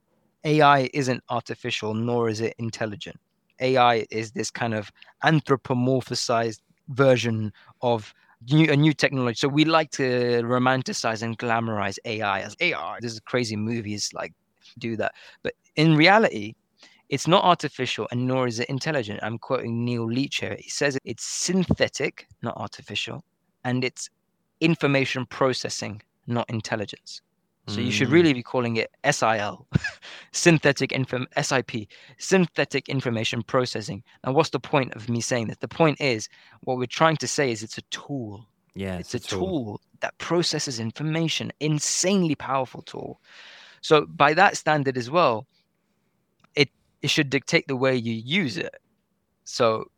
AI 0.44 0.90
isn't 0.94 1.24
artificial, 1.30 1.94
nor 1.94 2.28
is 2.28 2.42
it 2.42 2.54
intelligent. 2.60 3.18
AI 3.60 4.06
is 4.12 4.32
this 4.32 4.52
kind 4.52 4.74
of 4.74 4.92
anthropomorphized 5.24 6.60
version 6.90 7.52
of 7.82 8.14
new, 8.52 8.72
a 8.72 8.76
new 8.76 8.94
technology. 8.94 9.36
So 9.38 9.48
we 9.48 9.66
like 9.66 9.92
to 9.92 10.42
romanticize 10.44 11.22
and 11.22 11.38
glamorize 11.38 11.98
AI 12.06 12.42
as 12.42 12.56
AI. 12.60 12.98
This 13.02 13.14
is 13.14 13.20
crazy 13.22 13.56
movies 13.56 14.12
like 14.14 14.34
do 14.80 14.96
that, 14.98 15.14
but 15.44 15.54
in 15.76 15.96
reality, 15.96 16.56
it's 17.10 17.28
not 17.28 17.44
artificial 17.44 18.08
and 18.12 18.26
nor 18.26 18.48
is 18.48 18.60
it 18.60 18.70
intelligent. 18.70 19.20
I'm 19.22 19.38
quoting 19.38 19.86
Neil 19.86 20.06
Leach 20.06 20.38
here. 20.38 20.58
He 20.60 20.70
says 20.70 20.98
it's 21.04 21.24
synthetic, 21.24 22.28
not 22.42 22.58
artificial, 22.58 23.24
and 23.64 23.84
it's 23.84 24.10
information 24.62 25.26
processing, 25.26 26.02
not 26.28 26.50
intelligence. 26.50 27.22
So 27.68 27.80
mm. 27.80 27.86
you 27.86 27.92
should 27.92 28.10
really 28.10 28.34
be 28.34 28.44
calling 28.44 28.76
it 28.76 28.92
SIL, 29.10 29.66
synthetic 30.32 30.92
inform 30.92 31.28
SIP, 31.42 31.88
synthetic 32.18 32.90
information 32.90 33.42
processing. 33.42 34.04
And 34.24 34.36
what's 34.36 34.50
the 34.50 34.60
point 34.60 34.94
of 34.96 35.10
me 35.10 35.22
saying 35.22 35.48
that? 35.48 35.62
The 35.62 35.68
point 35.70 36.02
is 36.02 36.28
what 36.62 36.78
we're 36.78 36.88
trying 36.88 37.18
to 37.18 37.28
say 37.28 37.52
is 37.52 37.64
it's 37.64 37.78
a 37.78 37.84
tool. 37.84 38.46
Yeah, 38.76 38.98
it's, 38.98 39.16
it's 39.16 39.28
a, 39.28 39.30
tool. 39.30 39.40
tool 39.40 39.82
that 40.02 40.18
processes 40.18 40.80
information, 40.80 41.54
insanely 41.60 42.36
powerful 42.36 42.82
tool. 42.82 43.22
So 43.82 44.06
by 44.08 44.34
that 44.34 44.58
standard 44.58 44.98
as 44.98 45.10
well, 45.10 45.46
it 46.56 46.70
it 47.02 47.10
should 47.10 47.30
dictate 47.30 47.68
the 47.68 47.76
way 47.78 47.96
you 47.96 48.14
use 48.14 48.58
it. 48.58 48.76
So 49.46 49.90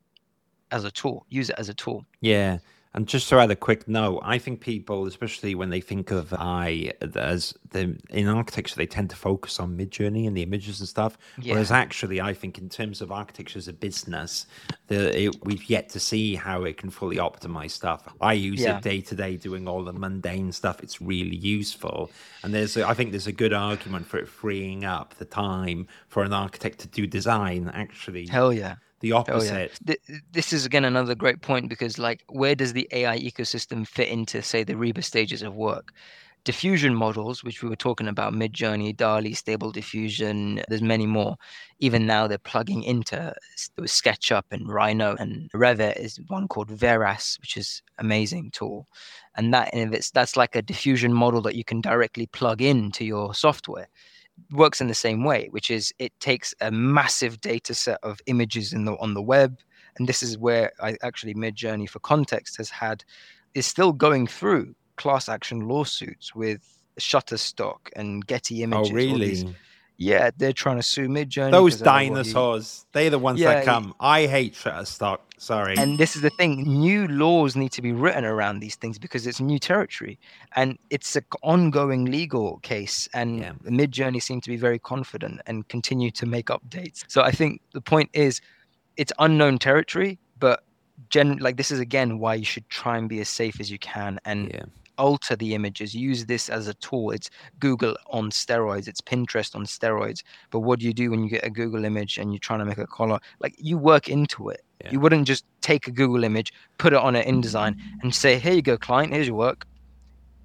as 0.72 0.84
a 0.84 0.92
tool, 0.92 1.26
use 1.30 1.50
it 1.50 1.56
as 1.58 1.70
a 1.70 1.74
tool. 1.74 2.06
Yeah. 2.22 2.60
And 2.96 3.10
just 3.10 3.28
to 3.28 3.40
add 3.40 3.52
a 3.52 3.58
quick 3.58 3.90
note, 3.90 4.22
I 4.24 4.38
think 4.38 4.62
people, 4.62 5.06
especially 5.06 5.54
when 5.54 5.70
they 5.70 5.82
think 5.82 6.12
of 6.12 6.32
AI 6.32 6.94
as 7.02 7.54
the 7.72 8.00
in 8.10 8.30
architecture, 8.30 8.78
they 8.78 8.88
tend 8.88 9.10
to 9.10 9.18
focus 9.18 9.60
on 9.60 9.78
Midjourney 9.78 10.26
and 10.26 10.36
the 10.36 10.44
images 10.44 10.80
and 10.80 10.88
stuff. 10.88 11.18
Yeah. 11.38 11.54
Whereas 11.56 11.72
actually, 11.72 12.22
I 12.22 12.34
think 12.34 12.58
in 12.58 12.70
terms 12.70 13.02
of 13.02 13.12
architecture 13.12 13.60
as 13.60 13.68
a 13.68 13.74
business, 13.74 14.48
the, 14.88 15.26
it, 15.26 15.36
we've 15.44 15.70
yet 15.70 15.90
to 15.90 16.00
see 16.00 16.36
how 16.36 16.64
it 16.64 16.78
can 16.78 16.90
fully 16.90 17.18
optimize 17.18 17.72
stuff. 17.72 18.08
I 18.22 18.32
use 18.32 18.62
yeah. 18.62 18.78
it 18.78 18.84
day 18.84 19.02
to 19.02 19.14
day, 19.14 19.36
doing 19.36 19.68
all 19.68 19.84
the 19.84 19.92
mundane 19.92 20.54
stuff. 20.54 20.82
It's 20.82 21.02
really 21.02 21.36
useful, 21.36 22.12
and 22.44 22.54
there's 22.54 22.78
a, 22.78 22.88
I 22.88 22.94
think 22.94 23.12
there's 23.12 23.28
a 23.28 23.34
good 23.34 23.52
argument 23.52 24.08
for 24.08 24.20
it 24.20 24.30
freeing 24.30 24.86
up 24.86 25.16
the 25.16 25.26
time 25.26 25.88
for 26.08 26.24
an 26.24 26.32
architect 26.32 26.80
to 26.80 26.88
do 26.88 27.06
design. 27.06 27.70
Actually, 27.74 28.28
hell 28.28 28.54
yeah 28.54 28.76
the 29.06 29.12
opposite. 29.12 29.72
Oh, 29.88 29.94
yeah. 30.10 30.20
This 30.32 30.52
is 30.52 30.66
again 30.66 30.84
another 30.84 31.14
great 31.14 31.42
point 31.42 31.70
because, 31.70 32.00
like, 32.00 32.24
where 32.28 32.56
does 32.56 32.74
the 32.74 32.88
AI 32.92 33.20
ecosystem 33.20 33.88
fit 33.88 34.10
into, 34.10 34.42
say, 34.42 34.64
the 34.64 34.74
RIBA 34.74 35.04
stages 35.04 35.44
of 35.44 35.56
work? 35.56 35.94
Diffusion 36.44 36.96
models, 36.96 37.44
which 37.44 37.62
we 37.62 37.70
were 37.70 37.76
talking 37.76 38.08
about, 38.08 38.34
Midjourney, 38.34 38.96
DALL-E, 38.96 39.34
Stable 39.34 39.72
Diffusion, 39.72 40.62
there's 40.70 40.82
many 40.82 41.06
more. 41.06 41.38
Even 41.80 42.08
now, 42.08 42.28
they're 42.28 42.38
plugging 42.40 42.82
into 42.84 43.34
SketchUp 43.58 44.44
and 44.52 44.68
Rhino, 44.68 45.16
and 45.20 45.52
Revit 45.54 45.98
is 45.98 46.20
one 46.28 46.48
called 46.48 46.70
Veras, 46.70 47.40
which 47.42 47.58
is 47.58 47.84
amazing 48.00 48.50
tool. 48.52 48.88
And 49.38 49.54
that, 49.54 49.70
and 49.74 49.94
it's 49.94 50.10
that's 50.12 50.36
like 50.36 50.56
a 50.56 50.62
diffusion 50.62 51.14
model 51.14 51.42
that 51.42 51.56
you 51.56 51.64
can 51.64 51.82
directly 51.82 52.26
plug 52.28 52.62
into 52.62 53.06
your 53.06 53.36
software 53.36 53.88
works 54.52 54.82
in 54.82 54.88
the 54.88 54.94
same 54.94 55.24
way, 55.24 55.48
which 55.52 55.72
is 55.72 55.94
it 56.00 56.18
takes 56.20 56.54
a 56.62 56.72
massive 56.72 57.42
data 57.42 57.74
set 57.74 58.00
of 58.04 58.20
images 58.26 58.74
in 58.74 58.86
the 58.86 58.94
on 58.98 59.14
the 59.14 59.22
web, 59.22 59.60
and 59.98 60.08
this 60.08 60.22
is 60.22 60.38
where 60.38 60.72
I 60.80 60.98
actually 61.04 61.34
Midjourney 61.34 61.90
for 61.90 62.00
context 62.00 62.58
has 62.58 62.70
had 62.70 63.04
is 63.54 63.66
still 63.66 63.94
going 63.94 64.28
through 64.28 64.76
class 64.98 65.30
action 65.30 65.68
lawsuits 65.68 66.36
with 66.36 66.62
Shutterstock 67.00 67.90
and 67.96 68.26
Getty 68.26 68.62
oh, 68.62 68.64
Images. 68.64 68.92
Oh, 68.92 68.96
really? 68.96 69.56
Yeah, 69.98 70.32
they're 70.38 70.54
trying 70.54 70.78
to 70.78 70.84
sue 70.84 71.08
Midjourney. 71.08 71.52
Those 71.52 71.80
dinosaurs, 71.80 72.86
they're 72.92 73.10
the 73.10 73.20
ones 73.20 73.40
yeah, 73.40 73.56
that 73.56 73.66
come. 73.66 73.96
I 74.00 74.26
hate 74.26 74.54
Shutterstock. 74.54 75.20
Sorry. 75.38 75.76
And 75.78 75.98
this 75.98 76.16
is 76.16 76.22
the 76.22 76.30
thing: 76.32 76.64
new 76.64 77.08
laws 77.08 77.56
need 77.56 77.72
to 77.74 77.82
be 77.82 77.92
written 77.92 78.26
around 78.26 78.60
these 78.60 78.76
things 78.76 78.98
because 79.00 79.26
it's 79.26 79.40
new 79.40 79.60
territory, 79.60 80.20
and 80.56 80.78
it's 80.90 81.16
an 81.16 81.24
ongoing 81.44 82.06
legal 82.06 82.58
case. 82.58 83.08
And 83.14 83.40
yeah. 83.40 83.54
Midjourney 83.64 84.22
seem 84.22 84.42
to 84.42 84.50
be 84.50 84.58
very 84.58 84.80
confident 84.80 85.42
and 85.46 85.68
continue 85.68 86.12
to 86.12 86.26
make 86.26 86.48
updates. 86.48 87.06
So 87.08 87.22
I 87.22 87.32
think 87.32 87.62
the 87.74 87.82
point 87.82 88.10
is, 88.14 88.42
it's 88.98 89.14
unknown 89.20 89.60
territory, 89.60 90.20
but 90.40 90.64
gen 91.10 91.38
like 91.38 91.58
this 91.58 91.72
is 91.72 91.80
again 91.80 92.20
why 92.20 92.34
you 92.34 92.46
should 92.46 92.68
try 92.70 92.98
and 92.98 93.10
be 93.10 93.20
as 93.20 93.30
safe 93.30 93.60
as 93.60 93.70
you 93.70 93.78
can 93.78 94.20
and 94.26 94.50
yeah 94.54 94.64
alter 94.98 95.36
the 95.36 95.54
images 95.54 95.94
use 95.94 96.26
this 96.26 96.50
as 96.50 96.68
a 96.68 96.74
tool. 96.76 97.12
It's 97.12 97.30
google 97.60 97.96
on 98.08 98.32
steroids 98.32 98.88
it's 98.88 99.02
pinterest 99.02 99.56
on 99.56 99.66
steroids. 99.66 100.24
But 100.52 100.60
what 100.62 100.80
do 100.80 100.86
you 100.86 100.94
do 100.94 101.12
when 101.12 101.24
you 101.24 101.30
get 101.30 101.46
a 101.46 101.50
google 101.50 101.86
image 101.86 102.18
and 102.18 102.32
you're 102.32 102.40
trying 102.40 102.60
to 102.60 102.66
make 102.66 102.78
a 102.78 102.88
color? 102.88 103.20
Like 103.40 103.56
you 103.58 103.78
work 103.78 104.10
into 104.10 104.50
it. 104.50 104.62
Yeah. 104.84 104.92
you 104.92 105.00
wouldn't 105.00 105.26
just 105.26 105.46
take 105.62 105.88
a 105.88 105.92
google 105.92 106.26
image 106.26 106.52
put 106.78 106.92
it 106.92 107.00
on 107.00 107.16
an 107.16 107.24
indesign 107.24 107.76
mm. 107.76 107.82
and 108.04 108.14
say 108.14 108.38
here 108.38 108.52
you 108.52 108.62
go 108.62 108.78
client 108.78 109.14
here's 109.14 109.28
your 109.28 109.38
work. 109.38 109.66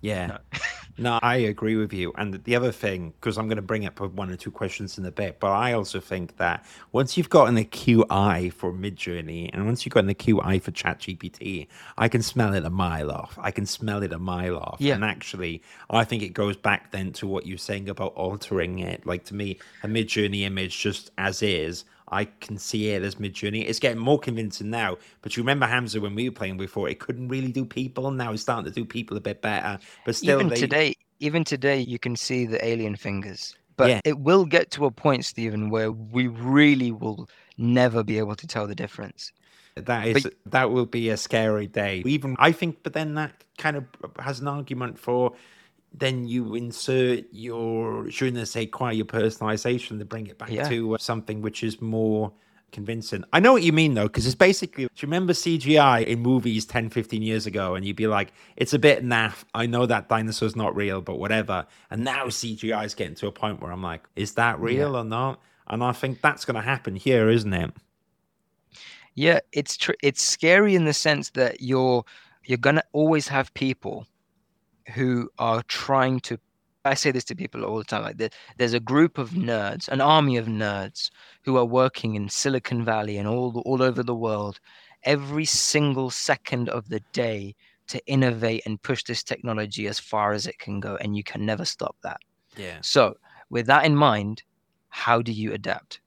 Yeah. 0.03 0.27
No. 0.27 0.39
No, 1.01 1.19
I 1.23 1.37
agree 1.37 1.77
with 1.77 1.93
you. 1.95 2.13
And 2.17 2.45
the 2.45 2.55
other 2.55 2.71
thing, 2.71 3.15
because 3.19 3.39
I'm 3.39 3.49
going 3.49 3.57
to 3.57 3.63
bring 3.63 3.87
up 3.87 3.99
one 4.01 4.31
or 4.31 4.37
two 4.37 4.51
questions 4.51 4.99
in 4.99 5.07
a 5.07 5.11
bit, 5.11 5.41
but 5.41 5.51
I 5.51 5.73
also 5.73 5.99
think 5.99 6.37
that 6.37 6.65
once 6.93 7.17
you've 7.17 7.31
gotten 7.31 7.57
a 7.57 7.65
QI 7.65 8.53
for 8.53 8.71
Midjourney 8.71 9.49
and 9.53 9.65
once 9.65 9.85
you've 9.85 9.95
gotten 9.95 10.11
a 10.11 10.15
QI 10.15 10.61
for 10.61 10.73
ChatGPT, 10.73 11.69
I 11.97 12.09
can 12.09 12.23
smell 12.23 12.53
it 12.53 12.65
a 12.65 12.71
mile 12.71 13.11
off. 13.11 13.39
I 13.41 13.51
can 13.51 13.65
smell 13.65 14.03
it 14.03 14.13
a 14.13 14.19
mile 14.19 14.59
off. 14.59 14.77
Yeah. 14.79 14.95
And 14.95 15.05
actually, 15.05 15.63
I 15.89 16.05
think 16.05 16.23
it 16.23 16.35
goes 16.35 16.57
back 16.57 16.91
then 16.91 17.13
to 17.15 17.27
what 17.27 17.47
you're 17.47 17.57
saying 17.57 17.89
about 17.89 18.15
altering 18.15 18.81
it. 18.81 19.07
Like 19.07 19.25
to 19.25 19.35
me, 19.35 19.59
a 19.83 19.89
Midjourney 19.89 20.43
image 20.43 20.79
just 20.79 21.11
as 21.17 21.43
is, 21.43 21.85
I 22.11 22.25
can 22.25 22.59
see 22.59 22.91
it 22.91 23.03
as 23.03 23.17
Midjourney. 23.17 23.65
It's 23.69 23.79
getting 23.79 23.99
more 23.99 24.19
convincing 24.19 24.71
now. 24.71 24.99
But 25.23 25.37
you 25.37 25.43
remember 25.43 25.67
Hamza 25.67 26.01
when 26.01 26.15
we 26.15 26.29
were 26.29 26.35
playing 26.35 26.57
before, 26.57 26.89
it 26.89 26.99
couldn't 26.99 27.29
really 27.29 27.53
do 27.53 27.65
people. 27.65 28.09
And 28.09 28.19
now 28.19 28.33
it's 28.33 28.43
starting 28.43 28.65
to 28.65 28.71
do 28.71 28.85
people 28.85 29.17
a 29.17 29.21
bit 29.21 29.43
better. 29.43 29.79
But 30.05 30.17
still, 30.17 30.39
even 30.39 30.49
they, 30.49 30.57
today, 30.57 30.95
even 31.21 31.45
today, 31.45 31.81
you 31.81 31.99
can 31.99 32.17
see 32.17 32.47
the 32.47 32.65
alien 32.65 32.97
fingers. 32.97 33.55
But 33.77 33.89
Yeah. 33.89 34.01
it 34.05 34.19
will 34.19 34.45
get 34.45 34.71
to 34.73 34.85
a 34.85 34.91
point, 34.91 35.25
Stephen, 35.25 35.71
where 35.71 35.93
we 35.93 36.27
really 36.27 36.93
will 36.93 37.29
never 37.57 38.03
be 38.03 38.19
able 38.19 38.37
to 38.37 38.47
tell 38.47 38.67
the 38.67 38.75
difference. 38.75 39.33
That 39.77 40.07
is 40.07 40.29
that 40.47 40.71
will 40.71 40.87
be 40.87 41.09
a 41.11 41.17
scary 41.17 41.67
day. 41.67 42.03
Even 42.05 42.37
I 42.39 42.53
think, 42.53 42.83
but 42.83 42.93
then 42.93 43.15
that 43.15 43.45
kind 43.57 43.77
of 43.77 43.85
has 44.19 44.41
an 44.41 44.49
argument 44.49 44.99
for 44.99 45.33
then 45.93 46.27
you 46.27 46.55
insert 46.55 47.25
your 47.33 48.09
je 48.09 48.31
ne 48.31 48.45
sais 48.45 48.67
quoi, 48.71 48.91
your 48.93 49.07
personalization 49.07 49.99
to 49.99 50.05
bring 50.05 50.27
it 50.29 50.39
back 50.39 50.51
Yeah. 50.51 50.69
to 50.69 50.95
uh, 50.95 50.99
something 50.99 51.43
which 51.43 51.63
is 51.65 51.81
more 51.81 52.33
convincing. 52.73 53.25
I 53.33 53.41
know 53.41 53.53
what 53.53 53.65
you 53.65 53.73
mean 53.73 53.95
though, 53.95 54.07
because 54.07 54.27
it's 54.27 54.37
basically, 54.37 54.85
do 54.85 54.91
you 54.97 55.07
remember 55.07 55.33
CGI 55.33 56.07
in 56.07 56.21
movies 56.21 56.65
10, 56.67 56.91
15 56.91 57.21
years 57.23 57.45
ago? 57.47 57.75
And 57.75 57.85
you'd 57.85 57.97
be 57.97 58.07
like, 58.07 58.33
it's 58.57 58.73
a 58.73 58.79
bit 58.79 59.05
naff. 59.05 59.45
I 59.55 59.67
know 59.67 59.87
that 59.87 60.09
dinosaur's 60.09 60.55
not 60.55 60.77
real, 60.77 61.01
but 61.01 61.19
whatever. 61.19 61.67
And 61.91 62.05
now 62.05 62.27
CGI 62.27 62.85
is 62.85 62.95
getting 62.95 63.17
to 63.17 63.27
a 63.27 63.33
point 63.33 63.61
where 63.61 63.73
I'm 63.73 63.83
like, 63.83 64.05
is 64.15 64.35
that 64.35 64.61
real 64.61 64.97
or 64.97 65.05
not? 65.05 65.41
And 65.67 65.83
I 65.83 65.91
think 65.93 66.21
that's 66.21 66.45
going 66.45 66.55
to 66.55 66.61
happen 66.63 66.95
here, 66.95 67.29
isn't 67.29 67.53
it? 67.53 67.73
Yeah, 69.15 69.41
it's 69.53 69.77
tr- 69.77 69.93
it's 70.03 70.23
scary 70.23 70.75
in 70.77 70.85
the 70.85 70.93
sense 70.93 71.31
that 71.31 71.61
you're 71.61 72.05
you're 72.45 72.59
gonna 72.59 72.85
always 72.93 73.27
have 73.29 73.53
people 73.55 74.07
who 74.95 75.31
are 75.39 75.63
trying 75.65 76.21
to. 76.21 76.39
I 76.85 76.95
say 76.95 77.11
this 77.11 77.25
to 77.25 77.35
people 77.35 77.65
all 77.65 77.77
the 77.77 77.85
time. 77.85 78.03
Like 78.03 78.17
there, 78.17 78.31
there's 78.57 78.73
a 78.73 78.81
group 78.81 79.19
of 79.19 79.31
nerds, 79.31 79.89
an 79.89 80.01
army 80.01 80.37
of 80.39 80.47
nerds, 80.47 81.11
who 81.43 81.57
are 81.59 81.65
working 81.65 82.15
in 82.15 82.29
Silicon 82.29 82.85
Valley 82.85 83.19
and 83.19 83.29
all 83.29 83.63
all 83.67 83.83
over 83.83 84.03
the 84.03 84.15
world, 84.15 84.61
every 85.05 85.45
single 85.45 86.11
second 86.11 86.69
of 86.69 86.89
the 86.89 87.01
day 87.13 87.55
to 87.89 88.05
innovate 88.07 88.63
and 88.67 88.81
push 88.83 89.03
this 89.03 89.23
technology 89.23 89.89
as 89.89 89.99
far 89.99 90.33
as 90.33 90.47
it 90.47 90.59
can 90.59 90.81
go, 90.81 90.97
and 90.97 91.17
you 91.17 91.25
can 91.25 91.45
never 91.45 91.65
stop 91.65 91.97
that. 92.03 92.21
Yeah. 92.57 92.79
So, 92.83 93.17
with 93.51 93.67
that 93.67 93.85
in 93.85 93.97
mind, 93.97 94.43
how 94.91 95.23
do 95.23 95.33
you 95.33 95.53
adapt? 95.53 96.01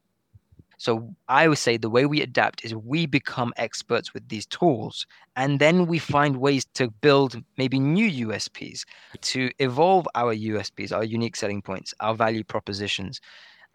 So, 0.84 1.16
I 1.30 1.48
would 1.48 1.60
say 1.60 1.78
the 1.78 1.90
way 1.90 2.06
we 2.06 2.22
adapt 2.22 2.66
is 2.66 2.76
we 2.76 3.06
become 3.06 3.54
experts 3.56 4.14
with 4.14 4.28
these 4.28 4.46
tools, 4.46 5.08
and 5.38 5.58
then 5.58 5.88
we 5.88 5.98
find 5.98 6.36
ways 6.36 6.66
to 6.74 6.90
build 6.90 7.42
maybe 7.58 7.80
new 7.80 8.28
USPs, 8.28 8.84
to 9.22 9.50
evolve 9.60 10.06
our 10.14 10.34
USPs, 10.34 10.92
our 10.92 11.06
unique 11.06 11.38
selling 11.38 11.62
points, 11.62 11.94
our 12.02 12.14
value 12.14 12.44
propositions. 12.44 13.22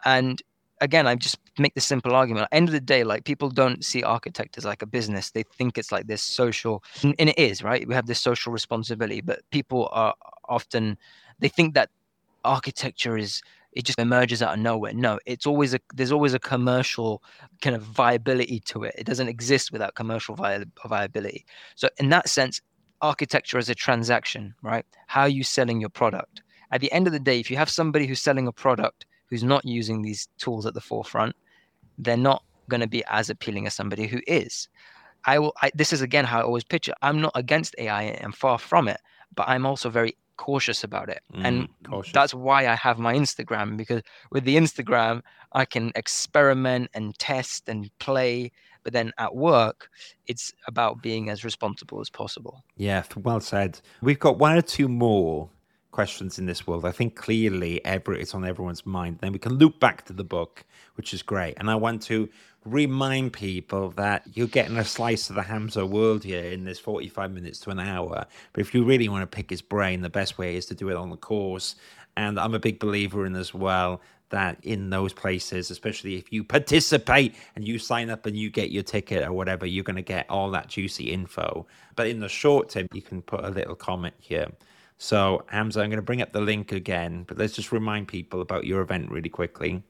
And 0.05 0.39
again, 0.81 1.07
I 1.07 1.15
just 1.15 1.39
make 1.57 1.73
the 1.73 1.81
simple 1.81 2.13
argument. 2.13 2.43
At 2.43 2.51
the 2.51 2.57
end 2.57 2.69
of 2.69 2.73
the 2.73 2.79
day, 2.79 3.03
like 3.03 3.23
people 3.23 3.49
don't 3.49 3.83
see 3.83 4.03
architect 4.03 4.59
as 4.59 4.65
like 4.65 4.83
a 4.83 4.85
business. 4.85 5.31
They 5.31 5.45
think 5.57 5.79
it's 5.79 5.91
like 5.91 6.05
this 6.05 6.21
social, 6.21 6.83
and 7.01 7.15
and 7.17 7.29
it 7.29 7.39
is, 7.39 7.63
right? 7.63 7.87
We 7.87 7.95
have 7.95 8.05
this 8.05 8.21
social 8.21 8.53
responsibility, 8.53 9.21
but 9.21 9.39
people 9.49 9.89
are 9.91 10.13
often, 10.47 10.95
they 11.39 11.49
think 11.49 11.73
that 11.73 11.89
architecture 12.45 13.17
is 13.17 13.41
it 13.79 13.85
just 13.85 13.97
emerges 13.97 14.41
out 14.43 14.55
of 14.55 14.59
nowhere. 14.59 14.93
No 14.93 15.19
it's 15.25 15.47
always 15.47 15.73
a 15.73 15.79
there's 15.93 16.11
always 16.11 16.33
a 16.33 16.39
commercial 16.39 17.23
kind 17.61 17.77
of 17.77 17.81
viability 17.81 18.59
to 18.71 18.83
it. 18.83 18.93
It 18.97 19.05
doesn't 19.05 19.29
exist 19.29 19.71
without 19.71 19.95
commercial 19.95 20.35
vi- 20.35 20.65
viability. 20.85 21.45
So 21.75 21.87
in 21.97 22.09
that 22.09 22.27
sense 22.27 22.59
architecture 23.01 23.57
is 23.57 23.69
a 23.69 23.75
transaction 23.75 24.53
right? 24.61 24.85
How 25.07 25.21
are 25.21 25.29
you 25.29 25.43
selling 25.43 25.79
your 25.79 25.89
product? 25.89 26.41
At 26.71 26.81
the 26.81 26.91
end 26.91 27.07
of 27.07 27.13
the 27.13 27.21
day 27.21 27.39
if 27.39 27.49
you 27.49 27.55
have 27.55 27.69
somebody 27.69 28.05
who's 28.05 28.21
selling 28.21 28.47
a 28.47 28.51
product 28.51 29.05
who's 29.29 29.45
not 29.45 29.63
using 29.63 30.01
these 30.01 30.27
tools 30.37 30.65
at 30.65 30.73
the 30.73 30.81
forefront 30.81 31.33
they're 31.97 32.17
not 32.17 32.43
going 32.67 32.81
to 32.81 32.87
be 32.87 33.03
as 33.07 33.29
appealing 33.29 33.65
as 33.65 33.73
somebody 33.73 34.07
who 34.07 34.19
is. 34.27 34.67
I 35.25 35.39
will 35.39 35.53
I, 35.61 35.71
this 35.73 35.93
is 35.93 36.01
again 36.01 36.25
how 36.25 36.39
i 36.39 36.43
always 36.43 36.63
picture 36.63 36.93
i'm 37.01 37.19
not 37.19 37.33
against 37.35 37.75
ai 37.77 38.03
and 38.03 38.33
far 38.33 38.57
from 38.57 38.87
it 38.87 39.01
but 39.35 39.47
i'm 39.49 39.65
also 39.65 39.89
very 39.89 40.15
cautious 40.45 40.83
about 40.89 41.07
it 41.15 41.21
and 41.45 41.55
Mm, 41.67 41.69
cautious. 41.91 42.13
that's 42.13 42.33
why 42.33 42.59
i 42.73 42.75
have 42.87 42.97
my 43.07 43.13
instagram 43.23 43.67
because 43.81 44.01
with 44.33 44.43
the 44.45 44.55
instagram 44.63 45.15
i 45.61 45.65
can 45.73 45.85
experiment 46.03 46.89
and 46.97 47.05
test 47.19 47.67
and 47.71 47.79
play 47.99 48.33
but 48.83 48.93
then 48.93 49.11
at 49.25 49.33
work 49.49 49.89
it's 50.31 50.45
about 50.71 50.93
being 51.01 51.29
as 51.29 51.43
responsible 51.43 51.99
as 52.05 52.09
possible 52.21 52.55
Yeah, 52.77 53.03
well 53.27 53.41
said. 53.41 53.71
We've 54.07 54.23
got 54.27 54.35
one 54.47 54.55
or 54.57 54.61
two 54.77 54.87
more 54.87 55.49
questions 55.91 56.39
in 56.39 56.45
this 56.45 56.61
world. 56.67 56.85
I 56.85 56.91
think 56.99 57.15
clearly 57.25 57.73
every 57.83 58.21
it's 58.21 58.33
on 58.35 58.45
everyone's 58.45 58.85
mind. 58.85 59.17
Then 59.21 59.31
we 59.33 59.39
can 59.39 59.53
loop 59.61 59.75
back 59.79 59.97
to 60.05 60.13
the 60.13 60.23
book, 60.23 60.53
which 60.97 61.13
is 61.15 61.21
great. 61.33 61.53
And 61.59 61.69
I 61.69 61.75
want 61.85 62.01
to 62.03 62.29
remind 62.65 63.33
people 63.33 63.91
that 63.91 64.23
you're 64.33 64.47
getting 64.47 64.77
a 64.77 64.85
slice 64.85 65.29
of 65.29 65.35
the 65.35 65.41
Hamza 65.41 65.85
world 65.85 66.23
here 66.23 66.43
in 66.43 66.65
this 66.65 66.79
45 66.79 67.31
minutes 67.31 67.59
to 67.61 67.69
an 67.69 67.79
hour. 67.79 68.25
But 68.53 68.61
if 68.61 68.73
you 68.73 68.83
really 68.83 69.09
want 69.09 69.21
to 69.23 69.35
pick 69.35 69.49
his 69.49 69.61
brain, 69.61 70.01
the 70.01 70.09
best 70.09 70.37
way 70.37 70.55
is 70.55 70.65
to 70.67 70.75
do 70.75 70.89
it 70.89 70.95
on 70.95 71.09
the 71.09 71.17
course. 71.17 71.75
And 72.17 72.39
I'm 72.39 72.53
a 72.53 72.59
big 72.59 72.79
believer 72.79 73.25
in 73.25 73.35
as 73.35 73.53
well 73.53 74.01
that 74.29 74.57
in 74.63 74.89
those 74.89 75.13
places, 75.13 75.71
especially 75.71 76.15
if 76.15 76.31
you 76.31 76.43
participate 76.43 77.35
and 77.55 77.67
you 77.67 77.79
sign 77.79 78.09
up 78.09 78.25
and 78.25 78.37
you 78.37 78.49
get 78.49 78.71
your 78.71 78.83
ticket 78.83 79.23
or 79.23 79.33
whatever, 79.33 79.65
you're 79.65 79.83
going 79.83 79.95
to 79.95 80.01
get 80.01 80.29
all 80.29 80.51
that 80.51 80.67
juicy 80.67 81.11
info. 81.11 81.65
But 81.95 82.07
in 82.07 82.19
the 82.19 82.29
short 82.29 82.69
term, 82.69 82.87
you 82.93 83.01
can 83.01 83.21
put 83.21 83.43
a 83.43 83.49
little 83.49 83.75
comment 83.75 84.15
here. 84.19 84.47
So, 84.97 85.45
Hamza, 85.47 85.81
I'm 85.81 85.89
going 85.89 85.97
to 85.97 86.03
bring 86.03 86.21
up 86.21 86.33
the 86.33 86.41
link 86.41 86.71
again, 86.73 87.23
but 87.27 87.37
let's 87.37 87.53
just 87.53 87.71
remind 87.71 88.09
people 88.09 88.41
about 88.41 88.65
your 88.65 88.81
event 88.81 89.09
really 89.09 89.29
quickly. 89.29 89.81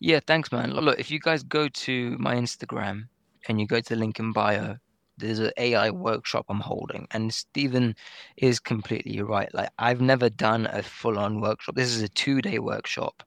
Yeah, 0.00 0.20
thanks, 0.26 0.52
man. 0.52 0.72
Look, 0.72 0.98
if 0.98 1.10
you 1.10 1.18
guys 1.18 1.42
go 1.42 1.68
to 1.68 2.16
my 2.18 2.34
Instagram 2.34 3.08
and 3.48 3.60
you 3.60 3.66
go 3.66 3.80
to 3.80 3.88
the 3.88 3.96
link 3.96 4.18
in 4.18 4.32
bio, 4.32 4.76
there's 5.18 5.38
an 5.38 5.50
AI 5.56 5.90
workshop 5.90 6.44
I'm 6.48 6.60
holding, 6.60 7.06
and 7.12 7.32
Stephen 7.32 7.94
is 8.36 8.60
completely 8.60 9.22
right. 9.22 9.52
Like, 9.54 9.70
I've 9.78 10.00
never 10.00 10.28
done 10.28 10.66
a 10.66 10.82
full-on 10.82 11.40
workshop. 11.40 11.74
This 11.74 11.94
is 11.94 12.02
a 12.02 12.08
two-day 12.08 12.58
workshop, 12.58 13.22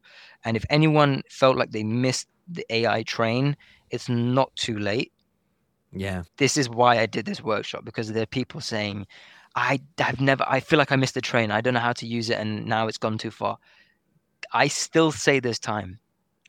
and 0.45 0.55
if 0.55 0.65
anyone 0.69 1.23
felt 1.29 1.57
like 1.57 1.71
they 1.71 1.83
missed 1.83 2.27
the 2.47 2.65
AI 2.69 3.03
train, 3.03 3.57
it's 3.89 4.07
not 4.07 4.55
too 4.55 4.77
late. 4.77 5.11
Yeah. 5.91 6.23
This 6.37 6.57
is 6.57 6.69
why 6.69 6.99
I 6.99 7.07
did 7.07 7.25
this 7.25 7.43
workshop 7.43 7.83
because 7.85 8.11
there 8.11 8.23
are 8.23 8.27
people 8.27 8.61
saying, 8.61 9.07
I 9.55 9.79
have 9.97 10.21
never, 10.21 10.45
I 10.47 10.59
feel 10.59 10.77
like 10.77 10.91
I 10.91 10.95
missed 10.95 11.15
the 11.15 11.21
train. 11.21 11.49
I 11.49 11.61
don't 11.61 11.73
know 11.73 11.79
how 11.79 11.93
to 11.93 12.05
use 12.05 12.29
it, 12.29 12.37
and 12.37 12.67
now 12.67 12.87
it's 12.87 12.99
gone 12.99 13.17
too 13.17 13.31
far. 13.31 13.57
I 14.53 14.67
still 14.67 15.11
say 15.11 15.39
there's 15.39 15.59
time 15.59 15.99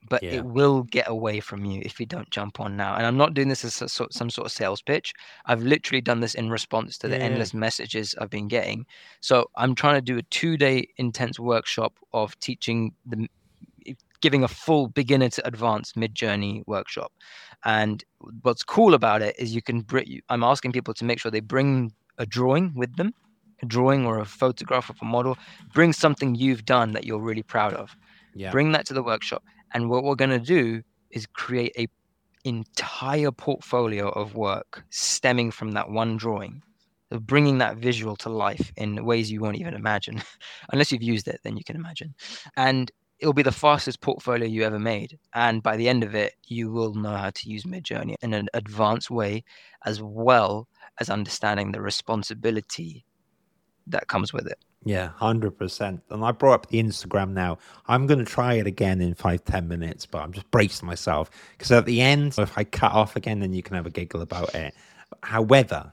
but 0.09 0.22
Yeah. 0.22 0.36
it 0.36 0.44
will 0.44 0.82
get 0.84 1.09
away 1.09 1.40
from 1.40 1.64
you 1.64 1.82
if 1.84 2.01
you 2.01 2.07
don't 2.07 2.30
jump 2.30 2.61
on 2.61 2.76
now. 2.76 2.94
And 2.96 3.07
I'm 3.07 3.16
not 3.16 3.34
doing 3.34 3.48
this 3.48 3.64
as 3.64 3.82
a, 3.82 3.88
some 3.88 4.30
sort 4.30 4.46
of 4.46 4.53
sales 4.53 4.82
pitch. 4.82 5.12
I've 5.46 5.62
literally 5.62 6.01
done 6.01 6.20
this 6.20 6.34
in 6.34 6.51
response 6.51 6.96
to 6.98 7.09
the 7.09 7.18
Yeah. 7.18 7.24
endless 7.26 7.53
messages 7.55 8.14
I've 8.18 8.30
been 8.30 8.48
getting. 8.48 8.86
So 9.20 9.51
I'm 9.57 9.74
trying 9.74 9.96
to 9.96 10.01
do 10.01 10.18
a 10.18 10.22
two 10.24 10.57
day 10.57 10.88
intense 10.96 11.38
workshop 11.38 11.98
of 12.12 12.38
teaching 12.40 12.94
the 13.07 13.28
giving 14.20 14.44
a 14.44 14.48
full 14.48 14.88
beginner 14.88 15.30
to 15.30 15.46
advanced 15.46 15.96
Midjourney 15.96 16.62
workshop. 16.66 17.11
And 17.64 18.05
what's 18.42 18.62
cool 18.62 18.92
about 18.94 19.22
it 19.22 19.34
is 19.38 19.55
you 19.55 19.62
can 19.62 19.80
bring. 19.80 20.20
I'm 20.28 20.44
asking 20.44 20.72
people 20.72 20.94
to 20.94 21.05
make 21.05 21.18
sure 21.18 21.30
they 21.30 21.40
bring 21.40 21.92
a 22.18 22.26
drawing 22.26 22.72
with 22.74 22.96
them, 22.96 23.12
a 23.62 23.66
drawing 23.66 24.07
or 24.07 24.18
a 24.18 24.26
photograph 24.26 24.90
of 24.90 24.96
a 25.01 25.05
model. 25.07 25.36
Bring 25.72 25.92
something 25.92 26.34
you've 26.34 26.64
done 26.64 26.92
that 26.92 27.05
you're 27.05 27.20
really 27.20 27.42
proud 27.42 27.74
of 27.74 27.96
Yeah. 28.34 28.51
bring 28.51 28.72
that 28.72 28.86
to 28.86 28.94
the 28.94 29.03
workshop 29.03 29.42
and 29.72 29.88
what 29.88 30.04
we're 30.04 30.14
going 30.14 30.30
to 30.30 30.38
do 30.38 30.82
is 31.10 31.26
create 31.26 31.72
a 31.78 31.86
entire 32.44 33.30
portfolio 33.30 34.08
of 34.08 34.34
work 34.34 34.84
stemming 34.90 35.50
from 35.50 35.72
that 35.72 35.90
one 35.90 36.16
drawing 36.16 36.62
of 37.10 37.26
bringing 37.26 37.58
that 37.58 37.76
visual 37.76 38.16
to 38.16 38.28
life 38.28 38.72
in 38.76 39.04
ways 39.04 39.30
you 39.30 39.40
won't 39.40 39.58
even 39.58 39.74
imagine. 39.74 40.22
Unless 40.72 40.92
you've 40.92 41.02
used 41.02 41.28
it 41.28 41.40
then 41.42 41.56
you 41.56 41.64
can 41.64 41.76
imagine. 41.76 42.14
And 42.56 42.90
it'll 43.18 43.34
be 43.34 43.42
the 43.42 43.52
fastest 43.52 44.00
portfolio 44.00 44.48
you 44.48 44.62
ever 44.62 44.78
made. 44.78 45.18
And 45.34 45.62
by 45.62 45.76
the 45.76 45.88
end 45.88 46.02
of 46.02 46.14
it 46.14 46.34
you 46.46 46.70
will 46.70 46.94
know 46.94 47.14
how 47.16 47.30
to 47.30 47.50
use 47.50 47.64
midjourney 47.64 48.14
in 48.22 48.32
an 48.32 48.48
advanced 48.54 49.10
way 49.10 49.44
as 49.84 50.00
well 50.00 50.68
as 50.98 51.10
understanding 51.10 51.72
the 51.72 51.82
responsibility 51.82 53.04
that 53.86 54.08
comes 54.08 54.32
with 54.32 54.46
it 54.46 54.58
Yeah, 54.85 55.09
hundred 55.09 55.53
percent. 55.59 56.03
And 56.11 56.24
I 56.24 56.33
brought 56.33 56.55
up 56.55 56.66
the 56.68 56.83
Instagram 56.83 57.33
now. 57.33 57.59
I'm 57.87 58.07
going 58.07 58.18
to 58.18 58.24
try 58.24 58.55
it 58.55 58.66
again 58.66 59.01
in 59.03 59.14
five 59.14 59.45
ten 59.45 59.68
minutes, 59.68 60.07
but 60.07 60.18
I'm 60.22 60.33
just 60.33 60.51
bracing 60.51 60.87
myself 60.87 61.31
because 61.53 61.70
at 61.70 61.85
the 61.85 62.01
end, 62.01 62.35
if 62.39 62.57
I 62.57 62.64
cut 62.64 62.93
off 62.93 63.14
again, 63.16 63.41
then 63.41 63.53
you 63.53 63.62
can 63.62 63.76
have 63.76 63.87
a 63.87 63.91
giggle 63.91 64.22
about 64.22 64.55
it. 64.55 64.74
However, 65.22 65.93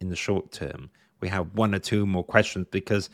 in 0.00 0.10
the 0.10 0.16
short 0.16 0.52
term, 0.52 0.90
we 1.20 1.28
have 1.28 1.54
one 1.54 1.74
or 1.74 1.80
two 1.80 2.06
more 2.06 2.24
questions 2.24 2.66
because 2.70 3.10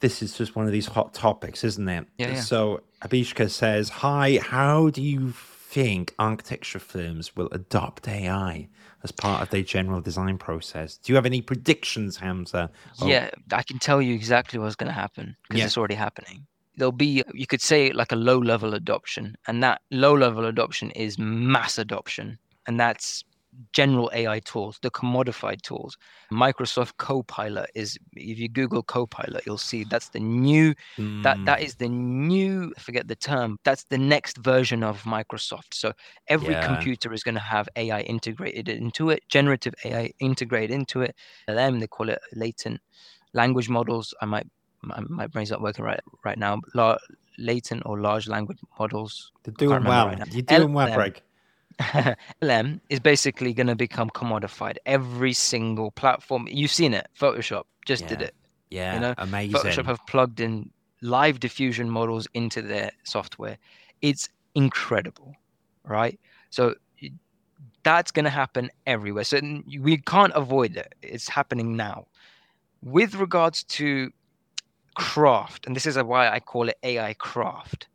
this 0.00 0.22
is 0.22 0.36
just 0.36 0.56
one 0.56 0.66
of 0.66 0.72
these 0.72 0.86
hot 0.86 1.14
topics, 1.14 1.64
isn't 1.64 1.88
it? 1.88 2.06
Yeah, 2.18 2.32
yeah. 2.32 2.40
So 2.40 2.82
Abishka 3.02 3.50
says, 3.50 3.88
Hi, 3.88 4.38
how 4.42 4.90
do 4.90 5.02
you 5.02 5.32
think 5.32 6.14
architecture 6.18 6.78
firms 6.78 7.34
will 7.34 7.48
adopt 7.52 8.08
AI 8.08 8.68
as 9.04 9.12
part 9.12 9.42
of 9.42 9.50
their 9.50 9.62
general 9.62 10.00
design 10.00 10.38
process? 10.38 10.96
Do 10.98 11.12
you 11.12 11.16
have 11.16 11.26
any 11.26 11.40
predictions, 11.40 12.16
Hamza? 12.16 12.70
Yeah, 13.04 13.30
I 13.52 13.62
can 13.62 13.78
tell 13.78 14.00
you 14.02 14.14
exactly 14.14 14.58
what's 14.58 14.76
going 14.76 14.88
to 14.88 14.92
happen 15.00 15.36
because 15.42 15.60
Yeah. 15.60 15.66
it's 15.66 15.76
already 15.78 15.94
happening. 15.94 16.46
There'll 16.76 16.92
be, 16.92 17.22
you 17.32 17.46
could 17.46 17.62
say, 17.62 17.92
like 17.92 18.12
a 18.12 18.16
low 18.16 18.38
level 18.38 18.74
adoption, 18.74 19.36
and 19.46 19.62
that 19.62 19.80
low 19.90 20.14
level 20.14 20.44
adoption 20.44 20.90
is 20.90 21.18
mass 21.18 21.78
adoption, 21.78 22.38
and 22.66 22.78
that's 22.78 23.24
general 23.72 24.10
AI 24.14 24.40
tools, 24.40 24.78
the 24.82 24.90
commodified 24.90 25.62
tools. 25.62 25.96
Microsoft 26.32 26.92
Copilot 26.98 27.70
is, 27.74 27.98
if 28.14 28.38
you 28.38 28.48
Google 28.48 28.82
Copilot, 28.82 29.44
you'll 29.46 29.58
see 29.58 29.84
that's 29.84 30.10
the 30.10 30.20
new 30.20 30.74
that 31.22 31.38
that 31.46 31.60
mm, 31.60 31.62
is 31.62 31.76
the 31.76 31.88
new 31.88 32.72
I 32.76 32.80
forget 32.80 33.08
the 33.08 33.16
term 33.16 33.58
that's 33.64 33.84
the 33.84 33.98
next 33.98 34.38
version 34.38 34.82
of 34.82 35.02
microsoft 35.02 35.74
so 35.74 35.92
every 36.28 36.54
Yeah. 36.54 36.60
computer 36.62 37.12
is 37.12 37.22
going 37.24 37.34
to 37.34 37.40
have 37.40 37.68
ai 37.76 38.00
integrated 38.02 38.68
into 38.68 39.10
it 39.10 39.20
generative 39.28 39.74
ai 39.84 40.12
integrated 40.20 40.70
into 40.72 41.02
it 41.02 41.14
LM 41.48 41.80
they 41.80 41.86
call 41.88 42.08
it 42.08 42.20
latent 42.34 42.80
language 43.34 43.68
models 43.68 44.14
i 44.22 44.26
might 44.26 44.46
my, 44.82 45.00
my 45.08 45.26
brain's 45.26 45.50
not 45.50 45.62
working 45.62 45.84
right 45.84 46.00
right 46.24 46.38
now 46.38 46.60
la, 46.74 46.96
latent 47.38 47.82
or 47.86 48.00
large 48.00 48.28
language 48.28 48.58
models 48.78 49.32
they're 49.44 49.54
doing 49.54 49.84
well. 49.84 50.08
right. 50.08 50.20
You're 50.32 50.42
doing 50.42 50.72
well. 50.72 50.88
Greg. 50.90 51.22
LM 52.42 52.80
is 52.88 53.00
basically 53.00 53.52
going 53.52 53.66
to 53.66 53.76
become 53.76 54.10
commodified. 54.10 54.76
Every 54.86 55.32
single 55.32 55.90
platform, 55.90 56.48
you've 56.50 56.72
seen 56.72 56.94
it. 56.94 57.08
Photoshop 57.18 57.64
just 57.84 58.06
did 58.06 58.22
it. 58.22 58.34
Yeah, 58.70 58.94
you 58.94 59.00
know, 59.00 59.14
amazing. 59.18 59.60
Photoshop 59.60 59.86
have 59.86 60.04
plugged 60.06 60.40
in 60.40 60.70
live 61.02 61.40
diffusion 61.40 61.90
models 61.90 62.26
into 62.34 62.62
their 62.62 62.90
software. 63.04 63.58
It's 64.02 64.28
incredible, 64.54 65.34
right? 65.84 66.18
So 66.50 66.74
that's 67.84 68.10
going 68.10 68.24
to 68.24 68.30
happen 68.30 68.70
everywhere. 68.86 69.24
So 69.24 69.40
we 69.80 69.98
can't 69.98 70.32
avoid 70.34 70.76
it. 70.76 70.94
It's 71.02 71.28
happening 71.28 71.76
now. 71.76 72.06
With 72.82 73.14
regards 73.14 73.62
to 73.64 74.10
craft, 74.94 75.66
and 75.66 75.76
this 75.76 75.86
is 75.86 75.96
why 75.96 76.28
I 76.28 76.40
call 76.40 76.68
it 76.68 76.78
AI 76.82 77.14
craft, 77.14 77.88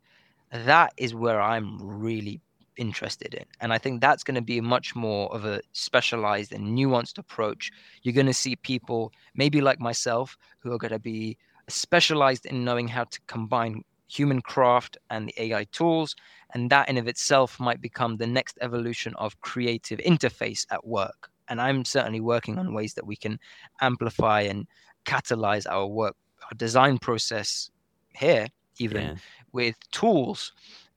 that 0.52 0.92
is 0.96 1.14
where 1.14 1.40
I'm 1.40 1.78
really 1.80 2.40
interested 2.76 3.34
in. 3.34 3.44
And 3.60 3.72
I 3.72 3.78
think 3.78 4.00
that's 4.00 4.24
going 4.24 4.34
to 4.34 4.42
be 4.42 4.60
much 4.60 4.94
more 4.94 5.32
of 5.34 5.44
a 5.44 5.60
specialized 5.72 6.52
and 6.52 6.76
nuanced 6.76 7.18
approach. 7.18 7.70
You're 8.02 8.14
going 8.14 8.26
to 8.26 8.34
see 8.34 8.56
people, 8.56 9.12
maybe 9.34 9.60
like 9.60 9.80
myself, 9.80 10.36
who 10.60 10.72
are 10.72 10.78
going 10.78 10.92
to 10.92 10.98
be 10.98 11.36
specialized 11.68 12.46
in 12.46 12.64
knowing 12.64 12.88
how 12.88 13.04
to 13.04 13.20
combine 13.26 13.84
human 14.08 14.42
craft 14.42 14.98
and 15.10 15.28
the 15.28 15.42
AI 15.42 15.64
tools. 15.72 16.14
And 16.54 16.70
that 16.70 16.88
in 16.88 16.98
of 16.98 17.08
itself 17.08 17.58
might 17.58 17.80
become 17.80 18.16
the 18.16 18.26
next 18.26 18.58
evolution 18.60 19.14
of 19.16 19.40
creative 19.40 19.98
interface 20.00 20.66
at 20.70 20.86
work. 20.86 21.30
And 21.48 21.60
I'm 21.60 21.84
certainly 21.84 22.20
working 22.20 22.58
on 22.58 22.74
ways 22.74 22.94
that 22.94 23.06
we 23.06 23.16
can 23.16 23.38
amplify 23.80 24.42
and 24.42 24.66
catalyze 25.04 25.66
our 25.68 25.86
work, 25.86 26.16
our 26.44 26.56
design 26.56 26.98
process 26.98 27.70
here, 28.14 28.48
even 28.78 29.02
Yeah. 29.02 29.16
with 29.52 29.76
tools 29.90 30.52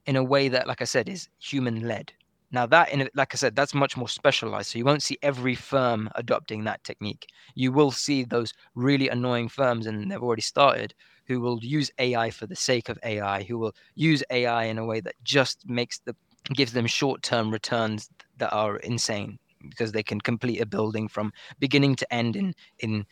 in 0.06 0.16
a 0.16 0.24
way 0.24 0.48
that, 0.48 0.66
like 0.66 0.82
I 0.82 0.84
said, 0.84 1.08
is 1.08 1.28
human 1.38 1.86
led. 1.86 2.12
Now, 2.52 2.66
that, 2.66 2.90
in 2.90 3.08
like 3.14 3.34
I 3.34 3.36
said, 3.36 3.56
that's 3.56 3.74
much 3.74 3.96
more 3.96 4.08
specialized. 4.08 4.70
So 4.70 4.78
you 4.78 4.84
won't 4.84 5.02
see 5.02 5.18
every 5.22 5.54
firm 5.54 6.08
adopting 6.14 6.64
that 6.64 6.84
technique. 6.84 7.26
You 7.54 7.72
will 7.72 7.90
see 7.90 8.24
those 8.24 8.52
really 8.74 9.08
annoying 9.08 9.48
firms, 9.48 9.86
and 9.86 10.10
they've 10.10 10.22
already 10.22 10.42
started, 10.42 10.94
who 11.26 11.40
will 11.40 11.58
use 11.62 11.90
AI 11.98 12.30
for 12.30 12.46
the 12.46 12.56
sake 12.56 12.88
of 12.88 12.98
AI, 13.04 13.42
who 13.42 13.58
will 13.58 13.74
use 13.96 14.22
AI 14.30 14.64
in 14.64 14.78
a 14.78 14.84
way 14.86 15.00
that 15.00 15.14
just 15.24 15.68
makes 15.68 15.98
the 15.98 16.14
gives 16.54 16.72
them 16.72 16.86
short 16.86 17.22
term 17.22 17.50
returns 17.50 18.08
that 18.36 18.52
are 18.52 18.76
insane 18.76 19.36
because 19.68 19.90
they 19.90 20.02
can 20.02 20.20
complete 20.20 20.60
a 20.60 20.66
building 20.66 21.08
from 21.08 21.32
beginning 21.58 21.96
to 21.96 22.14
end 22.14 22.36
in 22.36 22.54
in 22.78 23.04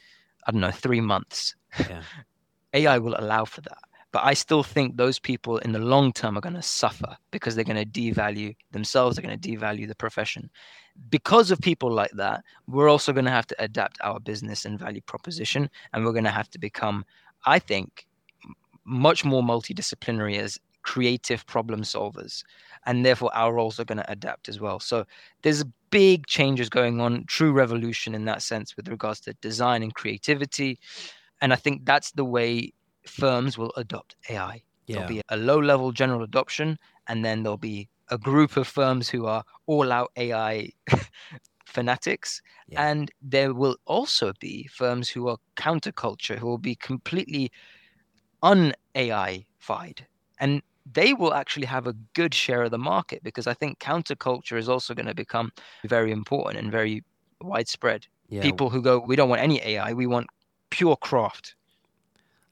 I 0.46 0.52
don't 0.52 0.60
know 0.60 0.70
three 0.70 1.00
months. 1.00 1.54
Yeah. 1.88 2.02
AI 2.74 2.98
will 2.98 3.14
allow 3.18 3.44
for 3.44 3.60
that. 3.62 3.78
But 4.14 4.24
I 4.24 4.34
still 4.34 4.62
think 4.62 4.96
those 4.96 5.18
people 5.18 5.58
in 5.58 5.72
the 5.72 5.80
long 5.80 6.12
term 6.12 6.38
are 6.38 6.40
going 6.40 6.54
to 6.54 6.62
suffer 6.62 7.16
because 7.32 7.56
they're 7.56 7.64
going 7.64 7.84
to 7.84 8.00
devalue 8.00 8.54
themselves, 8.70 9.16
they're 9.16 9.26
going 9.26 9.40
to 9.40 9.48
devalue 9.48 9.88
the 9.88 9.96
profession. 9.96 10.48
Because 11.10 11.50
of 11.50 11.58
people 11.58 11.90
like 11.90 12.12
that, 12.12 12.44
we're 12.68 12.88
also 12.88 13.12
going 13.12 13.24
to 13.24 13.32
have 13.32 13.48
to 13.48 13.56
adapt 13.58 13.98
our 14.02 14.20
business 14.20 14.66
and 14.66 14.78
value 14.78 15.00
proposition. 15.00 15.68
And 15.92 16.04
we're 16.04 16.12
going 16.12 16.22
to 16.22 16.30
have 16.30 16.48
to 16.50 16.60
become, 16.60 17.04
I 17.44 17.58
think, 17.58 18.06
much 18.84 19.24
more 19.24 19.42
multidisciplinary 19.42 20.38
as 20.38 20.60
creative 20.82 21.44
problem 21.46 21.82
solvers. 21.82 22.44
And 22.86 23.04
therefore, 23.04 23.34
our 23.34 23.52
roles 23.52 23.80
are 23.80 23.84
going 23.84 23.98
to 23.98 24.12
adapt 24.12 24.48
as 24.48 24.60
well. 24.60 24.78
So 24.78 25.06
there's 25.42 25.64
big 25.90 26.28
changes 26.28 26.68
going 26.68 27.00
on, 27.00 27.24
true 27.26 27.50
revolution 27.50 28.14
in 28.14 28.26
that 28.26 28.42
sense 28.42 28.76
with 28.76 28.86
regards 28.86 29.18
to 29.22 29.34
design 29.40 29.82
and 29.82 29.92
creativity. 29.92 30.78
And 31.40 31.52
I 31.52 31.56
think 31.56 31.84
that's 31.84 32.12
the 32.12 32.24
way 32.24 32.72
firms 33.06 33.58
will 33.58 33.72
adopt 33.76 34.16
AI. 34.28 34.62
Yeah. 34.86 34.96
There'll 34.96 35.08
be 35.08 35.22
a 35.28 35.36
low 35.36 35.58
level 35.58 35.92
general 35.92 36.22
adoption, 36.22 36.78
and 37.08 37.24
then 37.24 37.42
there'll 37.42 37.56
be 37.56 37.88
a 38.10 38.18
group 38.18 38.56
of 38.56 38.66
firms 38.66 39.08
who 39.08 39.26
are 39.26 39.44
all 39.66 39.92
out 39.92 40.10
AI 40.16 40.70
fanatics. 41.66 42.42
Yeah. 42.68 42.86
And 42.86 43.10
there 43.22 43.54
will 43.54 43.76
also 43.86 44.32
be 44.40 44.66
firms 44.66 45.08
who 45.08 45.28
are 45.28 45.38
counterculture, 45.56 46.38
who 46.38 46.46
will 46.46 46.58
be 46.58 46.74
completely 46.74 47.50
un 48.42 48.74
AI 48.94 49.46
fied. 49.58 50.06
And 50.38 50.62
they 50.90 51.14
will 51.14 51.32
actually 51.32 51.66
have 51.66 51.86
a 51.86 51.94
good 52.12 52.34
share 52.34 52.62
of 52.62 52.70
the 52.70 52.78
market 52.78 53.22
because 53.22 53.46
I 53.46 53.54
think 53.54 53.78
counterculture 53.78 54.58
is 54.58 54.68
also 54.68 54.94
going 54.94 55.06
to 55.06 55.14
become 55.14 55.50
very 55.86 56.12
important 56.12 56.62
and 56.62 56.70
very 56.70 57.02
widespread. 57.40 58.06
yeah. 58.28 58.42
People 58.42 58.68
who 58.70 58.82
go, 58.82 58.98
we 58.98 59.16
don't 59.16 59.28
want 59.28 59.40
any 59.40 59.62
AI, 59.62 59.92
we 59.94 60.06
want 60.06 60.26
pure 60.70 60.96
craft. 60.96 61.54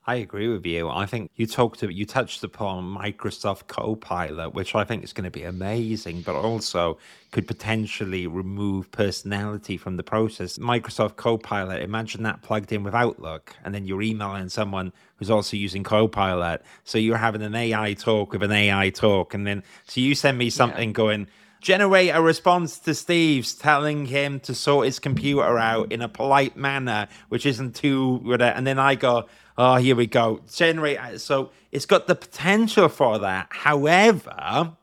I 0.05 0.17
agree 0.17 0.49
with 0.49 0.67
you. 0.67 0.89
I 0.89 1.07
think 1.07 1.31
you 1.37 1.47
talked 1.47 1.81
you 1.81 2.05
touched 2.05 2.43
upon 2.43 2.93
Microsoft 2.93 3.69
Copilot, 3.69 4.53
which 4.53 4.75
I 4.75 4.83
think 4.83 5.05
is 5.05 5.13
going 5.13 5.25
to 5.25 5.31
be 5.31 5.45
amazing, 5.45 6.23
but 6.23 6.35
also 6.35 6.99
could 7.31 7.47
potentially 7.47 8.27
remove 8.27 8.91
personality 8.91 9.77
from 9.77 9.97
the 9.97 10.03
process. 10.03 10.59
Microsoft 10.59 11.15
Copilot, 11.15 11.83
imagine 11.83 12.25
that 12.25 12.43
plugged 12.43 12.73
in 12.73 12.83
with 12.83 12.97
Outlook, 12.97 13.55
and 13.65 13.73
then 13.73 13.85
you're 13.85 14.03
emailing 14.03 14.49
someone 14.49 14.93
who's 15.17 15.31
also 15.31 15.57
using 15.57 15.85
Copilot. 15.85 16.63
So 16.83 16.99
you're 16.99 17.17
having 17.17 17.43
an 17.43 17.55
AI 17.55 17.95
talk 17.95 18.33
with 18.33 18.43
an 18.43 18.51
AI 18.51 18.91
talk, 18.91 19.35
and 19.35 19.47
then 19.47 19.63
so 19.87 20.01
you 20.01 20.17
send 20.17 20.37
me 20.37 20.51
something 20.51 20.93
going, 20.93 21.29
generate 21.61 22.11
a 22.11 22.21
response 22.21 22.81
to 22.81 22.93
Steve's 22.93 23.55
telling 23.55 24.07
him 24.07 24.41
to 24.41 24.53
sort 24.53 24.87
his 24.87 24.99
computer 24.99 25.59
out 25.59 25.93
in 25.93 26.03
a 26.03 26.09
polite 26.09 26.57
manner, 26.57 27.07
which 27.29 27.47
isn't 27.47 27.77
too 27.77 28.21
and 28.41 28.67
then 28.67 28.81
I 28.81 28.97
go, 28.97 29.27
oh, 29.59 29.77
here 29.77 29.97
we 29.97 30.07
go, 30.07 30.41
generate. 30.53 31.21
So 31.21 31.51
it's 31.71 31.87
got 31.87 32.07
the 32.07 32.15
potential 32.15 32.89
for 32.89 33.19
that. 33.19 33.49
However, 33.51 34.77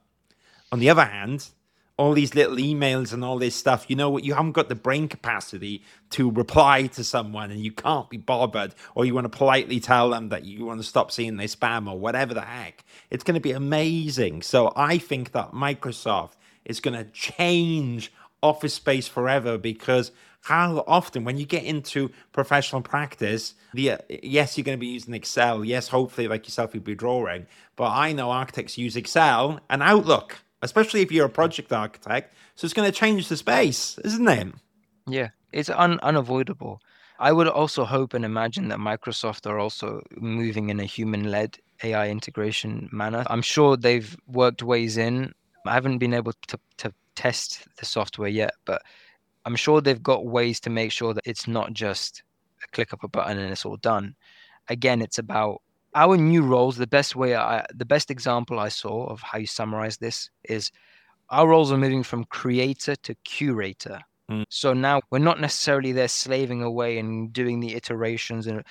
on 0.71 0.79
the 0.79 0.89
other 0.89 1.05
hand, 1.05 1.49
all 1.97 2.13
these 2.13 2.33
little 2.33 2.55
emails 2.55 3.11
and 3.11 3.25
all 3.25 3.37
this 3.37 3.55
stuff, 3.55 3.85
you 3.89 3.95
know 3.95 4.09
what? 4.09 4.23
You 4.23 4.33
haven't 4.33 4.53
got 4.53 4.69
the 4.69 4.75
brain 4.75 5.09
capacity 5.09 5.83
to 6.11 6.31
reply 6.31 6.87
to 6.87 7.03
someone 7.03 7.51
and 7.51 7.59
you 7.59 7.73
can't 7.73 8.09
be 8.09 8.15
bothered, 8.15 8.73
or 8.95 9.05
you 9.05 9.13
want 9.13 9.25
to 9.25 9.37
politely 9.37 9.81
tell 9.81 10.11
them 10.11 10.29
that 10.29 10.45
you 10.45 10.65
want 10.65 10.79
to 10.79 10.87
stop 10.87 11.11
seeing 11.11 11.35
their 11.35 11.47
spam 11.47 11.91
or 11.91 11.99
whatever 11.99 12.33
the 12.33 12.41
heck. 12.41 12.85
It's 13.09 13.25
going 13.25 13.35
to 13.35 13.41
be 13.41 13.51
amazing. 13.51 14.43
So 14.43 14.71
I 14.77 14.97
think 14.97 15.33
that 15.33 15.51
Microsoft 15.51 16.33
is 16.63 16.79
going 16.79 16.97
to 16.97 17.11
change 17.11 18.13
office 18.41 18.75
space 18.75 19.09
forever 19.09 19.57
because 19.57 20.13
how 20.41 20.83
often 20.87 21.23
when 21.23 21.37
you 21.37 21.45
get 21.45 21.63
into 21.63 22.09
professional 22.31 22.81
practice 22.81 23.53
the 23.73 23.93
yes 24.23 24.57
you're 24.57 24.65
going 24.65 24.77
to 24.77 24.79
be 24.79 24.87
using 24.87 25.13
excel 25.13 25.63
yes 25.65 25.87
hopefully 25.89 26.27
like 26.27 26.45
yourself 26.47 26.73
you'll 26.73 26.83
be 26.83 26.95
drawing 26.95 27.45
but 27.75 27.89
i 27.91 28.11
know 28.13 28.31
architects 28.31 28.77
use 28.77 28.95
excel 28.95 29.59
and 29.69 29.83
outlook 29.83 30.37
especially 30.61 31.01
if 31.01 31.11
you're 31.11 31.25
a 31.25 31.29
project 31.29 31.71
architect 31.73 32.33
so 32.55 32.65
it's 32.65 32.73
going 32.73 32.89
to 32.89 32.97
change 32.97 33.27
the 33.27 33.37
space 33.37 33.97
isn't 34.03 34.27
it 34.27 34.47
Yeah, 35.07 35.29
it's 35.51 35.69
un- 35.69 35.99
unavoidable. 36.03 36.81
I 37.19 37.31
would 37.31 37.47
also 37.47 37.83
hope 37.85 38.13
and 38.13 38.23
imagine 38.23 38.69
that 38.69 38.79
Microsoft 38.79 39.45
are 39.49 39.59
also 39.59 40.01
moving 40.15 40.69
in 40.69 40.79
a 40.79 40.85
human 40.85 41.31
led 41.31 41.57
AI 41.83 42.09
integration 42.09 42.89
manner. 42.91 43.23
I'm 43.27 43.41
sure 43.41 43.75
they've 43.75 44.15
worked 44.27 44.63
ways 44.63 44.97
in. 44.97 45.33
I 45.65 45.73
haven't 45.73 45.97
been 45.97 46.13
able 46.13 46.33
to, 46.47 46.59
to 46.77 46.93
test 47.15 47.67
the 47.77 47.85
software 47.85 48.29
yet, 48.29 48.53
but 48.65 48.81
I'm 49.45 49.55
sure 49.55 49.81
they've 49.81 50.01
got 50.01 50.25
ways 50.25 50.59
to 50.61 50.69
make 50.69 50.91
sure 50.91 51.13
that 51.13 51.25
it's 51.25 51.47
not 51.47 51.73
just 51.73 52.23
a 52.63 52.67
click 52.75 52.93
of 52.93 52.99
a 53.03 53.07
button 53.07 53.37
and 53.37 53.51
it's 53.51 53.65
all 53.65 53.77
done. 53.77 54.15
Again, 54.67 55.01
it's 55.01 55.17
about 55.17 55.61
our 55.95 56.17
new 56.17 56.43
roles. 56.43 56.77
The 56.77 56.87
best 56.87 57.15
way 57.15 57.35
I, 57.35 57.65
the 57.73 57.85
best 57.85 58.11
example 58.11 58.59
I 58.59 58.69
saw 58.69 59.07
of 59.07 59.21
how 59.21 59.39
you 59.39 59.47
summarize 59.47 59.97
this 59.97 60.29
is 60.43 60.71
our 61.29 61.47
roles 61.47 61.71
are 61.71 61.77
moving 61.77 62.03
from 62.03 62.25
creator 62.25 62.95
to 62.95 63.15
curator. 63.23 63.99
Mm. 64.29 64.45
So 64.49 64.73
now 64.73 65.01
we're 65.09 65.19
not 65.19 65.39
necessarily 65.39 65.91
there 65.91 66.07
slaving 66.07 66.61
away 66.61 66.99
and 66.99 67.33
doing 67.33 67.59
the 67.59 67.75
iterations, 67.75 68.47
and 68.47 68.63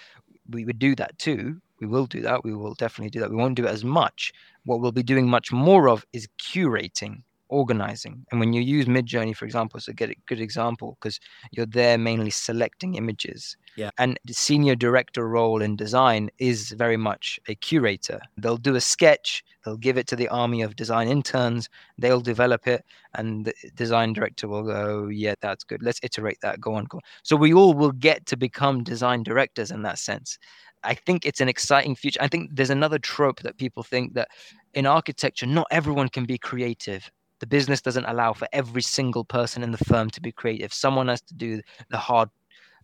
we 0.50 0.64
would 0.64 0.78
do 0.78 0.94
that 0.96 1.18
too. 1.18 1.60
We 1.80 1.86
will 1.86 2.06
do 2.06 2.20
that. 2.22 2.44
We 2.44 2.54
will 2.54 2.74
definitely 2.74 3.10
do 3.10 3.20
that. 3.20 3.30
We 3.30 3.36
won't 3.36 3.54
do 3.54 3.66
it 3.66 3.70
as 3.70 3.84
much. 3.84 4.32
What 4.64 4.80
we'll 4.80 4.92
be 4.92 5.02
doing 5.02 5.28
much 5.28 5.52
more 5.52 5.88
of 5.88 6.04
is 6.12 6.28
curating, 6.40 7.22
organizing. 7.48 8.24
And 8.30 8.40
when 8.40 8.52
you 8.52 8.60
use 8.60 8.86
Midjourney, 8.86 9.34
for 9.34 9.44
example, 9.44 9.78
it's 9.78 9.88
a 9.88 9.92
good, 9.92 10.14
good 10.26 10.40
example 10.40 10.96
because 11.00 11.20
you're 11.50 11.66
there 11.66 11.98
mainly 11.98 12.30
selecting 12.30 12.94
images. 12.94 13.56
Yeah. 13.76 13.90
And 13.98 14.18
the 14.24 14.34
senior 14.34 14.74
director 14.74 15.28
role 15.28 15.62
in 15.62 15.76
design 15.76 16.30
is 16.38 16.70
very 16.72 16.96
much 16.96 17.38
a 17.48 17.54
curator. 17.54 18.20
They'll 18.36 18.56
do 18.56 18.74
a 18.74 18.80
sketch, 18.80 19.44
they'll 19.64 19.76
give 19.76 19.98
it 19.98 20.06
to 20.08 20.16
the 20.16 20.28
army 20.28 20.62
of 20.62 20.76
design 20.76 21.08
interns, 21.08 21.68
they'll 21.96 22.20
develop 22.20 22.66
it, 22.66 22.84
and 23.14 23.44
the 23.44 23.54
design 23.74 24.12
director 24.12 24.48
will 24.48 24.64
go, 24.64 25.04
oh, 25.04 25.08
Yeah, 25.08 25.34
that's 25.40 25.64
good. 25.64 25.82
Let's 25.82 26.00
iterate 26.02 26.40
that. 26.42 26.60
Go 26.60 26.74
on, 26.74 26.84
go 26.84 26.98
on. 26.98 27.02
So 27.22 27.36
we 27.36 27.52
all 27.52 27.74
will 27.74 27.92
get 27.92 28.26
to 28.26 28.36
become 28.36 28.82
design 28.82 29.22
directors 29.22 29.70
in 29.70 29.82
that 29.82 29.98
sense. 29.98 30.38
I 30.84 30.94
think 30.94 31.26
it's 31.26 31.40
an 31.40 31.48
exciting 31.48 31.94
future. 31.94 32.20
I 32.22 32.28
think 32.28 32.50
there's 32.52 32.70
another 32.70 32.98
trope 32.98 33.40
that 33.42 33.58
people 33.58 33.82
think 33.82 34.14
that 34.14 34.28
in 34.74 34.86
architecture, 34.86 35.46
not 35.46 35.66
everyone 35.70 36.08
can 36.08 36.24
be 36.24 36.38
creative. 36.38 37.10
The 37.40 37.46
business 37.46 37.80
doesn't 37.80 38.04
allow 38.04 38.32
for 38.32 38.48
every 38.52 38.82
single 38.82 39.24
person 39.24 39.62
in 39.62 39.70
the 39.70 39.78
firm 39.78 40.10
to 40.10 40.20
be 40.20 40.32
creative. 40.32 40.72
Someone 40.72 41.08
has 41.08 41.20
to 41.22 41.34
do 41.34 41.60
the 41.90 41.98
hard 41.98 42.28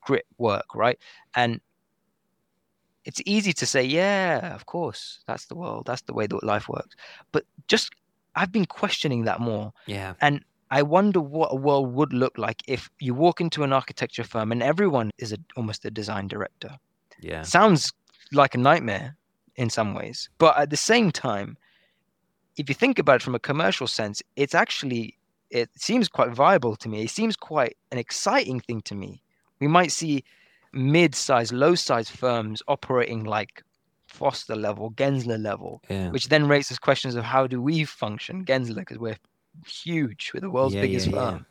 grit 0.01 0.27
work, 0.39 0.75
right? 0.75 0.99
And 1.35 1.61
it's 3.05 3.21
easy 3.27 3.53
to 3.53 3.67
say, 3.67 3.83
yeah, 3.83 4.55
of 4.55 4.67
course, 4.67 5.21
that's 5.27 5.47
the 5.47 5.55
world, 5.55 5.87
that's 5.87 6.03
the 6.03 6.15
way 6.15 6.27
that 6.27 6.43
life 6.43 6.69
works. 6.69 6.97
But 7.33 7.45
just, 7.69 7.91
I've 8.35 8.53
been 8.53 8.65
questioning 8.65 9.25
that 9.25 9.41
more. 9.41 9.73
Yeah. 9.87 10.15
And 10.21 10.45
I 10.71 10.83
wonder 10.83 11.21
what 11.21 11.53
a 11.53 11.57
world 11.57 11.93
would 11.95 12.13
look 12.13 12.39
like 12.39 12.63
if 12.67 12.91
you 12.99 13.15
walk 13.15 13.41
into 13.41 13.63
an 13.63 13.73
architecture 13.73 14.25
firm 14.25 14.53
and 14.53 14.63
everyone 14.63 15.11
is 15.19 15.33
a, 15.33 15.39
almost 15.57 15.85
a 15.85 15.91
design 15.91 16.29
director. 16.29 16.71
Yeah. 17.21 17.43
Sounds 17.43 17.93
like 18.33 18.55
a 18.55 18.59
nightmare 18.59 19.17
in 19.57 19.71
some 19.71 19.95
ways. 19.95 20.29
But 20.39 20.57
at 20.59 20.71
the 20.71 20.77
same 20.77 21.11
time, 21.11 21.57
if 22.57 22.69
you 22.69 22.75
think 22.75 22.99
about 22.99 23.17
it 23.17 23.23
from 23.23 23.35
a 23.35 23.41
commercial 23.41 23.87
sense, 23.87 24.23
it's 24.37 24.55
actually, 24.55 25.17
it 25.51 25.71
seems 25.77 26.09
quite 26.09 26.31
viable 26.31 26.77
to 26.77 26.89
me. 26.89 27.03
It 27.03 27.11
seems 27.11 27.37
quite 27.37 27.77
an 27.93 27.99
exciting 27.99 28.61
thing 28.61 28.81
to 28.83 28.95
me. 28.95 29.23
We 29.61 29.69
might 29.69 29.93
see 29.93 30.25
mid-sized, 30.73 31.53
low-sized 31.53 32.11
firms 32.11 32.63
operating 32.69 33.25
like 33.25 33.63
Foster 34.07 34.55
level, 34.55 34.93
Gensler 34.93 35.41
level, 35.43 35.83
Yeah. 35.89 36.11
which 36.11 36.29
then 36.29 36.47
raises 36.47 36.79
questions 36.79 37.17
of 37.17 37.25
how 37.25 37.47
do 37.47 37.61
we 37.61 37.85
function, 37.85 38.45
Gensler, 38.45 38.77
because 38.77 38.99
we're 38.99 39.19
huge, 39.67 40.31
we're 40.33 40.41
the 40.41 40.51
world's 40.51 40.75
Yeah, 40.75 40.83
biggest 40.83 41.09
yeah, 41.09 41.13
firm. 41.31 41.47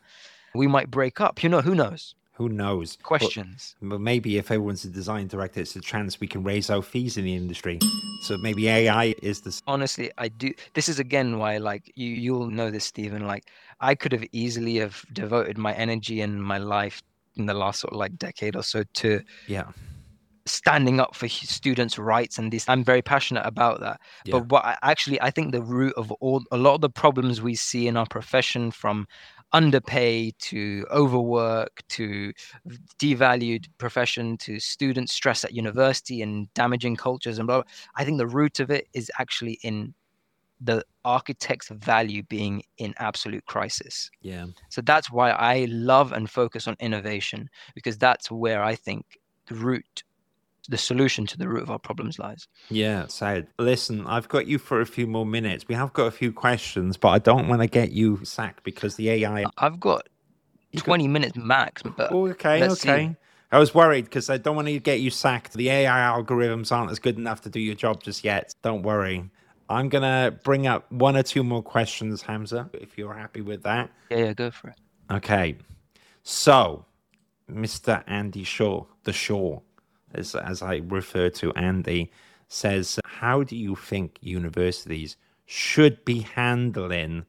We 0.54 0.66
might 0.66 0.90
break 0.90 1.20
up. 1.20 1.42
You 1.42 1.48
know, 1.50 1.60
who 1.60 1.74
knows? 1.74 2.14
Who 2.36 2.48
knows? 2.48 2.98
Questions. 3.02 3.76
But 3.80 4.00
maybe 4.00 4.38
if 4.38 4.50
everyone's 4.50 4.84
a 4.84 4.88
design 4.88 5.28
director, 5.28 5.60
it's 5.60 5.76
a 5.76 5.80
chance 5.80 6.18
we 6.18 6.26
can 6.26 6.42
raise 6.42 6.68
our 6.68 6.82
fees 6.82 7.16
in 7.16 7.24
the 7.24 7.34
industry. 7.34 7.78
So 8.22 8.36
maybe 8.38 8.68
AI 8.68 9.14
is 9.22 9.40
the. 9.42 9.60
honestly 9.66 10.10
i 10.18 10.28
do 10.28 10.52
this 10.74 10.88
is 10.88 10.98
again 10.98 11.38
why 11.38 11.58
like 11.58 11.92
you 11.94 12.08
you'll 12.08 12.48
know 12.50 12.70
this 12.70 12.84
stephen 12.84 13.26
like 13.26 13.44
i 13.80 13.94
could 13.94 14.12
have 14.12 14.24
easily 14.32 14.76
have 14.76 15.04
devoted 15.12 15.56
my 15.58 15.72
energy 15.74 16.20
and 16.22 16.42
my 16.42 16.58
life 16.58 17.02
in 17.36 17.46
the 17.46 17.54
last 17.54 17.80
sort 17.80 17.92
of 17.92 17.98
like 17.98 18.16
decade 18.18 18.56
or 18.56 18.62
so 18.62 18.82
to 18.94 19.20
Yeah. 19.46 19.68
standing 20.46 21.00
up 21.00 21.14
for 21.14 21.28
students 21.28 21.98
rights 21.98 22.38
and 22.38 22.52
this 22.52 22.68
i'm 22.68 22.84
very 22.84 23.02
passionate 23.02 23.46
about 23.46 23.80
that 23.80 24.00
Yeah. 24.24 24.32
but 24.38 24.48
what 24.48 24.64
I, 24.64 24.76
actually 24.82 25.20
i 25.22 25.30
think 25.30 25.52
the 25.52 25.62
root 25.62 25.94
of 25.96 26.10
all 26.20 26.42
a 26.50 26.56
lot 26.58 26.74
of 26.74 26.80
the 26.80 26.90
problems 26.90 27.40
we 27.40 27.54
see 27.54 27.86
in 27.88 27.96
our 27.96 28.06
profession 28.06 28.70
from 28.70 29.06
underpay 29.54 30.32
to 30.38 30.84
overwork 30.90 31.82
to 31.88 32.32
devalued 32.98 33.66
profession 33.78 34.36
to 34.36 34.58
student 34.58 35.08
stress 35.08 35.44
at 35.44 35.54
university 35.54 36.20
and 36.20 36.52
damaging 36.54 36.96
cultures 36.96 37.38
and 37.38 37.46
blah, 37.46 37.62
blah. 37.62 37.70
I 37.96 38.04
think 38.04 38.18
the 38.18 38.26
root 38.26 38.60
of 38.60 38.70
it 38.70 38.88
is 38.92 39.10
actually 39.18 39.58
in 39.62 39.94
the 40.60 40.84
architect's 41.04 41.68
value 41.68 42.22
being 42.24 42.62
in 42.78 42.94
absolute 42.98 43.44
crisis. 43.46 44.10
Yeah. 44.22 44.46
So 44.70 44.82
that's 44.82 45.10
why 45.10 45.30
I 45.30 45.66
love 45.70 46.12
and 46.12 46.28
focus 46.28 46.66
on 46.66 46.76
innovation 46.80 47.48
because 47.74 47.96
that's 47.96 48.30
where 48.30 48.62
I 48.62 48.74
think 48.74 49.18
the 49.46 49.54
root, 49.54 50.02
the 50.68 50.78
solution 50.78 51.26
to 51.26 51.36
the 51.38 51.48
root 51.48 51.62
of 51.62 51.70
our 51.70 51.78
problems 51.78 52.18
lies. 52.18 52.46
Yeah, 52.70 53.06
sad. 53.08 53.46
Listen, 53.58 54.06
I've 54.06 54.28
got 54.28 54.46
you 54.46 54.58
for 54.58 54.80
a 54.80 54.86
few 54.86 55.06
more 55.06 55.26
minutes. 55.26 55.66
We 55.68 55.74
have 55.74 55.92
got 55.92 56.06
a 56.06 56.10
few 56.10 56.32
questions, 56.32 56.96
but 56.96 57.08
I 57.08 57.18
don't 57.18 57.48
want 57.48 57.60
to 57.62 57.66
get 57.68 57.92
you 57.92 58.24
sacked 58.24 58.64
because 58.64 58.96
the 58.96 59.10
AI. 59.10 59.44
I've 59.58 59.78
got 59.80 60.08
You 60.72 60.80
got- 60.80 60.86
20 60.86 61.08
minutes 61.08 61.36
max, 61.36 61.82
but 61.82 62.10
Oh, 62.12 62.28
okay, 62.28 62.60
let's 62.60 62.80
see. 62.80 62.90
okay. 62.90 63.16
I 63.52 63.58
was 63.58 63.74
worried 63.74 64.06
because 64.06 64.30
I 64.30 64.36
don't 64.38 64.56
want 64.56 64.66
to 64.68 64.78
get 64.80 65.00
you 65.00 65.10
sacked. 65.10 65.52
The 65.52 65.68
AI 65.70 65.98
algorithms 66.20 66.72
aren't 66.72 66.90
as 66.90 66.98
good 66.98 67.16
enough 67.18 67.42
to 67.42 67.50
do 67.50 67.60
your 67.60 67.76
job 67.76 68.02
just 68.02 68.24
yet. 68.24 68.52
Don't 68.62 68.82
worry. 68.82 69.30
I'm 69.68 69.88
going 69.88 70.02
to 70.02 70.36
bring 70.44 70.66
up 70.66 70.90
one 70.90 71.16
or 71.16 71.22
two 71.22 71.44
more 71.44 71.62
questions, 71.62 72.20
Hamza, 72.22 72.68
if 72.74 72.98
you're 72.98 73.14
happy 73.14 73.40
with 73.42 73.62
that. 73.62 73.90
yeah, 74.10 74.16
yeah, 74.18 74.32
go 74.32 74.50
for 74.50 74.68
it. 74.68 74.76
Okay. 75.10 75.56
So, 76.22 76.84
Mr. 77.50 78.02
Andy 78.06 78.44
Shaw, 78.44 78.84
the 79.04 79.12
Shaw, 79.12 79.60
as, 80.14 80.34
as 80.34 80.62
I 80.62 80.82
refer 80.86 81.30
to 81.30 81.52
Andy, 81.54 82.10
says, 82.48 83.00
How 83.04 83.42
do 83.42 83.56
you 83.56 83.74
think 83.74 84.18
universities 84.20 85.16
should 85.46 86.04
be 86.04 86.20
handling 86.20 87.24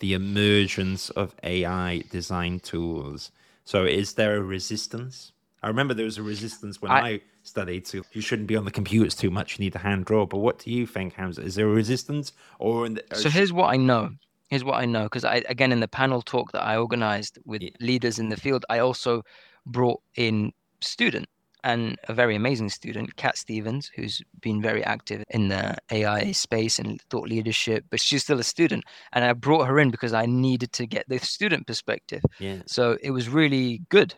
the 0.00 0.14
emergence 0.14 1.10
of 1.10 1.34
AI 1.42 2.02
design 2.10 2.60
tools? 2.60 3.30
So, 3.64 3.84
is 3.84 4.14
there 4.14 4.36
a 4.36 4.42
resistance? 4.42 5.32
I 5.62 5.68
remember 5.68 5.94
there 5.94 6.04
was 6.04 6.18
a 6.18 6.22
resistance 6.22 6.82
when 6.82 6.92
I, 6.92 7.08
I- 7.08 7.20
studied, 7.42 7.86
so 7.86 8.02
you 8.12 8.20
shouldn't 8.20 8.48
be 8.48 8.56
on 8.56 8.64
the 8.64 8.70
computers 8.70 9.14
too 9.14 9.30
much. 9.30 9.58
You 9.58 9.64
need 9.64 9.72
to 9.74 9.78
hand 9.78 10.04
draw. 10.04 10.26
But 10.26 10.38
what 10.38 10.58
do 10.58 10.70
you 10.70 10.86
think, 10.86 11.14
Hamza? 11.14 11.42
Is 11.42 11.54
there 11.54 11.66
a 11.66 11.72
resistance? 11.72 12.32
Or, 12.58 12.86
in 12.86 12.94
the, 12.94 13.04
So 13.14 13.28
here's 13.30 13.52
what 13.52 13.72
I 13.72 13.76
know. 13.76 14.10
Here's 14.50 14.64
what 14.64 14.74
I 14.74 14.84
know 14.84 15.04
because 15.04 15.24
I 15.24 15.36
again 15.48 15.72
in 15.72 15.80
the 15.80 15.88
panel 15.88 16.20
talk 16.22 16.52
that 16.52 16.62
I 16.62 16.76
organized 16.76 17.38
with 17.46 17.62
Yeah. 17.62 17.70
leaders 17.80 18.18
in 18.18 18.28
the 18.28 18.36
field, 18.36 18.64
I 18.68 18.78
also 18.80 19.22
brought 19.66 20.00
in 20.16 20.52
student 20.82 21.26
and 21.64 21.98
a 22.08 22.14
very 22.14 22.36
amazing 22.36 22.68
student, 22.68 23.16
Kat 23.16 23.38
Stevens, 23.38 23.90
who's 23.96 24.22
been 24.40 24.60
very 24.60 24.84
active 24.84 25.24
in 25.30 25.48
the 25.48 25.76
AI 25.90 26.30
space 26.32 26.78
and 26.78 27.00
thought 27.10 27.26
leadership, 27.26 27.86
but 27.90 27.98
she's 27.98 28.22
still 28.22 28.38
a 28.38 28.44
student. 28.44 28.84
And 29.14 29.24
I 29.24 29.32
brought 29.32 29.66
her 29.66 29.78
in 29.80 29.90
because 29.90 30.12
I 30.12 30.26
needed 30.26 30.72
to 30.74 30.86
get 30.86 31.08
the 31.08 31.18
student 31.18 31.66
perspective. 31.66 32.22
yeah. 32.38 32.58
So 32.66 32.98
it 33.02 33.10
was 33.10 33.30
really 33.30 33.80
good 33.88 34.14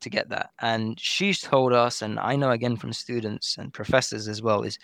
to 0.00 0.10
get 0.10 0.28
that. 0.28 0.50
And 0.60 1.00
she's 1.00 1.40
told 1.40 1.72
us, 1.72 2.02
and 2.02 2.20
I 2.20 2.36
know 2.36 2.50
again 2.50 2.76
from 2.76 2.92
students 2.92 3.56
and 3.56 3.72
professors 3.72 4.28
as 4.28 4.42
well, 4.42 4.62
is 4.62 4.78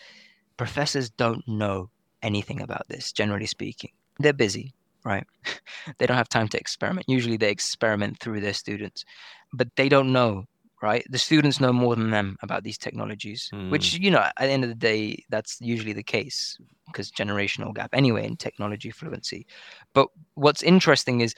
professors 0.56 1.10
don't 1.10 1.46
know 1.46 1.90
anything 2.22 2.62
about 2.62 2.88
this, 2.88 3.12
generally 3.12 3.46
speaking. 3.46 3.90
They're 4.18 4.32
busy, 4.32 4.72
right? 5.04 5.26
they 5.98 6.06
don't 6.06 6.16
have 6.16 6.30
time 6.30 6.48
to 6.48 6.58
experiment. 6.58 7.06
Usually 7.08 7.36
they 7.36 7.50
experiment 7.50 8.20
through 8.20 8.40
their 8.40 8.54
students, 8.54 9.04
but 9.52 9.68
they 9.76 9.90
don't 9.90 10.12
know, 10.12 10.44
right? 10.82 11.04
The 11.08 11.18
students 11.18 11.60
know 11.60 11.72
more 11.72 11.96
than 11.96 12.10
them 12.10 12.36
about 12.42 12.62
these 12.62 12.78
technologies, 12.78 13.50
which, 13.68 13.94
mm. 13.94 14.00
you 14.00 14.10
know, 14.10 14.18
at 14.18 14.34
the 14.38 14.50
end 14.50 14.64
of 14.64 14.68
the 14.68 14.74
day, 14.74 15.24
that's 15.30 15.58
usually 15.60 15.92
the 15.92 16.02
case 16.02 16.58
because 16.86 17.10
generational 17.10 17.74
gap 17.74 17.90
anyway 17.92 18.26
in 18.26 18.36
technology 18.36 18.90
fluency. 18.90 19.46
But 19.92 20.08
what's 20.34 20.62
interesting 20.62 21.20
is 21.20 21.34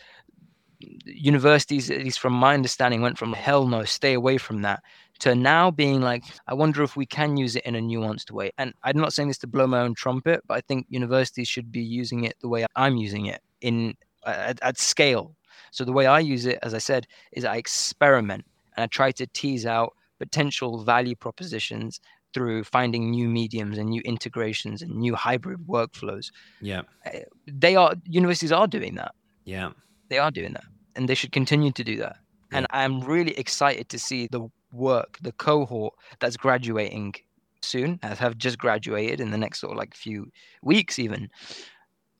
universities, 1.04 1.90
at 1.90 1.98
least 1.98 2.20
from 2.20 2.32
my 2.32 2.54
understanding, 2.54 3.00
went 3.00 3.18
from 3.18 3.32
hell 3.32 3.66
no, 3.66 3.84
stay 3.84 4.14
away 4.14 4.38
from 4.38 4.62
that, 4.62 4.82
to 5.20 5.34
now 5.34 5.70
being 5.70 6.00
like, 6.00 6.24
I 6.46 6.54
wonder 6.54 6.82
if 6.82 6.96
we 6.96 7.06
can 7.06 7.36
use 7.36 7.56
it 7.56 7.64
in 7.64 7.74
a 7.74 7.80
nuanced 7.80 8.30
way. 8.30 8.52
And 8.58 8.72
I'm 8.84 8.98
not 8.98 9.12
saying 9.12 9.28
this 9.28 9.38
to 9.38 9.46
blow 9.46 9.66
my 9.66 9.80
own 9.80 9.94
trumpet, 9.94 10.42
but 10.46 10.54
I 10.54 10.60
think 10.60 10.86
universities 10.88 11.48
should 11.48 11.72
be 11.72 11.80
using 11.80 12.24
it 12.24 12.36
the 12.40 12.48
way 12.48 12.64
I'm 12.76 12.96
using 12.96 13.26
it 13.26 13.40
in 13.60 13.96
at, 14.24 14.60
at 14.62 14.78
scale. 14.78 15.34
So 15.70 15.84
the 15.84 15.92
way 15.92 16.06
I 16.06 16.20
use 16.20 16.46
it, 16.46 16.58
as 16.62 16.72
I 16.72 16.78
said, 16.78 17.06
is 17.32 17.44
I 17.44 17.56
experiment 17.56 18.44
and 18.78 18.84
I 18.84 18.86
try 18.86 19.10
to 19.10 19.26
tease 19.26 19.66
out 19.66 19.94
potential 20.20 20.84
value 20.84 21.16
propositions 21.16 22.00
through 22.32 22.62
finding 22.62 23.10
new 23.10 23.28
mediums 23.28 23.76
and 23.78 23.88
new 23.90 24.02
integrations 24.04 24.82
and 24.82 24.94
new 24.94 25.14
hybrid 25.16 25.58
workflows. 25.66 26.30
Yeah. 26.60 26.82
Eh, 27.06 27.22
they 27.46 27.74
are 27.74 27.94
universities 28.04 28.52
are 28.52 28.68
doing 28.68 28.94
that 28.94 29.12
Yeah. 29.44 29.70
they 30.10 30.18
are 30.18 30.30
doing 30.30 30.52
that 30.52 30.64
and 30.94 31.08
they 31.08 31.14
should 31.16 31.32
continue 31.32 31.72
to 31.72 31.82
do 31.82 31.96
that 31.96 32.16
and 32.52 32.66
i'm 32.70 33.00
really 33.00 33.34
excited 33.38 33.88
to 33.88 33.98
see 33.98 34.26
the 34.28 34.42
work 34.72 35.18
the 35.22 35.32
cohort 35.32 35.94
that's 36.20 36.36
graduating 36.36 37.14
soon 37.62 37.98
as 38.02 38.18
have 38.18 38.36
just 38.36 38.58
graduated 38.58 39.20
in 39.20 39.30
the 39.30 39.38
next 39.38 39.60
sort 39.60 39.72
of 39.72 39.78
like 39.78 39.94
few 39.94 40.30
weeks 40.62 40.98
even 40.98 41.28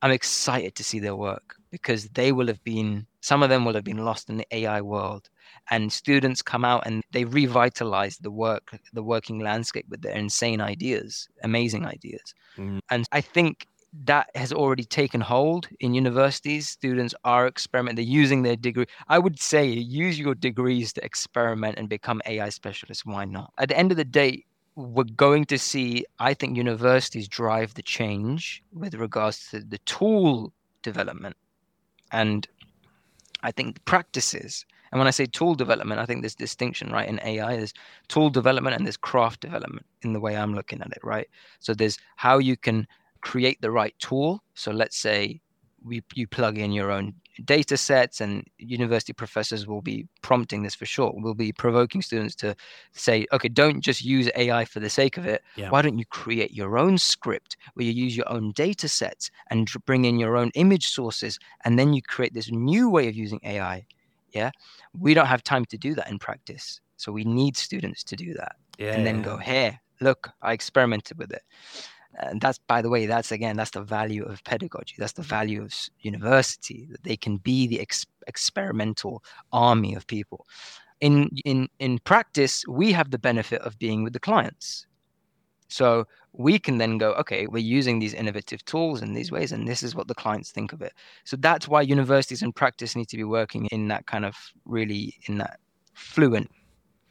i'm 0.02 0.10
excited 0.10 0.74
to 0.74 0.82
see 0.84 0.98
their 1.00 1.16
work 1.16 1.46
because 1.70 2.08
they 2.18 2.30
will 2.32 2.46
have 2.46 2.62
been 2.64 3.06
some 3.20 3.42
of 3.42 3.50
them 3.50 3.64
will 3.64 3.74
have 3.74 3.84
been 3.92 4.04
lost 4.10 4.30
in 4.30 4.36
the 4.38 4.46
ai 4.58 4.80
world 4.80 5.28
and 5.70 5.92
students 5.92 6.42
come 6.42 6.64
out 6.64 6.82
and 6.86 7.02
they 7.12 7.24
revitalize 7.24 8.18
the 8.18 8.30
work 8.30 8.78
the 8.92 9.02
working 9.02 9.38
landscape 9.38 9.86
with 9.88 10.02
their 10.02 10.14
insane 10.14 10.60
ideas 10.60 11.28
amazing 11.42 11.84
ideas 11.86 12.34
Mm. 12.58 12.80
and 12.90 13.06
i 13.12 13.20
think 13.20 13.68
that 14.04 14.30
has 14.34 14.52
already 14.52 14.84
taken 14.84 15.20
hold 15.20 15.68
in 15.80 15.94
universities. 15.94 16.68
Students 16.68 17.14
are 17.24 17.46
experimenting, 17.46 18.04
they're 18.04 18.12
using 18.22 18.42
their 18.42 18.56
degree. 18.56 18.86
I 19.08 19.18
would 19.18 19.40
say 19.40 19.66
use 19.66 20.18
your 20.18 20.34
degrees 20.34 20.92
to 20.94 21.04
experiment 21.04 21.78
and 21.78 21.88
become 21.88 22.20
AI 22.26 22.50
specialists. 22.50 23.06
Why 23.06 23.24
not? 23.24 23.52
At 23.58 23.70
the 23.70 23.78
end 23.78 23.90
of 23.90 23.96
the 23.96 24.04
day, 24.04 24.44
we're 24.76 25.04
going 25.04 25.44
to 25.46 25.58
see, 25.58 26.04
I 26.18 26.34
think, 26.34 26.56
universities 26.56 27.26
drive 27.28 27.74
the 27.74 27.82
change 27.82 28.62
with 28.72 28.94
regards 28.94 29.48
to 29.50 29.60
the 29.60 29.78
tool 29.78 30.52
development. 30.82 31.36
And 32.12 32.46
I 33.42 33.50
think 33.50 33.84
practices. 33.84 34.64
And 34.92 34.98
when 34.98 35.06
I 35.06 35.10
say 35.10 35.26
tool 35.26 35.54
development, 35.54 36.00
I 36.00 36.06
think 36.06 36.22
there's 36.22 36.34
distinction, 36.34 36.90
right? 36.90 37.08
In 37.08 37.20
AI, 37.22 37.56
there's 37.56 37.74
tool 38.08 38.30
development 38.30 38.76
and 38.76 38.86
there's 38.86 38.96
craft 38.96 39.40
development 39.40 39.86
in 40.02 40.12
the 40.12 40.20
way 40.20 40.36
I'm 40.36 40.54
looking 40.54 40.80
at 40.80 40.92
it, 40.92 41.00
right? 41.02 41.28
So 41.60 41.74
there's 41.74 41.98
how 42.16 42.38
you 42.38 42.56
can 42.56 42.86
create 43.20 43.60
the 43.60 43.70
right 43.70 43.94
tool. 43.98 44.42
So 44.54 44.70
let's 44.70 44.96
say 44.96 45.40
we, 45.84 46.02
you 46.14 46.26
plug 46.26 46.58
in 46.58 46.72
your 46.72 46.90
own 46.90 47.14
data 47.44 47.76
sets 47.76 48.20
and 48.20 48.44
university 48.58 49.12
professors 49.12 49.66
will 49.66 49.80
be 49.80 50.06
prompting 50.22 50.62
this 50.62 50.74
for 50.74 50.86
sure 50.86 51.12
will 51.14 51.34
be 51.34 51.52
provoking 51.52 52.02
students 52.02 52.34
to 52.34 52.54
say 52.92 53.26
okay 53.32 53.48
don't 53.48 53.80
just 53.80 54.04
use 54.04 54.28
ai 54.34 54.64
for 54.64 54.80
the 54.80 54.90
sake 54.90 55.16
of 55.16 55.24
it 55.24 55.42
yeah. 55.54 55.70
why 55.70 55.80
don't 55.80 55.98
you 55.98 56.04
create 56.06 56.52
your 56.52 56.76
own 56.76 56.98
script 56.98 57.56
where 57.74 57.86
you 57.86 57.92
use 57.92 58.16
your 58.16 58.28
own 58.28 58.50
data 58.52 58.88
sets 58.88 59.30
and 59.50 59.70
bring 59.86 60.04
in 60.04 60.18
your 60.18 60.36
own 60.36 60.50
image 60.54 60.88
sources 60.88 61.38
and 61.64 61.78
then 61.78 61.92
you 61.92 62.02
create 62.02 62.34
this 62.34 62.50
new 62.50 62.90
way 62.90 63.06
of 63.06 63.14
using 63.14 63.40
ai 63.44 63.86
yeah? 64.32 64.50
We 64.98 65.14
don't 65.14 65.26
have 65.26 65.42
time 65.42 65.64
to 65.66 65.78
do 65.78 65.94
that 65.94 66.10
in 66.10 66.18
practice. 66.18 66.80
So 66.96 67.12
we 67.12 67.24
need 67.24 67.56
students 67.56 68.02
to 68.04 68.16
do 68.16 68.34
that 68.34 68.56
yeah, 68.78 68.94
and 68.94 69.06
then 69.06 69.22
go 69.22 69.36
hey, 69.36 69.78
look 70.00 70.30
i 70.42 70.52
experimented 70.52 71.18
with 71.18 71.32
it. 71.32 71.42
And 72.20 72.40
that's 72.40 72.58
by 72.58 72.82
the 72.82 72.88
way 72.88 73.06
that's 73.06 73.32
again 73.32 73.56
that's 73.56 73.70
the 73.70 73.82
value 73.82 74.24
of 74.24 74.42
pedagogy. 74.44 74.96
That's 74.98 75.12
the 75.12 75.22
value 75.22 75.62
of 75.62 75.74
university 76.00 76.88
that 76.90 77.04
they 77.04 77.16
can 77.16 77.36
be 77.36 77.66
the 77.66 77.80
ex- 77.80 78.06
experimental 78.26 79.22
army 79.52 79.94
of 79.94 80.06
people. 80.06 80.46
In 81.00 81.30
in 81.44 81.68
in 81.78 81.98
practice 82.00 82.64
we 82.66 82.92
have 82.92 83.10
the 83.10 83.18
benefit 83.18 83.62
of 83.62 83.78
being 83.78 84.02
with 84.02 84.12
the 84.12 84.20
clients 84.20 84.87
so 85.68 86.06
we 86.32 86.58
can 86.58 86.78
then 86.78 86.98
go 86.98 87.12
okay 87.12 87.46
we're 87.46 87.58
using 87.58 87.98
these 87.98 88.14
innovative 88.14 88.64
tools 88.64 89.02
in 89.02 89.14
these 89.14 89.30
ways 89.30 89.52
and 89.52 89.66
this 89.66 89.82
is 89.82 89.94
what 89.94 90.08
the 90.08 90.14
clients 90.14 90.50
think 90.50 90.72
of 90.72 90.82
it 90.82 90.92
so 91.24 91.36
that's 91.36 91.68
why 91.68 91.80
universities 91.80 92.42
and 92.42 92.54
practice 92.54 92.96
need 92.96 93.08
to 93.08 93.16
be 93.16 93.24
working 93.24 93.66
in 93.66 93.88
that 93.88 94.06
kind 94.06 94.24
of 94.24 94.34
really 94.64 95.14
in 95.26 95.38
that 95.38 95.58
fluent 95.94 96.50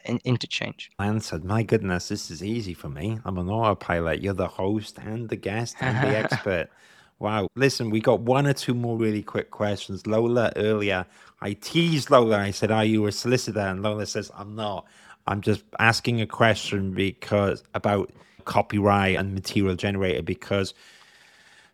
in 0.08 0.20
interchange. 0.24 0.90
I 1.00 1.08
answered, 1.08 1.44
my 1.44 1.64
goodness, 1.64 2.08
this 2.08 2.32
is 2.32 2.44
easy 2.44 2.74
for 2.74 2.90
me. 2.90 3.20
I'm 3.26 3.38
an 3.38 3.50
autopilot. 3.50 4.22
You're 4.22 4.34
the 4.34 4.48
host 4.48 4.98
and 5.00 5.30
the 5.30 5.36
guest 5.36 5.76
and 5.82 5.98
the 5.98 6.18
expert. 6.18 6.70
Wow. 7.20 7.50
Listen, 7.56 7.90
we 7.90 8.00
got 8.00 8.22
one 8.22 8.48
or 8.48 8.54
two 8.54 8.74
more 8.74 8.98
really 8.98 9.24
quick 9.24 9.52
questions. 9.52 10.06
Lola 10.08 10.52
earlier, 10.56 11.06
I 11.42 11.54
teased 11.54 12.12
Lola. 12.12 12.38
I 12.40 12.52
said, 12.52 12.72
Are 12.72 12.86
you 12.86 13.06
a 13.08 13.12
solicitor? 13.12 13.60
And 13.60 13.82
Lola 13.82 14.06
says, 14.06 14.32
I'm 14.36 14.56
not. 14.56 14.86
I'm 15.26 15.42
just 15.42 15.64
asking 15.80 16.22
a 16.22 16.28
question 16.28 16.94
because 16.94 17.64
about 17.74 18.12
copyright 18.48 19.18
and 19.18 19.36
material 19.36 19.76
generator 19.76 20.24
because 20.24 20.74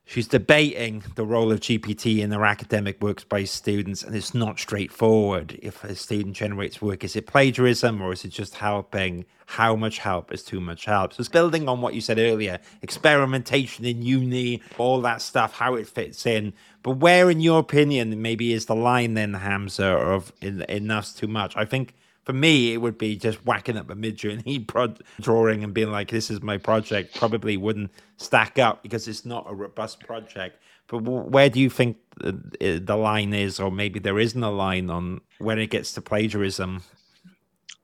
She's 0.06 0.28
debating 0.28 1.02
the 1.16 1.26
role 1.26 1.52
of 1.52 1.62
GPT 1.62 2.20
in 2.20 2.30
their 2.30 2.44
academic 2.44 3.02
works 3.02 3.24
by 3.24 3.46
students, 3.46 4.04
and 4.04 4.14
it's 4.14 4.34
not 4.34 4.60
straightforward. 4.60 5.58
If 5.62 5.84
a 5.86 5.96
student 5.96 6.36
generates 6.36 6.82
work, 6.82 7.06
is 7.06 7.16
it 7.16 7.26
plagiarism 7.26 8.02
or 8.02 8.12
is 8.12 8.26
it 8.26 8.30
just 8.30 8.56
helping? 8.56 9.26
How 9.46 9.76
much 9.76 10.00
help 10.00 10.34
is 10.34 10.44
too 10.44 10.60
much 10.60 10.86
help? 10.86 11.14
So 11.14 11.22
it's 11.22 11.30
building 11.30 11.70
on 11.70 11.80
what 11.82 11.94
you 11.94 12.02
said 12.02 12.20
earlier 12.20 12.60
experimentation 12.82 13.86
in 13.86 14.02
uni, 14.02 14.62
all 14.78 15.00
that 15.02 15.22
stuff, 15.22 15.54
how 15.54 15.76
it 15.76 15.88
fits 15.88 16.26
in. 16.26 16.54
But 16.82 16.98
where, 16.98 17.30
in 17.30 17.40
your 17.40 17.60
opinion, 17.60 18.22
maybe 18.22 18.52
is 18.52 18.66
the 18.66 18.76
line 18.76 19.14
then, 19.14 19.34
Hamza, 19.36 19.86
of 19.86 20.34
enough's 20.42 21.14
too 21.14 21.28
much? 21.28 21.56
I 21.56 21.64
think 21.64 21.94
for 22.24 22.34
me, 22.34 22.74
it 22.74 22.78
would 22.78 22.98
be 22.98 23.16
just 23.16 23.46
whacking 23.46 23.78
up 23.78 23.90
a 23.90 23.96
Midjourney 23.96 24.66
pro- 24.68 24.96
drawing 25.20 25.64
and 25.64 25.74
being 25.74 25.92
like, 25.92 26.10
"This 26.10 26.32
is 26.32 26.42
my 26.42 26.58
project." 26.58 27.16
Probably 27.16 27.58
wouldn't 27.58 27.92
stack 28.18 28.58
up 28.60 28.82
because 28.84 29.08
it's 29.08 29.26
not 29.26 29.46
a 29.50 29.54
robust 29.54 30.00
project. 30.02 30.62
But 30.88 31.00
where 31.00 31.50
do 31.50 31.60
you 31.60 31.70
think 31.70 31.98
the, 32.18 32.80
the 32.84 32.96
line 32.96 33.34
is, 33.34 33.60
or 33.60 33.72
maybe 33.72 34.00
there 34.00 34.20
isn't 34.20 34.44
a 34.44 34.52
line 34.52 34.90
on 34.90 35.22
when 35.40 35.60
it 35.60 35.68
gets 35.68 35.94
to 35.94 36.02
plagiarism? 36.02 36.84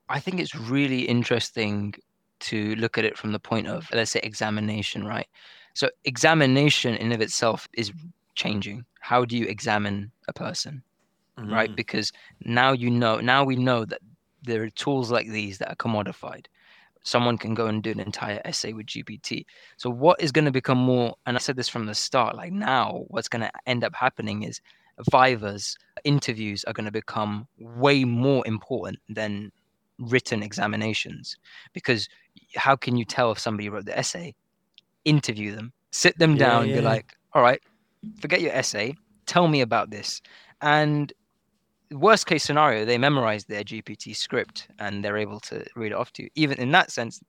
I 0.09 0.19
think 0.19 0.39
it's 0.39 0.55
really 0.55 1.01
interesting 1.01 1.95
to 2.41 2.75
look 2.75 2.97
at 2.97 3.05
it 3.05 3.17
from 3.17 3.31
the 3.31 3.39
point 3.39 3.67
of, 3.67 3.87
let's 3.93 4.11
say, 4.11 4.19
examination, 4.23 5.05
right? 5.05 5.27
So, 5.73 5.89
examination 6.05 6.95
in 6.95 7.11
of 7.11 7.21
itself 7.21 7.67
is 7.73 7.91
changing. 8.35 8.85
How 9.01 9.25
do 9.25 9.37
you 9.37 9.45
examine 9.45 10.11
a 10.27 10.33
person? 10.33 10.83
Mm-hmm. 11.39 11.53
right? 11.53 11.75
Because 11.75 12.11
now 12.43 12.73
you 12.73 12.89
know, 12.89 13.19
now 13.19 13.43
we 13.43 13.55
know 13.55 13.85
that 13.85 14.01
there 14.43 14.63
are 14.63 14.69
tools 14.69 15.11
like 15.11 15.27
these 15.27 15.57
that 15.59 15.71
are 15.71 15.75
commodified. 15.75 16.45
Someone 17.03 17.37
can 17.37 17.53
go 17.53 17.67
and 17.67 17.81
do 17.81 17.91
an 17.91 17.99
entire 17.99 18.41
essay 18.43 18.73
with 18.73 18.87
GPT. 18.87 19.45
So, 19.77 19.89
what 19.89 20.21
is 20.21 20.31
going 20.31 20.45
to 20.45 20.51
become 20.51 20.77
more, 20.77 21.15
and 21.25 21.37
I 21.37 21.39
said 21.39 21.55
this 21.55 21.69
from 21.69 21.85
the 21.85 21.95
start, 21.95 22.35
like 22.35 22.51
now, 22.51 23.05
what's 23.07 23.29
going 23.29 23.41
to 23.41 23.51
end 23.65 23.83
up 23.83 23.95
happening 23.95 24.43
is 24.43 24.59
Vivas 25.11 25.77
interviews 26.03 26.63
are 26.65 26.73
going 26.73 26.85
to 26.85 26.91
become 26.91 27.47
way 27.57 28.03
more 28.03 28.45
important 28.45 28.99
than 29.07 29.51
written 29.99 30.43
examinations 30.43 31.37
because 31.73 32.07
how 32.55 32.75
can 32.75 32.95
you 32.95 33.05
tell 33.05 33.31
if 33.31 33.39
somebody 33.39 33.69
wrote 33.69 33.85
the 33.85 33.97
essay 33.97 34.33
interview 35.05 35.53
them 35.53 35.73
sit 35.91 36.17
them 36.17 36.31
yeah, 36.31 36.37
down 36.37 36.69
yeah. 36.69 36.75
be 36.75 36.81
like 36.81 37.13
all 37.33 37.41
right 37.41 37.61
forget 38.21 38.41
your 38.41 38.53
essay 38.53 38.95
tell 39.25 39.47
me 39.47 39.61
about 39.61 39.89
this 39.89 40.21
and 40.61 41.11
worst 41.91 42.27
case 42.27 42.43
scenario, 42.43 42.85
they 42.85 42.97
memorize 42.97 43.45
their 43.45 43.63
GPT 43.63 44.15
script 44.15 44.67
and 44.79 45.03
they're 45.03 45.17
able 45.17 45.39
to 45.41 45.65
read 45.75 45.91
it 45.91 45.95
off 45.95 46.11
to 46.13 46.23
you. 46.23 46.29
Even 46.35 46.57
in 46.59 46.71
that 46.71 46.91
sense, 46.91 47.21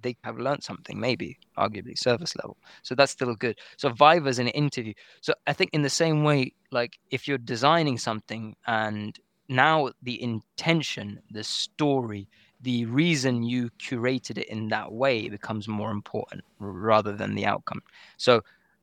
they 0.00 0.16
have 0.24 0.38
learned 0.38 0.62
something, 0.62 0.98
maybe 0.98 1.38
arguably 1.58 1.96
service 1.96 2.34
level. 2.36 2.56
So 2.82 2.94
that's 2.94 3.12
still 3.12 3.34
good. 3.34 3.58
So 3.76 3.90
Viva's 3.90 4.38
in 4.38 4.46
an 4.48 4.52
interview. 4.52 4.94
So 5.20 5.34
I 5.46 5.52
think 5.52 5.70
in 5.72 5.82
the 5.82 5.90
same 5.90 6.24
way, 6.24 6.54
like 6.70 6.98
if 7.10 7.28
you're 7.28 7.38
designing 7.38 7.98
something 7.98 8.56
and 8.66 9.18
now 9.48 9.90
the 10.02 10.20
intention, 10.22 11.20
the 11.30 11.44
story, 11.44 12.28
the 12.60 12.86
reason 12.86 13.42
you 13.42 13.70
curated 13.78 14.38
it 14.38 14.48
in 14.48 14.68
that 14.68 14.92
way 14.92 15.28
becomes 15.28 15.68
more 15.68 15.90
important 15.90 16.42
rather 16.58 17.12
than 17.12 17.34
the 17.34 17.44
outcome. 17.44 17.82
So 18.16 18.42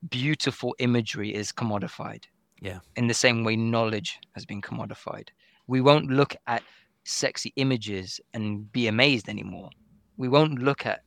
beautiful 0.09 0.75
imagery 0.79 1.33
is 1.33 1.51
commodified 1.51 2.25
yeah. 2.61 2.79
In 2.95 3.07
the 3.07 3.13
same 3.13 3.43
way, 3.43 3.55
knowledge 3.55 4.19
has 4.33 4.45
been 4.45 4.61
commodified. 4.61 5.29
We 5.67 5.81
won't 5.81 6.09
look 6.09 6.35
at 6.47 6.63
sexy 7.03 7.53
images 7.55 8.19
and 8.33 8.71
be 8.71 8.87
amazed 8.87 9.29
anymore. 9.29 9.69
We 10.17 10.27
won't 10.27 10.59
look 10.59 10.85
at 10.85 11.03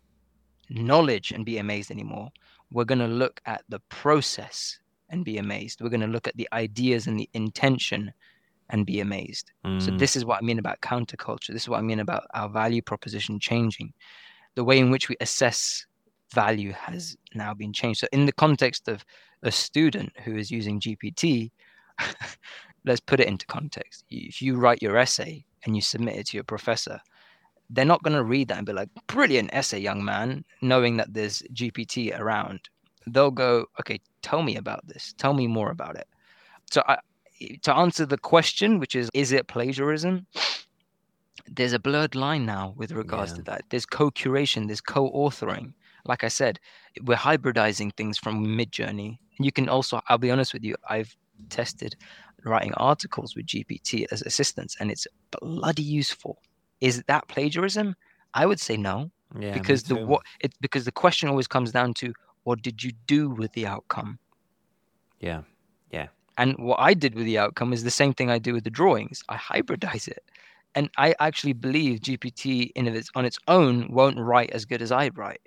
knowledge 0.71 1.33
and 1.33 1.45
be 1.45 1.59
amazed 1.59 1.91
anymore. 1.91 2.31
We're 2.71 2.85
going 2.85 3.01
to 3.01 3.07
look 3.07 3.41
at 3.47 3.63
the 3.69 3.81
process 3.89 4.79
and 5.11 5.25
be 5.25 5.39
amazed. 5.39 5.81
We're 5.81 5.91
going 5.91 6.01
to 6.01 6.07
look 6.07 6.27
at 6.27 6.37
the 6.37 6.49
ideas 6.53 7.07
and 7.07 7.19
the 7.19 7.29
intention 7.35 8.13
and 8.71 8.87
be 8.87 9.01
amazed. 9.01 9.53
Mm. 9.67 9.83
So, 9.83 9.91
this 9.91 10.17
is 10.17 10.25
what 10.25 10.39
I 10.39 10.45
mean 10.45 10.59
about 10.59 10.81
counterculture. 10.81 11.49
This 11.49 11.63
is 11.63 11.69
what 11.69 11.79
I 11.79 11.83
mean 11.83 12.01
about 12.01 12.25
our 12.33 12.49
value 12.49 12.81
proposition 12.81 13.39
changing. 13.39 13.93
The 14.55 14.65
way 14.65 14.79
in 14.79 14.91
which 14.91 15.09
we 15.09 15.17
assess 15.21 15.87
value 16.33 16.73
has 16.73 17.17
now 17.35 17.53
been 17.53 17.73
changed. 17.73 18.01
So, 18.01 18.07
in 18.13 18.25
the 18.25 18.33
context 18.33 18.89
of 18.89 19.05
a 19.43 19.51
student 19.51 20.13
who 20.25 20.37
is 20.37 20.51
using 20.51 20.81
GPT, 20.81 21.51
let's 22.85 23.01
put 23.01 23.21
it 23.21 23.29
into 23.29 23.47
context. 23.47 24.05
If 24.11 24.43
you 24.43 24.57
write 24.57 24.83
your 24.83 24.97
essay 24.97 25.45
and 25.65 25.75
you 25.75 25.83
submit 25.83 26.17
it 26.17 26.27
to 26.29 26.37
your 26.37 26.45
professor, 26.45 27.01
they're 27.71 27.85
not 27.85 28.03
going 28.03 28.17
to 28.17 28.25
read 28.25 28.49
that 28.49 28.59
and 28.59 28.67
be 28.67 28.73
like, 28.73 28.89
brilliant 29.07 29.51
essay, 29.53 29.79
young 29.79 30.05
man, 30.05 30.45
knowing 30.61 30.97
that 30.99 31.15
there's 31.15 31.43
GPT 31.55 32.19
around. 32.19 32.69
They'll 33.07 33.31
go, 33.31 33.67
okay, 33.81 34.01
tell 34.21 34.43
me 34.43 34.57
about 34.57 34.87
this. 34.87 35.15
Tell 35.17 35.35
me 35.35 35.47
more 35.47 35.71
about 35.71 35.97
it. 35.97 36.07
So, 36.71 36.83
I, 36.87 36.99
to 37.63 37.75
answer 37.75 38.07
the 38.07 38.19
question, 38.19 38.79
which 38.79 38.95
is, 38.95 39.11
is 39.15 39.33
it 39.33 39.49
plagiarism? 39.49 40.27
There's 41.49 41.73
a 41.73 41.79
blurred 41.79 42.15
line 42.15 42.47
now 42.47 42.75
with 42.77 42.93
regards 42.93 43.33
yeah. 43.33 43.37
to 43.37 43.43
that. 43.45 43.65
There's 43.71 43.87
co 43.87 44.11
curation, 44.11 44.67
there's 44.69 44.81
co 44.81 45.11
authoring 45.11 45.73
like 46.05 46.25
I 46.25 46.29
said, 46.29 46.59
we're 47.05 47.17
hybridizing 47.17 47.95
things 47.95 48.19
from 48.19 48.45
Midjourney. 48.45 49.19
And 49.37 49.47
you 49.47 49.53
can 49.53 49.69
also, 49.69 50.01
I'll 50.09 50.19
be 50.19 50.31
honest 50.31 50.53
with 50.53 50.65
you, 50.65 50.75
I've 50.89 51.15
tested 51.49 51.97
writing 52.45 52.75
articles 52.75 53.35
with 53.37 53.47
GPT 53.47 54.07
as 54.11 54.23
assistants, 54.23 54.77
and 54.81 54.91
it's 54.91 55.07
bloody 55.41 55.83
useful. 55.83 56.39
Is 56.81 57.03
that 57.07 57.29
plagiarism? 57.29 57.95
I 58.35 58.47
would 58.47 58.61
say 58.61 58.77
no, 58.77 59.11
yeah, 59.39 59.53
because 59.55 59.85
the 59.85 59.97
what 59.97 60.23
it 60.41 60.53
because 60.61 60.85
the 60.85 60.93
question 60.93 61.29
always 61.29 61.47
comes 61.47 61.73
down 61.73 61.95
to 61.95 62.13
what 62.45 62.63
did 62.63 62.83
you 62.83 62.93
do 63.07 63.31
with 63.31 63.53
the 63.53 63.67
outcome? 63.67 64.19
Yeah, 65.21 65.43
yeah. 65.91 66.09
And 66.39 66.57
what 66.59 66.81
I 66.81 66.95
did 66.95 67.15
with 67.15 67.27
the 67.27 67.39
outcome 67.39 67.73
is 67.73 67.85
the 67.85 67.91
same 67.91 68.15
thing 68.15 68.31
I 68.31 68.39
do 68.39 68.55
with 68.55 68.65
the 68.65 68.71
drawings. 68.71 69.23
I 69.29 69.37
hybridize 69.37 70.09
it, 70.09 70.25
and 70.75 70.91
I 70.97 71.15
actually 71.21 71.53
believe 71.53 72.01
GPT 72.01 72.73
in 72.75 72.87
its 72.89 73.11
on 73.15 73.25
its 73.25 73.39
own 73.49 73.93
won't 73.93 74.19
write 74.19 74.51
as 74.51 74.65
good 74.65 74.83
as 74.83 74.91
I 74.91 75.09
write. 75.15 75.41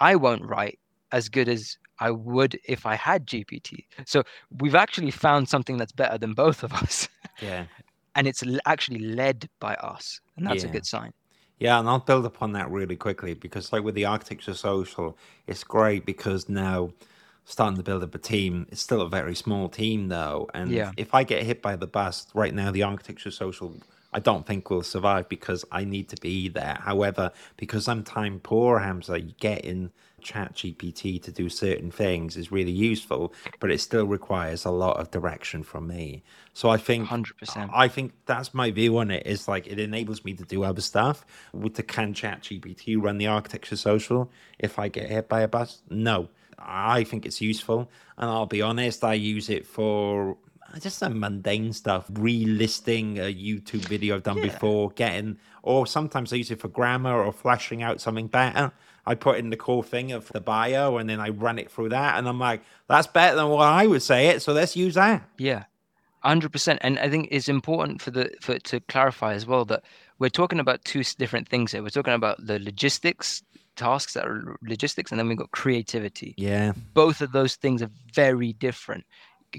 I 0.00 0.16
won't 0.16 0.44
write 0.44 0.78
as 1.12 1.28
good 1.28 1.48
as 1.48 1.76
I 2.00 2.10
would 2.10 2.58
if 2.66 2.86
I 2.86 2.96
had 2.96 3.26
GPT. 3.26 3.86
So 4.06 4.24
we've 4.60 4.74
actually 4.74 5.10
found 5.10 5.48
something 5.48 5.76
that's 5.76 5.92
better 5.92 6.18
than 6.18 6.34
both 6.34 6.62
of 6.62 6.72
us. 6.72 7.08
Yeah. 7.40 7.66
and 8.14 8.26
it's 8.26 8.42
actually 8.66 9.00
led 9.00 9.48
by 9.60 9.74
us. 9.74 10.20
And 10.36 10.46
that's 10.46 10.62
Yeah. 10.62 10.70
a 10.70 10.72
good 10.72 10.86
sign. 10.86 11.12
Yeah, 11.58 11.78
and 11.78 11.88
I'll 11.88 12.00
build 12.00 12.26
upon 12.26 12.52
that 12.52 12.70
really 12.70 12.96
quickly 12.96 13.34
because, 13.34 13.72
like 13.72 13.84
with 13.84 13.94
the 13.94 14.04
Architecture 14.04 14.54
Social, 14.54 15.16
it's 15.46 15.62
great 15.62 16.04
because 16.04 16.48
now 16.48 16.90
starting 17.44 17.76
to 17.76 17.82
build 17.82 18.02
up 18.02 18.14
a 18.14 18.18
team. 18.18 18.66
It's 18.70 18.80
still 18.80 19.00
a 19.02 19.08
very 19.08 19.34
small 19.34 19.68
team 19.68 20.08
though, 20.08 20.48
and 20.52 20.72
Yeah. 20.72 20.92
if 20.96 21.14
I 21.14 21.22
get 21.24 21.42
hit 21.44 21.62
by 21.62 21.76
the 21.76 21.86
bus 21.86 22.26
right 22.34 22.52
now, 22.54 22.70
the 22.70 22.82
Architecture 22.82 23.30
Social, 23.30 23.76
I 24.14 24.20
don't 24.20 24.46
think 24.46 24.70
will 24.70 24.84
survive 24.84 25.28
because 25.28 25.64
I 25.72 25.84
need 25.84 26.08
to 26.10 26.16
be 26.16 26.48
there. 26.48 26.78
However, 26.80 27.32
because 27.56 27.88
I'm 27.88 28.04
time 28.04 28.40
poor, 28.40 28.78
Hamza, 28.78 29.20
getting 29.20 29.90
Chat 30.20 30.54
GPT 30.54 31.22
to 31.22 31.30
do 31.30 31.50
certain 31.50 31.90
things 31.90 32.36
is 32.36 32.50
really 32.50 32.72
useful, 32.72 33.34
but 33.60 33.70
it 33.70 33.80
still 33.80 34.06
requires 34.06 34.64
a 34.64 34.70
lot 34.70 34.96
of 34.96 35.10
direction 35.10 35.62
from 35.62 35.86
me. 35.88 36.22
So 36.54 36.70
I 36.70 36.78
think 36.78 37.08
100%. 37.08 37.70
I 37.74 37.88
think 37.88 38.14
that's 38.24 38.54
my 38.54 38.70
view 38.70 38.96
on 38.98 39.10
it. 39.10 39.26
Is 39.26 39.48
like 39.48 39.66
it 39.66 39.78
enables 39.78 40.24
me 40.24 40.32
to 40.34 40.44
do 40.44 40.62
other 40.62 40.80
stuff. 40.80 41.26
With 41.52 41.74
the 41.74 41.82
can 41.82 42.14
chat 42.14 42.42
GPT 42.42 42.96
run 43.00 43.18
the 43.18 43.26
architecture 43.26 43.76
social? 43.76 44.30
If 44.58 44.78
I 44.78 44.88
get 44.88 45.10
hit 45.10 45.28
by 45.28 45.42
a 45.42 45.48
bus, 45.48 45.82
no. 45.90 46.28
I 46.58 47.04
think 47.04 47.26
it's 47.26 47.40
useful, 47.40 47.90
and 48.16 48.30
I'll 48.30 48.46
be 48.46 48.62
honest. 48.62 49.04
I 49.04 49.14
use 49.14 49.50
it 49.50 49.66
for 49.66 50.38
just 50.80 50.98
some 50.98 51.18
mundane 51.20 51.72
stuff, 51.72 52.08
relisting 52.08 53.18
a 53.18 53.32
YouTube 53.34 53.86
video 53.88 54.16
I've 54.16 54.22
done 54.22 54.38
Yeah. 54.38 54.44
before, 54.44 54.90
getting, 54.90 55.38
or 55.62 55.86
sometimes 55.86 56.32
I 56.32 56.36
use 56.36 56.50
it 56.50 56.60
for 56.60 56.68
grammar 56.68 57.22
or 57.22 57.32
flashing 57.32 57.82
out 57.82 58.00
something 58.00 58.26
better. 58.26 58.72
I 59.06 59.14
put 59.14 59.38
in 59.38 59.50
the 59.50 59.56
cool 59.56 59.82
thing 59.82 60.12
of 60.12 60.28
the 60.28 60.40
bio, 60.40 60.96
and 60.96 61.08
then 61.08 61.20
I 61.20 61.28
run 61.28 61.58
it 61.58 61.70
through 61.70 61.90
that, 61.90 62.16
and 62.18 62.26
I'm 62.26 62.38
like, 62.38 62.62
that's 62.88 63.06
better 63.06 63.36
than 63.36 63.48
what 63.48 63.66
I 63.66 63.86
would 63.86 64.02
say 64.02 64.28
it. 64.28 64.40
So 64.42 64.52
let's 64.52 64.76
use 64.76 64.94
that. 64.94 65.22
Yeah, 65.36 65.64
hundred 66.20 66.52
percent. 66.52 66.78
And 66.82 66.98
I 66.98 67.10
think 67.10 67.28
it's 67.30 67.48
important 67.48 68.00
for 68.00 68.10
the 68.10 68.30
for 68.40 68.58
to 68.58 68.80
clarify 68.80 69.34
as 69.34 69.46
well 69.46 69.64
that 69.66 69.82
we're 70.18 70.30
talking 70.30 70.58
about 70.58 70.84
two 70.84 71.02
different 71.18 71.48
things 71.48 71.72
here. 71.72 71.82
We're 71.82 71.90
talking 71.90 72.14
about 72.14 72.46
the 72.46 72.58
logistics 72.60 73.42
tasks 73.76 74.14
that 74.14 74.24
are 74.24 74.56
logistics, 74.62 75.10
and 75.10 75.18
then 75.18 75.28
we've 75.28 75.36
got 75.36 75.50
creativity. 75.50 76.34
Yeah. 76.38 76.72
Both 76.94 77.20
of 77.20 77.32
those 77.32 77.56
things 77.56 77.82
are 77.82 77.90
very 78.14 78.52
different. 78.54 79.04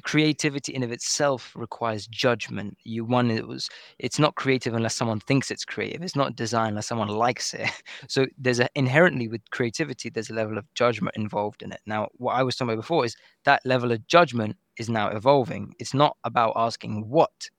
Creativity 0.03 0.73
in 0.73 0.83
of 0.83 0.91
itself 0.91 1.51
requires 1.55 2.07
judgment. 2.07 2.77
You 2.83 3.05
one 3.05 3.31
it 3.31 3.47
was 3.47 3.69
it's 3.99 4.19
not 4.19 4.35
creative 4.35 4.73
unless 4.73 4.95
someone 4.95 5.19
thinks 5.19 5.51
it's 5.51 5.65
creative. 5.65 6.01
It's 6.01 6.15
not 6.15 6.35
design 6.35 6.69
unless 6.69 6.87
someone 6.87 7.09
likes 7.09 7.53
it. 7.53 7.69
So 8.07 8.25
there's 8.37 8.59
a 8.59 8.69
inherently 8.75 9.27
with 9.27 9.41
creativity, 9.51 10.09
there's 10.09 10.29
a 10.29 10.33
level 10.33 10.57
of 10.57 10.65
judgment 10.73 11.15
involved 11.15 11.63
in 11.63 11.71
it. 11.71 11.81
Now, 11.85 12.09
what 12.13 12.33
I 12.33 12.43
was 12.43 12.55
talking 12.55 12.73
about 12.73 12.81
before 12.81 13.05
is 13.05 13.15
that 13.45 13.65
level 13.65 13.91
of 13.91 14.05
judgment 14.07 14.57
is 14.77 14.89
now 14.89 15.09
evolving. 15.09 15.73
It's 15.79 15.93
not 15.93 16.17
about 16.23 16.53
asking 16.55 17.09
what 17.09 17.49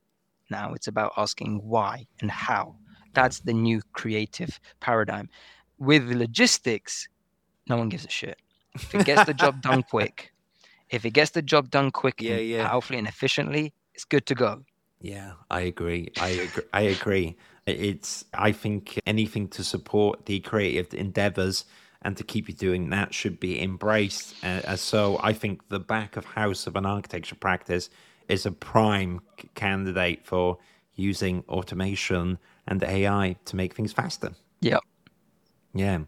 now, 0.51 0.73
it's 0.75 0.87
about 0.87 1.13
asking 1.17 1.61
why 1.65 2.07
and 2.21 2.31
how. 2.31 2.77
That's 3.15 3.41
the 3.41 3.53
new 3.53 3.81
creative 3.93 4.61
paradigm. 4.81 5.29
With 5.79 6.05
logistics, 6.05 7.09
no 7.69 7.77
one 7.77 7.89
gives 7.89 8.05
a 8.05 8.11
shit. 8.11 8.39
If 8.75 8.95
it 8.95 9.07
gets 9.07 9.25
the 9.25 9.35
job 9.35 9.63
done 9.63 9.83
quick, 9.91 10.33
if 10.91 11.05
it 11.05 11.11
gets 11.11 11.31
the 11.33 11.43
job 11.43 11.71
done 11.71 11.91
quick 11.91 12.21
Yeah, 12.21 12.37
and 12.37 12.51
yeah. 12.51 12.69
powerfully 12.69 12.99
and 12.99 13.09
efficiently, 13.09 13.73
it's 13.95 14.05
good 14.05 14.27
to 14.27 14.35
go. 14.35 14.63
Yeah, 15.01 15.33
I 15.51 15.61
agree. 15.63 16.11
I 16.21 16.29
agree. 16.29 16.65
I 16.73 16.81
agree. 16.83 17.37
It's. 17.67 18.25
I 18.35 18.53
think 18.53 18.99
anything 19.07 19.49
to 19.49 19.65
support 19.65 20.27
the 20.27 20.41
creative 20.41 20.95
endeavors 20.95 21.65
and 22.03 22.17
to 22.17 22.25
keep 22.25 22.49
you 22.49 22.55
doing 22.55 22.91
that 22.91 23.13
should 23.13 23.41
be 23.41 23.61
embraced. 23.61 24.35
Uh, 24.43 24.61
uh, 24.65 24.77
so 24.77 25.19
I 25.23 25.33
think 25.33 25.69
the 25.69 25.81
back 25.81 26.17
of 26.17 26.25
house 26.25 26.67
of 26.67 26.77
an 26.77 26.87
architecture 26.87 27.35
practice 27.35 27.91
is 28.29 28.47
a 28.47 28.53
prime 28.53 29.21
candidate 29.55 30.25
for 30.25 30.59
using 30.95 31.45
automation 31.49 32.39
and 32.67 32.83
AI 32.83 33.37
to 33.45 33.57
make 33.57 33.75
things 33.75 33.93
faster. 33.93 34.33
Yep. 34.61 34.81
Yeah. 35.75 36.01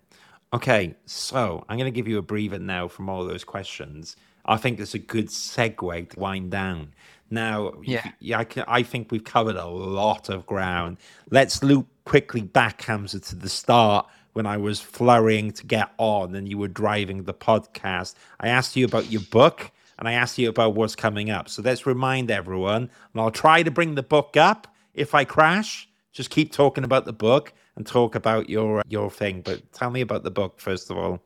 Okay, 0.53 0.95
so 1.05 1.65
I'm 1.69 1.77
going 1.77 1.93
to 1.93 1.95
give 1.95 2.09
you 2.09 2.19
a 2.19 2.23
breather 2.23 2.59
now 2.59 2.89
from 2.89 3.09
all 3.11 3.25
those 3.27 3.45
questions. 3.45 4.17
I 4.49 4.57
think 4.57 4.81
it's 4.81 4.95
a 4.95 4.99
good 4.99 5.29
segue 5.29 6.11
to 6.11 6.19
wind 6.21 6.51
down. 6.51 6.95
Now, 7.31 7.75
Yeah. 7.85 8.11
yeah, 8.21 8.39
I, 8.39 8.45
can, 8.45 8.65
I 8.67 8.83
think 8.83 9.13
we've 9.13 9.23
covered 9.25 9.57
a 9.57 9.67
lot 9.67 10.29
of 10.31 10.47
ground. 10.47 10.97
Let's 11.31 11.63
loop 11.63 11.87
quickly 12.05 12.41
back, 12.41 12.83
Hamza, 12.83 13.21
to 13.21 13.37
the 13.37 13.51
start 13.51 14.07
when 14.33 14.47
I 14.47 14.57
was 14.57 14.81
flurrying 14.81 15.51
to 15.53 15.67
get 15.67 15.91
on 15.99 16.35
and 16.35 16.49
you 16.49 16.57
were 16.59 16.69
driving 16.69 17.25
the 17.25 17.35
podcast. 17.35 18.15
I 18.41 18.49
asked 18.49 18.77
you 18.77 18.87
about 18.87 19.11
your 19.11 19.21
book 19.31 19.71
and 19.99 20.09
I 20.09 20.13
asked 20.13 20.39
you 20.39 20.49
about 20.49 20.75
what's 20.75 20.95
coming 20.97 21.29
up. 21.29 21.49
So 21.49 21.61
let's 21.61 21.85
remind 21.85 22.31
everyone, 22.31 22.83
and 23.13 23.21
I'll 23.21 23.31
try 23.33 23.63
to 23.63 23.71
bring 23.71 23.97
the 23.97 24.03
book 24.03 24.37
up. 24.37 24.69
If 24.95 25.15
I 25.15 25.25
crash, 25.25 25.89
just 26.13 26.31
keep 26.31 26.53
talking 26.53 26.85
about 26.85 27.05
the 27.05 27.13
book 27.13 27.53
and 27.77 27.87
talk 27.87 28.15
about 28.15 28.49
your 28.49 28.83
your 28.89 29.11
thing. 29.11 29.43
But 29.43 29.73
tell 29.73 29.91
me 29.91 30.01
about 30.01 30.23
the 30.23 30.31
book 30.31 30.61
first 30.61 30.91
of 30.91 30.97
all. 30.97 31.21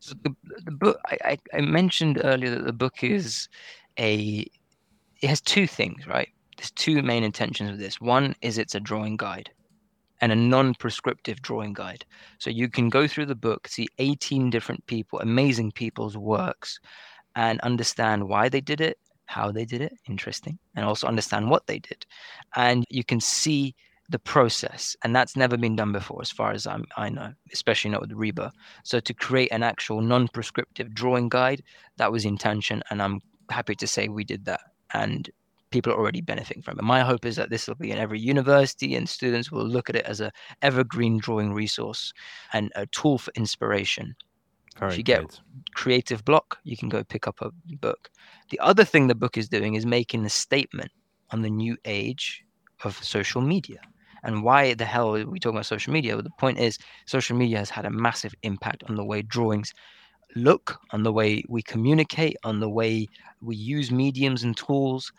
So 0.00 0.14
the, 0.22 0.34
the 0.64 0.70
book 0.70 0.98
I, 1.06 1.38
I, 1.52 1.60
mentioned 1.60 2.20
earlier 2.24 2.50
that 2.50 2.64
the 2.64 2.72
book 2.72 3.04
is 3.04 3.48
a 3.98 4.46
it 5.20 5.28
has 5.28 5.40
two 5.42 5.66
things, 5.66 6.06
right? 6.06 6.28
There's 6.56 6.70
two 6.70 7.02
main 7.02 7.22
intentions 7.22 7.70
of 7.70 7.78
this. 7.78 8.00
One 8.00 8.34
is 8.40 8.58
it's 8.58 8.74
a 8.74 8.80
drawing 8.80 9.16
guide 9.18 9.50
and 10.20 10.32
a 10.32 10.36
non-prescriptive 10.36 11.42
drawing 11.42 11.72
guide. 11.72 12.04
So 12.38 12.50
you 12.50 12.68
can 12.68 12.88
go 12.88 13.06
through 13.06 13.26
the 13.26 13.34
book, 13.34 13.68
see 13.68 13.88
18 13.98 14.50
different 14.50 14.84
people, 14.86 15.20
amazing 15.20 15.72
people's 15.72 16.16
works, 16.16 16.80
and 17.36 17.60
understand 17.60 18.28
why 18.28 18.48
they 18.48 18.60
did 18.60 18.80
it, 18.80 18.98
how 19.26 19.52
they 19.52 19.64
did 19.64 19.80
it, 19.80 19.92
interesting, 20.08 20.58
and 20.74 20.84
also 20.84 21.06
understand 21.06 21.48
what 21.48 21.66
they 21.66 21.78
did. 21.78 22.04
And 22.56 22.84
you 22.90 23.04
can 23.04 23.20
see 23.20 23.74
the 24.10 24.18
process, 24.18 24.96
and 25.02 25.14
that's 25.14 25.36
never 25.36 25.56
been 25.56 25.76
done 25.76 25.92
before, 25.92 26.20
as 26.20 26.30
far 26.30 26.52
as 26.52 26.66
I'm, 26.66 26.84
I 26.96 27.08
know, 27.08 27.32
especially 27.52 27.92
not 27.92 28.00
with 28.00 28.10
RIBA. 28.10 28.50
So 28.84 29.00
to 29.00 29.14
create 29.14 29.52
an 29.52 29.62
actual 29.62 30.00
non-prescriptive 30.00 30.92
drawing 30.92 31.28
guide, 31.28 31.62
that 31.96 32.10
was 32.12 32.24
intention, 32.24 32.82
and 32.90 33.00
I'm 33.00 33.20
happy 33.50 33.74
to 33.76 33.86
say 33.86 34.08
we 34.08 34.24
did 34.24 34.44
that, 34.46 34.60
and 34.92 35.30
people 35.70 35.92
are 35.92 35.96
already 35.96 36.20
benefiting 36.20 36.62
from 36.62 36.78
it. 36.78 36.82
My 36.82 37.02
hope 37.02 37.24
is 37.24 37.36
that 37.36 37.50
this 37.50 37.68
will 37.68 37.76
be 37.76 37.92
in 37.92 37.98
every 37.98 38.18
university, 38.18 38.96
and 38.96 39.08
students 39.08 39.52
will 39.52 39.64
look 39.64 39.88
at 39.88 39.96
it 39.96 40.04
as 40.06 40.20
a 40.20 40.32
evergreen 40.60 41.18
drawing 41.18 41.52
resource 41.52 42.12
and 42.52 42.72
a 42.74 42.86
tool 42.86 43.18
for 43.18 43.32
inspiration. 43.36 44.16
Very 44.78 44.92
if 44.92 44.98
you 44.98 45.04
get- 45.04 45.40
Creative 45.74 46.24
block, 46.24 46.58
you 46.64 46.76
can 46.76 46.88
go 46.88 47.04
pick 47.04 47.28
up 47.28 47.40
a 47.40 47.50
book. 47.76 48.10
The 48.50 48.58
other 48.58 48.84
thing 48.84 49.06
the 49.06 49.14
book 49.14 49.38
is 49.38 49.48
doing 49.48 49.74
is 49.74 49.86
making 49.86 50.26
a 50.26 50.30
statement 50.30 50.90
on 51.30 51.42
the 51.42 51.50
new 51.50 51.76
age 51.84 52.44
of 52.82 53.02
social 53.04 53.40
media. 53.40 53.80
And 54.22 54.42
why 54.42 54.74
the 54.74 54.84
hell 54.84 55.16
are 55.16 55.26
we 55.26 55.38
talking 55.38 55.56
about 55.56 55.66
social 55.66 55.92
media? 55.92 56.14
Well, 56.14 56.22
the 56.22 56.30
point 56.38 56.58
is, 56.58 56.78
social 57.06 57.36
media 57.36 57.58
has 57.58 57.70
had 57.70 57.86
a 57.86 57.90
massive 57.90 58.34
impact 58.42 58.84
on 58.88 58.96
the 58.96 59.04
way 59.04 59.22
drawings 59.22 59.72
look, 60.36 60.78
on 60.92 61.02
the 61.02 61.12
way 61.12 61.42
we 61.48 61.62
communicate, 61.62 62.36
on 62.44 62.60
the 62.60 62.70
way 62.70 63.06
we 63.40 63.56
use 63.56 63.90
mediums 63.90 64.42
and 64.42 64.56
tools. 64.56 65.12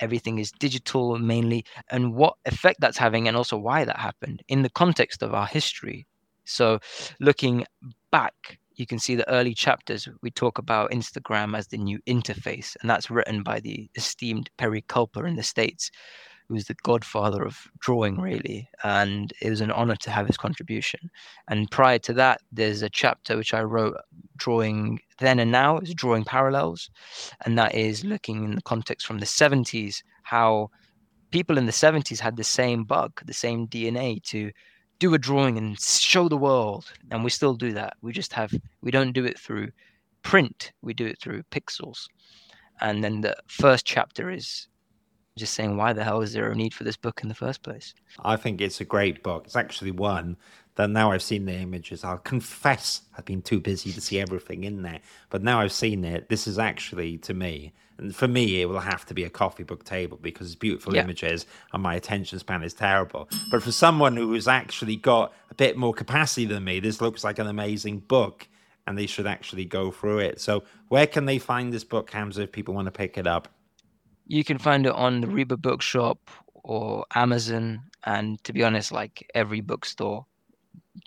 Everything 0.00 0.38
is 0.38 0.50
digital 0.52 1.18
mainly, 1.18 1.64
and 1.90 2.14
what 2.14 2.34
effect 2.46 2.80
that's 2.80 2.98
having, 2.98 3.28
and 3.28 3.36
also 3.36 3.56
why 3.56 3.84
that 3.84 3.98
happened 3.98 4.42
in 4.48 4.62
the 4.62 4.70
context 4.70 5.22
of 5.22 5.34
our 5.34 5.46
history. 5.46 6.06
So, 6.44 6.80
looking 7.20 7.64
back, 8.10 8.58
you 8.74 8.86
can 8.86 8.98
see 8.98 9.14
the 9.14 9.28
early 9.30 9.54
chapters. 9.54 10.08
We 10.20 10.30
talk 10.30 10.58
about 10.58 10.90
Instagram 10.90 11.56
as 11.56 11.68
the 11.68 11.78
new 11.78 12.00
interface, 12.08 12.76
and 12.80 12.90
that's 12.90 13.10
written 13.10 13.42
by 13.42 13.60
the 13.60 13.88
esteemed 13.94 14.50
Perry 14.58 14.82
Kulper 14.82 15.28
in 15.28 15.36
the 15.36 15.42
States, 15.42 15.90
who 16.46 16.54
was 16.54 16.66
the 16.66 16.76
godfather 16.82 17.44
of 17.44 17.68
drawing, 17.78 18.20
really. 18.20 18.68
And 18.82 19.32
it 19.40 19.50
was 19.50 19.60
an 19.60 19.70
honor 19.70 19.96
to 19.96 20.10
have 20.10 20.26
his 20.26 20.36
contribution. 20.36 21.10
And 21.48 21.70
prior 21.70 21.98
to 22.00 22.12
that, 22.14 22.40
there's 22.52 22.82
a 22.82 22.90
chapter 22.90 23.36
which 23.36 23.54
I 23.54 23.62
wrote, 23.62 23.96
drawing 24.36 25.00
then 25.18 25.38
and 25.38 25.50
now, 25.52 25.78
is 25.78 25.94
drawing 25.94 26.24
parallels, 26.24 26.90
and 27.44 27.56
that 27.58 27.74
is 27.74 28.04
looking 28.04 28.44
in 28.44 28.56
the 28.56 28.62
context 28.62 29.06
from 29.06 29.18
the 29.18 29.26
70s, 29.26 30.02
how 30.22 30.70
people 31.30 31.56
in 31.58 31.66
the 31.66 31.72
70s 31.72 32.20
had 32.20 32.36
the 32.36 32.44
same 32.44 32.84
bug, 32.84 33.20
the 33.24 33.32
same 33.32 33.66
DNA 33.68 34.22
to 34.24 34.50
do 34.98 35.14
a 35.14 35.18
drawing 35.18 35.58
and 35.58 35.80
show 35.80 36.28
the 36.28 36.36
world 36.36 36.92
and 37.10 37.24
we 37.24 37.30
still 37.30 37.54
do 37.54 37.72
that 37.72 37.94
we 38.00 38.12
just 38.12 38.32
have 38.32 38.52
we 38.80 38.90
don't 38.90 39.12
do 39.12 39.24
it 39.24 39.38
through 39.38 39.68
print 40.22 40.72
we 40.82 40.94
do 40.94 41.04
it 41.06 41.20
through 41.20 41.42
pixels 41.50 42.06
and 42.80 43.02
then 43.02 43.20
the 43.20 43.36
first 43.46 43.84
chapter 43.84 44.30
is 44.30 44.68
just 45.36 45.54
saying 45.54 45.76
why 45.76 45.92
the 45.92 46.04
hell 46.04 46.22
is 46.22 46.32
there 46.32 46.50
a 46.50 46.54
need 46.54 46.72
for 46.72 46.84
this 46.84 46.96
book 46.96 47.20
in 47.22 47.28
the 47.28 47.34
first 47.34 47.62
place 47.62 47.94
I 48.22 48.36
think 48.36 48.60
it's 48.60 48.80
a 48.80 48.84
great 48.84 49.22
book. 49.22 49.44
It's 49.46 49.56
actually 49.56 49.90
one 49.90 50.36
that 50.76 50.90
now 50.90 51.10
I've 51.12 51.22
seen 51.22 51.44
the 51.46 51.54
images. 51.54 52.04
I'll 52.04 52.18
confess 52.18 53.02
I've 53.18 53.24
been 53.24 53.42
too 53.42 53.60
busy 53.60 53.92
to 53.92 54.00
see 54.00 54.20
everything 54.20 54.64
in 54.64 54.82
there. 54.82 55.00
But 55.30 55.42
now 55.42 55.60
I've 55.60 55.72
seen 55.72 56.04
it. 56.04 56.28
This 56.28 56.46
is 56.46 56.58
actually, 56.58 57.18
to 57.18 57.34
me, 57.34 57.72
and 57.98 58.14
for 58.14 58.26
me, 58.28 58.60
it 58.60 58.66
will 58.68 58.80
have 58.80 59.04
to 59.06 59.14
be 59.14 59.22
a 59.24 59.30
coffee 59.30 59.62
book 59.62 59.84
table 59.84 60.18
because 60.20 60.48
it's 60.48 60.56
beautiful 60.56 60.94
Yeah. 60.94 61.02
images 61.02 61.46
and 61.72 61.82
my 61.82 61.94
attention 61.94 62.38
span 62.40 62.62
is 62.62 62.74
terrible. 62.74 63.28
But 63.50 63.62
for 63.62 63.72
someone 63.72 64.16
who's 64.16 64.48
actually 64.48 64.96
got 64.96 65.32
a 65.50 65.54
bit 65.54 65.76
more 65.76 65.94
capacity 65.94 66.44
than 66.46 66.64
me, 66.64 66.80
this 66.80 67.00
looks 67.00 67.22
like 67.24 67.38
an 67.40 67.46
amazing 67.48 68.00
book. 68.00 68.46
and 68.86 68.98
they 68.98 69.06
should 69.06 69.26
actually 69.26 69.64
go 69.64 69.90
through 69.90 70.18
it. 70.18 70.38
So, 70.38 70.62
where 70.88 71.06
can 71.06 71.24
they 71.24 71.38
find 71.38 71.72
this 71.72 71.84
book, 71.84 72.10
Hamza, 72.10 72.42
if 72.42 72.52
people 72.52 72.74
want 72.74 72.84
to 72.84 72.90
pick 72.92 73.16
it 73.16 73.26
up? 73.26 73.48
You 74.26 74.44
can 74.44 74.58
find 74.58 74.86
it 74.86 74.92
on 74.92 75.20
the 75.20 75.26
RIBA 75.26 75.60
Bookshop 75.60 76.18
or 76.54 77.04
Amazon, 77.14 77.82
and 78.04 78.42
to 78.44 78.52
be 78.52 78.64
honest, 78.64 78.90
like 78.92 79.30
every 79.34 79.60
bookstore, 79.60 80.26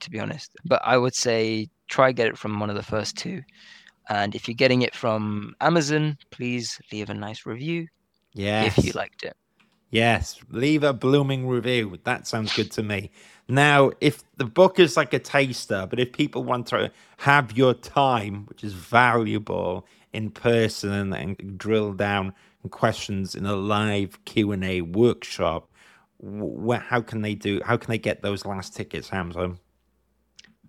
to 0.02 0.10
be 0.12 0.20
honest. 0.20 0.52
But 0.66 0.82
I 0.84 0.98
would 0.98 1.16
say 1.16 1.70
try 1.88 2.12
get 2.12 2.28
it 2.28 2.38
from 2.38 2.60
one 2.60 2.70
of 2.70 2.76
the 2.76 2.84
first 2.84 3.18
two. 3.18 3.42
And 4.10 4.36
if 4.36 4.48
you're 4.48 4.56
getting 4.56 4.84
it 4.84 4.96
from 4.96 5.56
Amazon, 5.60 6.18
please 6.32 6.80
leave 6.92 7.10
a 7.10 7.14
nice 7.14 7.46
review. 7.46 7.88
Yeah. 8.34 8.64
If 8.66 8.78
you 8.78 8.92
liked 8.94 9.24
it. 9.24 9.36
Yes, 9.90 10.40
leave 10.50 10.84
a 10.84 10.94
blooming 10.94 11.48
review. 11.48 11.98
That 12.04 12.28
sounds 12.28 12.54
good 12.54 12.72
to 12.74 12.84
me. 12.84 13.10
Now, 13.48 13.92
if 14.02 14.22
the 14.36 14.46
book 14.46 14.80
is 14.80 14.98
like 14.98 15.14
a 15.14 15.20
taster, 15.20 15.88
but 15.90 16.00
if 16.00 16.12
people 16.12 16.44
want 16.44 16.68
to 16.68 16.92
have 17.18 17.58
your 17.58 17.74
time, 17.74 18.46
which 18.48 18.66
is 18.66 18.74
valuable 18.74 19.88
in 20.12 20.30
person 20.30 21.14
and 21.14 21.58
drill 21.58 21.94
down 21.94 22.34
questions 22.70 23.36
in 23.36 23.46
a 23.46 23.56
live 23.56 24.24
Q&A 24.26 24.82
workshop, 24.82 25.70
wh- 26.22 26.80
how 26.80 27.02
can 27.02 27.22
they 27.22 27.36
do 27.36 27.62
how 27.64 27.78
can 27.78 27.92
they 27.92 27.98
get 27.98 28.22
those 28.22 28.46
last 28.46 28.76
tickets, 28.76 29.10
Hamza? 29.10 29.56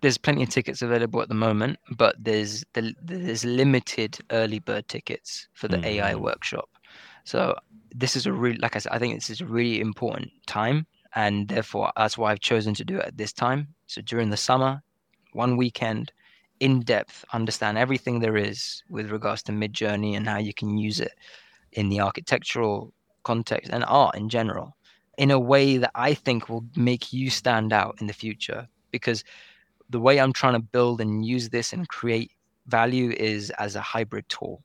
There's 0.01 0.17
plenty 0.17 0.43
of 0.43 0.49
tickets 0.49 0.81
available 0.81 1.21
at 1.21 1.27
the 1.27 1.35
moment, 1.35 1.77
but 1.97 2.15
there's 2.17 2.63
the, 2.73 2.93
there's 3.01 3.43
limited 3.43 4.17
early 4.31 4.59
bird 4.59 4.87
tickets 4.87 5.47
for 5.53 5.67
the 5.67 5.77
mm. 5.77 5.85
AI 5.85 6.15
workshop. 6.15 6.69
So 7.25 7.55
this 7.93 8.15
is 8.15 8.25
a 8.25 8.31
really, 8.31 8.57
like 8.59 8.77
I 8.77 8.79
said, 8.79 8.93
I 8.93 8.99
think 8.99 9.15
this 9.15 9.29
is 9.29 9.41
a 9.41 9.45
really 9.45 9.81
important 9.81 10.31
time, 10.47 10.87
and 11.15 11.49
therefore 11.49 11.91
that's 11.97 12.17
why 12.17 12.31
I've 12.31 12.39
chosen 12.39 12.73
to 12.75 12.85
do 12.85 12.97
it 12.97 13.05
at 13.05 13.17
this 13.17 13.33
time. 13.33 13.67
So 13.87 14.01
during 14.01 14.29
the 14.29 14.37
summer, 14.37 14.81
one 15.33 15.57
weekend, 15.57 16.13
in 16.61 16.81
depth, 16.81 17.25
understand 17.33 17.77
everything 17.77 18.19
there 18.19 18.37
is 18.37 18.83
with 18.89 19.11
regards 19.11 19.43
to 19.43 19.51
Midjourney 19.51 20.15
and 20.15 20.27
how 20.27 20.37
you 20.37 20.53
can 20.53 20.77
use 20.77 20.99
it 20.99 21.13
in 21.73 21.89
the 21.89 22.01
architectural 22.01 22.93
context 23.23 23.71
and 23.71 23.83
art 23.85 24.15
in 24.15 24.29
general, 24.29 24.75
in 25.17 25.31
a 25.31 25.39
way 25.39 25.77
that 25.77 25.91
I 25.95 26.13
think 26.13 26.49
will 26.49 26.65
make 26.75 27.13
you 27.13 27.29
stand 27.29 27.73
out 27.73 27.97
in 27.99 28.07
the 28.07 28.13
future. 28.13 28.67
Because 28.91 29.23
the 29.89 29.99
way 29.99 30.19
I'm 30.19 30.33
trying 30.33 30.53
to 30.53 30.59
build 30.59 31.01
and 31.01 31.25
use 31.25 31.49
this 31.49 31.73
and 31.73 31.87
create 31.87 32.31
value 32.67 33.11
is 33.11 33.49
as 33.51 33.75
a 33.75 33.81
hybrid 33.81 34.27
tool, 34.29 34.63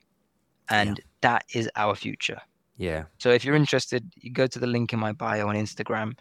and 0.69 0.99
yeah. 0.99 1.05
that 1.23 1.45
is 1.55 1.71
our 1.77 1.95
future. 1.95 2.41
Yeah. 2.77 3.05
So 3.19 3.31
if 3.31 3.45
you're 3.45 3.55
interested, 3.55 4.11
you 4.17 4.33
go 4.33 4.47
to 4.47 4.59
the 4.59 4.67
link 4.67 4.93
in 4.93 4.99
my 4.99 5.13
bio 5.13 5.49
on 5.49 5.55
Instagram. 5.55 6.15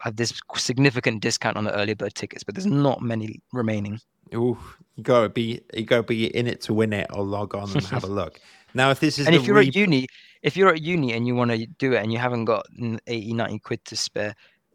I 0.00 0.08
have 0.08 0.16
this 0.16 0.32
significant 0.56 1.22
discount 1.22 1.56
on 1.56 1.64
the 1.64 1.74
early 1.74 1.94
bird 1.94 2.14
tickets, 2.14 2.42
but 2.42 2.54
there's 2.54 2.66
not 2.66 3.02
many 3.02 3.40
remaining. 3.52 4.00
Ooh, 4.34 4.58
you 4.96 5.04
gotta 5.04 5.28
be 5.28 5.60
you 5.74 5.84
gotta 5.84 6.02
be 6.02 6.26
in 6.36 6.46
it 6.46 6.60
to 6.62 6.74
win 6.74 6.92
it 6.92 7.06
or 7.12 7.22
log 7.22 7.54
on 7.54 7.70
and 7.70 7.84
have 7.86 8.04
a 8.04 8.06
look. 8.20 8.40
Now 8.74 8.90
if 8.90 9.00
this 9.00 9.18
is 9.18 9.26
And 9.26 9.34
if 9.34 9.46
you're 9.46 9.56
re- 9.56 9.68
at 9.68 9.76
uni, 9.76 10.06
if 10.42 10.56
you're 10.56 10.70
at 10.70 10.82
uni 10.82 11.12
and 11.12 11.26
you 11.26 11.34
want 11.34 11.50
to 11.50 11.66
do 11.66 11.92
it 11.92 12.02
and 12.02 12.12
you 12.12 12.18
haven't 12.18 12.46
got 12.46 12.66
80, 13.06 13.32
90 13.32 13.58
quid 13.60 13.84
to 13.86 13.96
spare, 13.96 14.34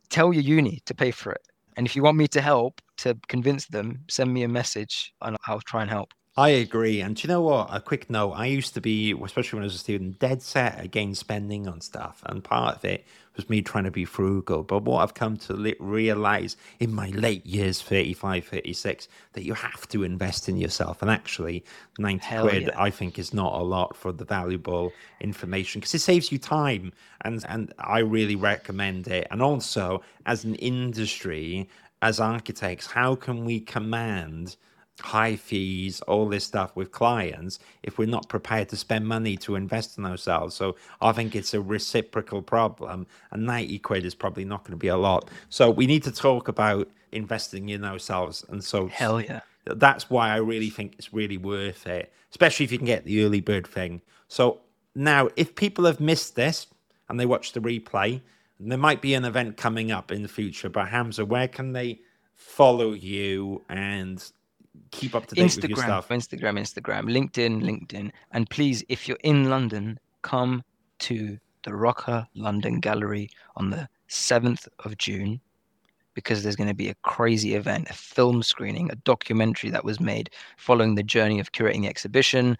tell 0.10 0.34
your 0.34 0.44
uni 0.44 0.82
to 0.86 0.94
pay 0.94 1.12
for 1.12 1.32
it. 1.32 1.42
And 1.76 1.86
if 1.86 1.96
you 1.96 2.04
want 2.04 2.18
me 2.18 2.28
to 2.30 2.42
help 2.42 2.82
to 2.98 3.18
convince 3.28 3.68
them, 3.68 4.04
send 4.10 4.34
me 4.34 4.44
a 4.44 4.48
message 4.48 5.14
and 5.22 5.38
I'll 5.48 5.62
try 5.62 5.82
and 5.82 5.90
help. 5.90 6.14
I 6.40 6.50
agree. 6.50 7.02
And 7.02 7.16
do 7.16 7.24
you 7.24 7.30
know 7.30 7.42
what? 7.42 7.68
A 7.72 7.82
quick 7.82 8.12
note 8.12 8.34
I 8.34 8.46
used 8.46 8.76
to 8.76 8.82
be, 8.82 9.12
especially 9.24 9.58
when 9.58 9.64
I 9.64 9.66
was 9.66 9.74
a 9.74 9.80
student, 9.80 10.20
dead 10.20 10.44
set 10.44 10.80
against 10.80 11.20
spending 11.20 11.68
on 11.68 11.82
stuff. 11.82 12.22
And 12.28 12.44
part 12.44 12.76
of 12.76 12.86
it 12.86 13.06
was 13.36 13.50
me 13.50 13.64
trying 13.64 13.86
to 13.86 13.92
be 13.92 14.06
frugal. 14.06 14.62
But 14.62 14.84
what 14.84 15.02
I've 15.02 15.16
come 15.16 15.38
to 15.38 15.76
realize 15.80 16.56
in 16.80 16.94
my 16.94 17.10
late 17.10 17.44
years, 17.44 17.82
35, 17.82 18.46
36, 18.46 19.08
that 19.34 19.46
you 19.46 19.56
have 19.56 19.88
to 19.90 20.04
invest 20.04 20.48
in 20.48 20.58
yourself. 20.58 21.02
And 21.02 21.10
actually, 21.10 21.66
90 21.98 22.24
Hell 22.24 22.50
quid, 22.50 22.64
yeah. 22.64 22.70
I 22.80 22.92
think, 22.92 23.18
is 23.18 23.34
not 23.34 23.60
a 23.60 23.64
lot 23.64 23.98
for 23.98 24.12
the 24.12 24.26
valuable 24.26 24.94
information 25.20 25.80
because 25.80 25.96
it 25.96 26.02
saves 26.02 26.32
you 26.32 26.38
time. 26.38 26.94
And, 27.22 27.44
and 27.50 27.74
I 27.80 28.00
really 28.00 28.36
recommend 28.36 29.08
it. 29.08 29.28
And 29.32 29.42
also, 29.42 30.04
as 30.28 30.44
an 30.44 30.54
industry, 30.56 31.68
as 32.04 32.20
architects, 32.20 32.86
how 32.86 33.16
can 33.16 33.44
we 33.44 33.60
command 33.60 34.56
high 35.02 35.36
fees, 35.36 36.02
all 36.02 36.28
this 36.28 36.44
stuff 36.44 36.76
with 36.76 36.92
clients 36.92 37.60
if 37.84 37.98
we're 37.98 38.08
not 38.08 38.30
prepared 38.30 38.70
to 38.70 38.76
spend 38.76 39.08
money 39.08 39.38
to 39.38 39.56
invest 39.56 39.98
in 39.98 40.06
ourselves. 40.06 40.56
So 40.56 40.76
I 41.02 41.12
think 41.12 41.36
it's 41.36 41.54
a 41.54 41.62
reciprocal 41.62 42.42
problem, 42.42 43.08
and 43.32 43.46
90 43.46 43.80
quid 43.80 44.06
is 44.06 44.16
probably 44.16 44.46
not 44.46 44.64
going 44.64 44.72
to 44.72 44.78
be 44.78 44.88
a 44.88 44.98
lot. 44.98 45.30
So 45.50 45.70
we 45.70 45.86
need 45.86 46.04
to 46.04 46.12
talk 46.12 46.48
about 46.48 46.90
investing 47.12 47.70
in 47.70 47.84
ourselves. 47.84 48.46
And 48.50 48.64
so, 48.64 48.88
hell 48.88 49.22
yeah. 49.22 49.42
That's 49.66 50.10
why 50.10 50.30
I 50.30 50.38
really 50.38 50.70
think 50.70 50.96
it's 50.98 51.14
really 51.14 51.38
worth 51.38 51.86
it, 51.88 52.12
especially 52.32 52.64
if 52.64 52.72
you 52.72 52.78
can 52.78 52.88
get 52.88 53.04
the 53.04 53.24
early 53.24 53.42
bird 53.42 53.68
thing. 53.68 54.02
So 54.30 54.62
now, 54.96 55.30
if 55.36 55.56
people 55.56 55.86
have 55.86 56.00
missed 56.00 56.36
this 56.36 56.68
and 57.10 57.20
they 57.20 57.26
watch 57.26 57.52
the 57.52 57.60
replay, 57.60 58.22
there 58.60 58.78
might 58.78 59.02
be 59.02 59.14
an 59.14 59.26
event 59.26 59.58
coming 59.58 59.92
up 59.92 60.12
in 60.12 60.24
the 60.24 60.30
future. 60.30 60.70
But 60.70 60.88
Hamza, 60.88 61.26
where 61.26 61.48
can 61.48 61.74
they 61.74 62.00
follow 62.34 62.94
you 62.94 63.64
and 63.68 64.24
keep 64.92 65.16
up 65.16 65.26
to 65.28 65.36
date 65.36 65.46
Instagram, 65.46 65.62
with 65.62 65.70
your 65.70 65.78
stuff? 65.80 66.10
Instagram, 66.10 66.60
Instagram, 66.60 67.04
LinkedIn, 67.06 67.62
LinkedIn. 67.62 68.12
And 68.32 68.50
please, 68.50 68.84
if 68.90 69.08
you're 69.08 69.18
in 69.24 69.50
London, 69.50 70.00
come 70.22 70.64
to 71.00 71.38
the 71.64 71.76
Roca 71.76 72.28
London 72.36 72.80
Gallery 72.80 73.30
on 73.56 73.70
the 73.70 73.90
7th 74.10 74.68
of 74.86 74.98
June 74.98 75.42
because 76.14 76.42
there's 76.42 76.56
going 76.56 76.70
to 76.70 76.74
be 76.74 76.90
a 76.90 76.96
crazy 77.04 77.54
event, 77.54 77.88
a 77.90 77.94
film 77.94 78.42
screening, 78.42 78.90
a 78.90 78.96
documentary 78.96 79.70
that 79.70 79.86
was 79.86 80.00
made 80.00 80.32
following 80.58 80.96
the 80.96 81.04
journey 81.04 81.40
of 81.40 81.52
curating 81.52 81.82
the 81.82 81.88
exhibition, 81.88 82.58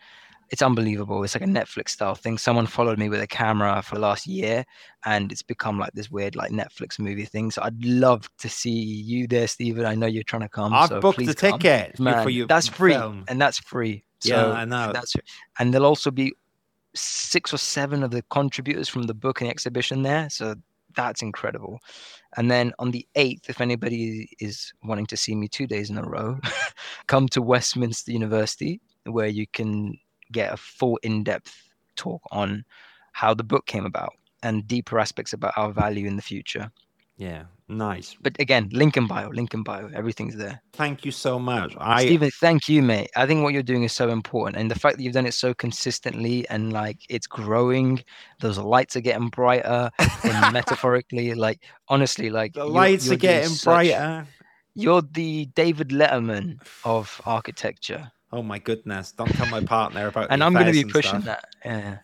it's 0.50 0.62
unbelievable. 0.62 1.24
It's 1.24 1.36
like 1.36 1.44
a 1.44 1.48
Netflix 1.48 1.90
style 1.90 2.16
thing. 2.16 2.38
Someone 2.38 2.68
followed 2.68 2.98
me 2.98 3.10
with 3.10 3.22
a 3.22 3.28
camera 3.28 3.82
for 3.82 3.96
the 3.96 4.02
last 4.02 4.28
year, 4.28 4.66
and 5.06 5.32
it's 5.32 5.42
become 5.42 5.78
like 5.78 5.92
this 5.94 6.10
weird 6.10 6.36
like 6.36 6.52
Netflix 6.52 7.00
movie 7.00 7.26
thing. 7.26 7.52
So 7.52 7.62
I'd 7.64 7.84
love 7.84 8.30
to 8.38 8.50
see 8.50 8.72
you 8.72 9.28
there, 9.28 9.48
Stephen. 9.48 9.86
I 9.86 9.96
know 9.96 10.08
you're 10.08 10.24
trying 10.24 10.44
to 10.44 10.50
come. 10.50 10.74
I've 10.74 10.90
so 10.90 11.00
booked 11.00 11.20
the 11.20 11.34
come. 11.34 11.60
ticket 11.60 12.00
Man, 12.00 12.24
for 12.24 12.30
you. 12.30 12.48
That's 12.48 12.68
free, 12.68 12.94
film. 12.94 13.26
and 13.28 13.42
that's 13.42 13.60
free. 13.60 14.04
So 14.20 14.30
yeah, 14.30 14.52
I 14.52 14.66
know. 14.66 14.92
That's 14.94 15.16
and 15.60 15.74
there'll 15.74 15.88
also 15.88 16.12
be 16.12 16.34
six 16.94 17.54
or 17.54 17.58
seven 17.58 18.04
of 18.04 18.12
the 18.12 18.24
contributors 18.30 18.90
from 18.90 19.04
the 19.04 19.14
book 19.14 19.42
and 19.42 19.48
the 19.48 19.52
exhibition 19.52 20.02
there. 20.04 20.30
So 20.30 20.56
that's 20.96 21.22
incredible. 21.22 21.80
And 22.36 22.50
then 22.50 22.74
on 22.80 22.92
the 22.92 23.08
8th, 23.16 23.50
if 23.50 23.62
anybody 23.62 24.30
is 24.40 24.74
wanting 24.84 25.06
to 25.08 25.18
see 25.18 25.36
me 25.36 25.48
two 25.48 25.68
days 25.68 25.90
in 25.90 25.98
a 25.98 26.04
row, 26.04 26.40
come 27.08 27.28
to 27.30 27.42
Westminster 27.42 28.12
University, 28.12 28.82
where 29.06 29.28
you 29.28 29.46
can 29.48 29.98
get 30.32 30.54
a 30.54 30.58
full 30.58 30.98
in-depth 31.04 31.56
talk 31.96 32.22
on 32.32 32.64
how 33.14 33.34
the 33.34 33.44
book 33.44 33.66
came 33.66 33.86
about 33.86 34.14
and 34.44 34.68
deeper 34.68 35.00
aspects 35.00 35.34
about 35.34 35.54
our 35.58 35.72
value 35.72 36.08
in 36.08 36.16
the 36.16 36.22
future. 36.22 36.72
Yeah, 37.18 37.46
nice. 37.68 38.16
But 38.22 38.40
again, 38.40 38.70
link 38.72 38.96
in 38.96 39.08
bio, 39.08 39.30
link 39.30 39.56
in 39.56 39.64
bio, 39.64 39.90
everything's 39.94 40.36
there. 40.36 40.62
Thank 40.74 41.04
you 41.04 41.12
so 41.12 41.40
much. 41.40 41.76
I 41.80 42.06
Stephen, 42.06 42.30
thank 42.40 42.70
you, 42.70 42.84
mate. 42.84 43.10
I 43.16 43.26
think 43.26 43.42
what 43.42 43.54
you're 43.54 43.64
doing 43.64 43.84
is 43.84 43.92
so 43.92 44.10
important. 44.10 44.58
And 44.58 44.70
the 44.70 44.78
fact 44.78 44.98
that 44.98 45.04
you've 45.04 45.16
done 45.16 45.26
it 45.26 45.34
so 45.34 45.56
consistently 45.56 46.48
and 46.50 46.72
like 46.72 47.00
it's 47.10 47.26
growing, 47.26 48.04
those 48.40 48.60
lights 48.60 48.96
are 48.96 49.02
getting 49.02 49.30
brighter 49.30 49.90
and 50.24 50.54
metaphorically, 50.54 51.34
like 51.34 51.64
honestly, 51.88 52.30
like 52.30 52.54
the 52.54 52.66
lights 52.66 53.06
you're, 53.06 53.14
you're 53.14 53.16
are 53.16 53.20
getting 53.20 53.50
such, 53.50 53.66
brighter. 53.66 54.28
You're 54.76 55.02
the 55.02 55.48
David 55.56 55.90
Letterman 55.90 56.60
of 56.86 57.20
architecture. 57.26 58.12
Oh 58.32 58.44
my 58.44 58.60
goodness! 58.60 59.12
Don't 59.14 59.30
tell 59.30 59.48
my 59.48 59.62
partner 59.64 60.08
about. 60.08 60.28
and 60.30 60.44
I'm 60.44 60.54
going 60.54 60.66
to 60.66 60.72
be 60.72 60.84
pushing 60.84 61.22
stuff. 61.22 61.42
that. 61.64 62.02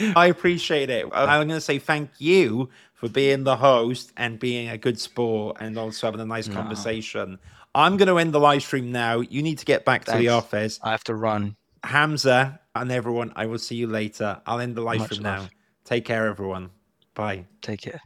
Yeah. 0.00 0.12
I 0.16 0.26
appreciate 0.26 0.90
it. 0.90 1.06
I'm 1.12 1.46
going 1.46 1.48
to 1.48 1.60
say 1.60 1.78
thank 1.78 2.10
you 2.18 2.68
for 2.94 3.08
being 3.08 3.44
the 3.44 3.56
host 3.56 4.12
and 4.16 4.38
being 4.38 4.68
a 4.68 4.76
good 4.76 4.98
sport 4.98 5.56
and 5.60 5.78
also 5.78 6.06
having 6.06 6.20
a 6.20 6.26
nice 6.26 6.48
no. 6.48 6.54
conversation. 6.54 7.38
I'm 7.74 7.96
going 7.96 8.08
to 8.08 8.18
end 8.18 8.32
the 8.32 8.40
live 8.40 8.62
stream 8.62 8.90
now. 8.90 9.20
You 9.20 9.42
need 9.42 9.58
to 9.58 9.64
get 9.64 9.84
back 9.84 10.04
Thanks. 10.04 10.16
to 10.16 10.18
the 10.18 10.30
office. 10.30 10.80
I 10.82 10.90
have 10.90 11.04
to 11.04 11.14
run. 11.14 11.56
Hamza 11.84 12.58
and 12.74 12.90
everyone, 12.90 13.32
I 13.36 13.46
will 13.46 13.58
see 13.58 13.76
you 13.76 13.86
later. 13.86 14.40
I'll 14.46 14.60
end 14.60 14.74
the 14.74 14.82
live 14.82 14.98
Much 14.98 15.12
stream 15.12 15.24
love. 15.24 15.42
now. 15.42 15.48
Take 15.84 16.04
care, 16.04 16.26
everyone. 16.26 16.70
Bye. 17.14 17.46
Take 17.62 17.82
care. 17.82 18.00